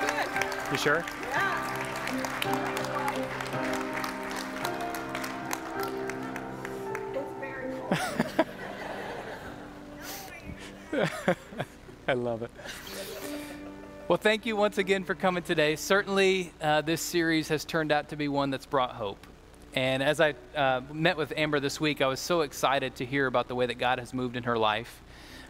good. 0.00 0.26
You 0.72 0.78
sure? 0.78 1.04
Yeah. 1.30 1.62
It's 7.14 7.34
very. 7.38 7.70
I 12.08 12.14
love 12.14 12.42
it. 12.42 12.50
Well, 14.08 14.18
thank 14.18 14.44
you 14.44 14.56
once 14.56 14.78
again 14.78 15.04
for 15.04 15.14
coming 15.14 15.44
today. 15.44 15.76
Certainly, 15.76 16.52
uh, 16.60 16.80
this 16.80 17.00
series 17.00 17.46
has 17.46 17.64
turned 17.64 17.92
out 17.92 18.08
to 18.08 18.16
be 18.16 18.26
one 18.26 18.50
that's 18.50 18.66
brought 18.66 18.90
hope. 18.90 19.24
And 19.76 20.02
as 20.02 20.20
I 20.20 20.34
uh, 20.56 20.80
met 20.92 21.16
with 21.16 21.32
Amber 21.36 21.60
this 21.60 21.80
week, 21.80 22.02
I 22.02 22.08
was 22.08 22.18
so 22.18 22.40
excited 22.40 22.96
to 22.96 23.04
hear 23.04 23.28
about 23.28 23.46
the 23.46 23.54
way 23.54 23.66
that 23.66 23.78
God 23.78 24.00
has 24.00 24.12
moved 24.12 24.34
in 24.36 24.42
her 24.42 24.58
life. 24.58 25.00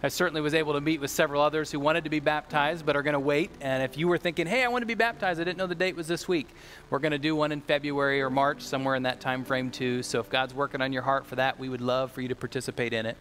I 0.02 0.08
certainly 0.08 0.42
was 0.42 0.52
able 0.52 0.74
to 0.74 0.80
meet 0.80 1.00
with 1.00 1.10
several 1.10 1.40
others 1.40 1.70
who 1.70 1.80
wanted 1.80 2.04
to 2.04 2.10
be 2.10 2.20
baptized 2.20 2.84
but 2.84 2.96
are 2.96 3.02
going 3.02 3.14
to 3.14 3.20
wait. 3.20 3.50
And 3.60 3.82
if 3.82 3.96
you 3.96 4.08
were 4.08 4.18
thinking, 4.18 4.46
hey, 4.46 4.62
I 4.62 4.68
want 4.68 4.82
to 4.82 4.86
be 4.86 4.94
baptized, 4.94 5.40
I 5.40 5.44
didn't 5.44 5.58
know 5.58 5.66
the 5.66 5.74
date 5.74 5.96
was 5.96 6.06
this 6.06 6.28
week, 6.28 6.48
we're 6.90 6.98
going 6.98 7.12
to 7.12 7.18
do 7.18 7.34
one 7.34 7.50
in 7.50 7.60
February 7.62 8.20
or 8.20 8.28
March, 8.28 8.60
somewhere 8.60 8.94
in 8.94 9.04
that 9.04 9.20
time 9.20 9.44
frame 9.44 9.70
too. 9.70 10.02
So 10.02 10.20
if 10.20 10.28
God's 10.28 10.52
working 10.52 10.82
on 10.82 10.92
your 10.92 11.02
heart 11.02 11.26
for 11.26 11.36
that, 11.36 11.58
we 11.58 11.68
would 11.68 11.80
love 11.80 12.12
for 12.12 12.20
you 12.20 12.28
to 12.28 12.36
participate 12.36 12.92
in 12.92 13.06
it. 13.06 13.16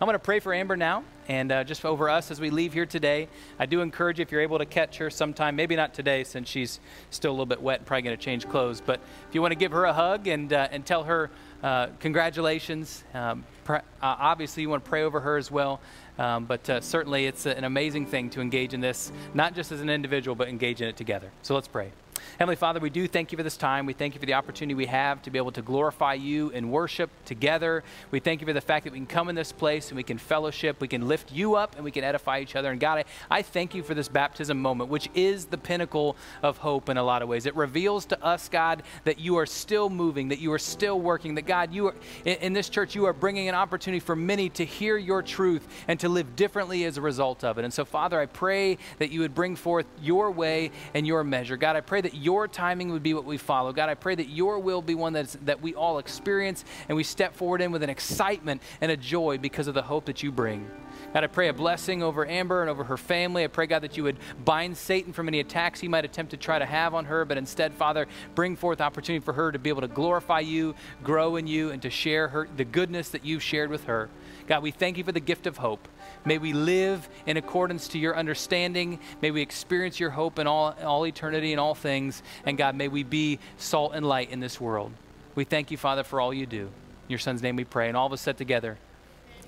I'm 0.00 0.06
going 0.06 0.14
to 0.14 0.18
pray 0.18 0.40
for 0.40 0.54
Amber 0.54 0.76
now 0.76 1.02
and 1.28 1.52
uh, 1.52 1.64
just 1.64 1.84
over 1.84 2.08
us 2.08 2.30
as 2.30 2.40
we 2.40 2.50
leave 2.50 2.72
here 2.72 2.86
today. 2.86 3.28
I 3.58 3.66
do 3.66 3.82
encourage 3.82 4.18
you 4.18 4.22
if 4.22 4.32
you're 4.32 4.40
able 4.40 4.58
to 4.58 4.66
catch 4.66 4.98
her 4.98 5.10
sometime, 5.10 5.54
maybe 5.56 5.76
not 5.76 5.94
today 5.94 6.24
since 6.24 6.48
she's 6.48 6.80
still 7.10 7.30
a 7.30 7.34
little 7.34 7.46
bit 7.46 7.60
wet 7.60 7.80
and 7.80 7.86
probably 7.86 8.02
going 8.02 8.16
to 8.16 8.22
change 8.22 8.48
clothes, 8.48 8.80
but 8.80 9.00
if 9.28 9.34
you 9.34 9.40
want 9.40 9.52
to 9.52 9.58
give 9.58 9.72
her 9.72 9.84
a 9.84 9.92
hug 9.92 10.26
and, 10.26 10.52
uh, 10.52 10.68
and 10.72 10.84
tell 10.84 11.04
her 11.04 11.30
uh, 11.62 11.88
congratulations, 12.00 13.04
um, 13.14 13.44
pr- 13.64 13.74
uh, 13.74 13.80
obviously 14.00 14.62
you 14.62 14.70
want 14.70 14.82
to 14.82 14.88
pray 14.88 15.02
over 15.02 15.20
her 15.20 15.36
as 15.36 15.50
well. 15.50 15.80
Um, 16.20 16.44
but 16.44 16.68
uh, 16.68 16.80
certainly, 16.82 17.24
it's 17.26 17.46
an 17.46 17.64
amazing 17.64 18.04
thing 18.04 18.28
to 18.30 18.42
engage 18.42 18.74
in 18.74 18.80
this, 18.82 19.10
not 19.32 19.54
just 19.54 19.72
as 19.72 19.80
an 19.80 19.88
individual, 19.88 20.34
but 20.34 20.48
engage 20.48 20.82
in 20.82 20.88
it 20.88 20.96
together. 20.96 21.30
So 21.40 21.54
let's 21.54 21.66
pray. 21.66 21.92
Heavenly 22.40 22.56
Father, 22.56 22.80
we 22.80 22.88
do 22.88 23.06
thank 23.06 23.32
you 23.32 23.36
for 23.36 23.42
this 23.42 23.58
time. 23.58 23.84
We 23.84 23.92
thank 23.92 24.14
you 24.14 24.18
for 24.18 24.24
the 24.24 24.32
opportunity 24.32 24.72
we 24.72 24.86
have 24.86 25.20
to 25.24 25.30
be 25.30 25.36
able 25.36 25.52
to 25.52 25.60
glorify 25.60 26.14
you 26.14 26.50
and 26.52 26.72
worship 26.72 27.10
together. 27.26 27.84
We 28.10 28.18
thank 28.18 28.40
you 28.40 28.46
for 28.46 28.54
the 28.54 28.62
fact 28.62 28.84
that 28.84 28.94
we 28.94 28.98
can 28.98 29.06
come 29.06 29.28
in 29.28 29.34
this 29.34 29.52
place 29.52 29.88
and 29.88 29.96
we 29.98 30.02
can 30.02 30.16
fellowship, 30.16 30.80
we 30.80 30.88
can 30.88 31.06
lift 31.06 31.32
you 31.32 31.56
up, 31.56 31.74
and 31.74 31.84
we 31.84 31.90
can 31.90 32.02
edify 32.02 32.40
each 32.40 32.56
other. 32.56 32.70
And 32.70 32.80
God, 32.80 32.96
I, 32.96 33.04
I 33.30 33.42
thank 33.42 33.74
you 33.74 33.82
for 33.82 33.92
this 33.92 34.08
baptism 34.08 34.58
moment, 34.58 34.88
which 34.88 35.10
is 35.14 35.44
the 35.44 35.58
pinnacle 35.58 36.16
of 36.42 36.56
hope 36.56 36.88
in 36.88 36.96
a 36.96 37.02
lot 37.02 37.20
of 37.20 37.28
ways. 37.28 37.44
It 37.44 37.54
reveals 37.56 38.06
to 38.06 38.24
us, 38.24 38.48
God, 38.48 38.84
that 39.04 39.18
you 39.18 39.36
are 39.36 39.44
still 39.44 39.90
moving, 39.90 40.28
that 40.28 40.38
you 40.38 40.50
are 40.54 40.58
still 40.58 40.98
working, 40.98 41.34
that 41.34 41.44
God, 41.44 41.74
you 41.74 41.88
are 41.88 41.94
in, 42.24 42.36
in 42.38 42.52
this 42.54 42.70
church, 42.70 42.94
you 42.94 43.04
are 43.04 43.12
bringing 43.12 43.50
an 43.50 43.54
opportunity 43.54 44.00
for 44.00 44.16
many 44.16 44.48
to 44.48 44.64
hear 44.64 44.96
your 44.96 45.20
truth 45.20 45.68
and 45.88 46.00
to 46.00 46.08
live 46.08 46.36
differently 46.36 46.84
as 46.86 46.96
a 46.96 47.02
result 47.02 47.44
of 47.44 47.58
it. 47.58 47.66
And 47.66 47.74
so, 47.74 47.84
Father, 47.84 48.18
I 48.18 48.24
pray 48.24 48.78
that 48.96 49.10
you 49.10 49.20
would 49.20 49.34
bring 49.34 49.56
forth 49.56 49.84
your 50.00 50.30
way 50.30 50.70
and 50.94 51.06
your 51.06 51.22
measure. 51.22 51.58
God, 51.58 51.76
I 51.76 51.82
pray 51.82 52.00
that 52.00 52.14
your 52.14 52.29
timing 52.48 52.92
would 52.92 53.02
be 53.02 53.14
what 53.14 53.24
we 53.24 53.36
follow. 53.36 53.72
God, 53.72 53.88
I 53.88 53.94
pray 53.94 54.14
that 54.14 54.28
your 54.28 54.58
will 54.58 54.82
be 54.82 54.94
one 54.94 55.12
that's, 55.12 55.36
that 55.44 55.60
we 55.60 55.74
all 55.74 55.98
experience 55.98 56.64
and 56.88 56.96
we 56.96 57.04
step 57.04 57.34
forward 57.34 57.60
in 57.60 57.72
with 57.72 57.82
an 57.82 57.90
excitement 57.90 58.62
and 58.80 58.90
a 58.90 58.96
joy 58.96 59.38
because 59.38 59.66
of 59.66 59.74
the 59.74 59.82
hope 59.82 60.06
that 60.06 60.22
you 60.22 60.32
bring. 60.32 60.70
God, 61.12 61.24
I 61.24 61.26
pray 61.26 61.48
a 61.48 61.52
blessing 61.52 62.04
over 62.04 62.24
Amber 62.24 62.60
and 62.60 62.70
over 62.70 62.84
her 62.84 62.96
family. 62.96 63.42
I 63.42 63.48
pray, 63.48 63.66
God, 63.66 63.82
that 63.82 63.96
you 63.96 64.04
would 64.04 64.18
bind 64.44 64.76
Satan 64.76 65.12
from 65.12 65.26
any 65.26 65.40
attacks 65.40 65.80
he 65.80 65.88
might 65.88 66.04
attempt 66.04 66.30
to 66.30 66.36
try 66.36 66.58
to 66.58 66.66
have 66.66 66.94
on 66.94 67.06
her, 67.06 67.24
but 67.24 67.36
instead, 67.36 67.74
Father, 67.74 68.06
bring 68.36 68.54
forth 68.54 68.80
opportunity 68.80 69.24
for 69.24 69.32
her 69.32 69.50
to 69.50 69.58
be 69.58 69.70
able 69.70 69.80
to 69.80 69.88
glorify 69.88 70.38
you, 70.38 70.74
grow 71.02 71.34
in 71.34 71.48
you, 71.48 71.70
and 71.70 71.82
to 71.82 71.90
share 71.90 72.28
her 72.28 72.48
the 72.56 72.64
goodness 72.64 73.08
that 73.08 73.24
you've 73.24 73.42
shared 73.42 73.70
with 73.70 73.84
her. 73.84 74.08
God, 74.46 74.62
we 74.62 74.70
thank 74.70 74.98
you 74.98 75.04
for 75.04 75.12
the 75.12 75.20
gift 75.20 75.48
of 75.48 75.56
hope. 75.56 75.88
May 76.24 76.38
we 76.38 76.52
live 76.52 77.08
in 77.26 77.36
accordance 77.36 77.88
to 77.88 77.98
your 77.98 78.16
understanding. 78.16 78.98
May 79.22 79.30
we 79.30 79.40
experience 79.40 79.98
your 79.98 80.10
hope 80.10 80.38
in 80.38 80.46
all, 80.46 80.74
all 80.82 81.06
eternity 81.06 81.52
and 81.52 81.60
all 81.60 81.74
things. 81.74 82.22
And 82.44 82.58
God, 82.58 82.74
may 82.74 82.88
we 82.88 83.02
be 83.02 83.38
salt 83.56 83.92
and 83.94 84.06
light 84.06 84.30
in 84.30 84.40
this 84.40 84.60
world. 84.60 84.92
We 85.34 85.44
thank 85.44 85.70
you, 85.70 85.76
Father, 85.76 86.04
for 86.04 86.20
all 86.20 86.34
you 86.34 86.46
do. 86.46 86.66
In 86.66 87.10
your 87.10 87.18
son's 87.18 87.42
name 87.42 87.56
we 87.56 87.64
pray. 87.64 87.88
And 87.88 87.96
all 87.96 88.06
of 88.06 88.12
us 88.12 88.20
said 88.20 88.36
together, 88.36 88.78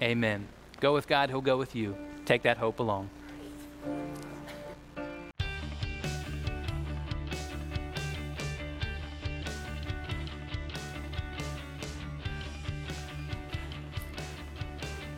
Amen. 0.00 0.48
Go 0.80 0.94
with 0.94 1.06
God, 1.06 1.28
he'll 1.28 1.40
go 1.40 1.56
with 1.56 1.76
you. 1.76 1.96
Take 2.24 2.42
that 2.42 2.56
hope 2.56 2.80
along. 2.80 3.10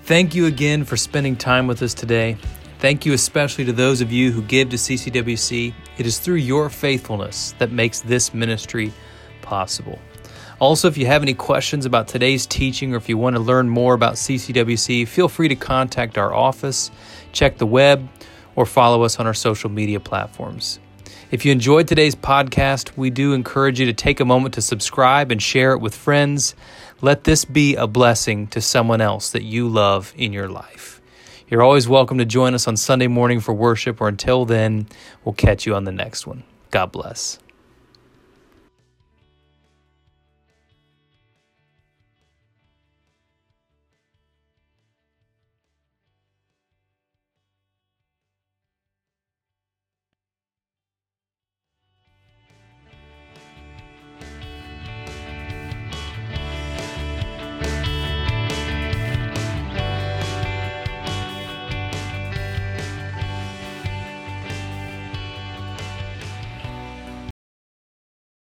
Thank 0.05 0.35
you 0.35 0.45
again 0.45 0.85
for 0.85 0.99
spending 0.99 1.35
time 1.35 1.67
with 1.67 1.81
us 1.81 1.95
today. 1.95 2.37
Thank 2.79 3.07
you 3.07 3.15
especially 3.15 3.65
to 3.65 3.73
those 3.73 4.03
of 4.03 4.13
you 4.13 4.33
who 4.33 4.43
give 4.43 4.69
to 4.69 4.77
CCWC. 4.77 5.73
It 5.97 6.05
is 6.05 6.19
through 6.19 6.35
your 6.35 6.69
faithfulness 6.69 7.55
that 7.59 7.73
makes 7.73 8.03
this 8.03 8.35
ministry 8.35 8.93
possible. 9.41 9.99
Also, 10.61 10.89
if 10.89 10.99
you 10.99 11.07
have 11.07 11.23
any 11.23 11.33
questions 11.33 11.87
about 11.87 12.07
today's 12.07 12.45
teaching 12.45 12.93
or 12.93 12.99
if 12.99 13.09
you 13.09 13.17
want 13.17 13.35
to 13.37 13.41
learn 13.41 13.67
more 13.67 13.95
about 13.95 14.17
CCWC, 14.17 15.09
feel 15.09 15.27
free 15.27 15.49
to 15.49 15.57
contact 15.57 16.19
our 16.19 16.35
office, 16.35 16.91
check 17.33 17.57
the 17.57 17.65
web, 17.65 18.07
or 18.57 18.67
follow 18.67 19.05
us 19.05 19.19
on 19.19 19.27
our 19.27 19.33
social 19.33 19.71
media 19.71 20.01
platforms. 20.01 20.81
If 21.35 21.45
you 21.45 21.51
enjoyed 21.51 21.89
today's 21.89 22.15
podcast, 22.15 22.97
we 22.97 23.11
do 23.11 23.33
encourage 23.33 23.81
you 23.81 23.87
to 23.87 23.93
take 23.93 24.21
a 24.21 24.25
moment 24.25 24.55
to 24.55 24.63
subscribe 24.63 25.33
and 25.33 25.43
share 25.43 25.73
it 25.73 25.81
with 25.81 25.93
friends. 25.93 26.55
Let 27.01 27.25
this 27.25 27.45
be 27.45 27.75
a 27.75 27.89
blessing 27.89 28.47
to 28.49 28.61
someone 28.61 29.01
else 29.01 29.33
that 29.33 29.43
you 29.43 29.69
love 29.69 30.15
in 30.17 30.33
your 30.33 30.47
life. 30.47 31.01
You're 31.49 31.65
always 31.65 31.89
welcome 31.89 32.19
to 32.19 32.25
join 32.25 32.55
us 32.55 32.69
on 32.69 32.77
Sunday 32.77 33.09
morning 33.09 33.41
for 33.41 33.53
worship, 33.53 34.01
or 34.01 34.07
until 34.07 34.45
then, 34.45 34.87
we'll 35.25 35.33
catch 35.33 35.67
you 35.67 35.75
on 35.75 35.83
the 35.83 35.91
next 35.91 36.25
one. 36.25 36.45
God 36.71 36.93
bless. 36.93 37.41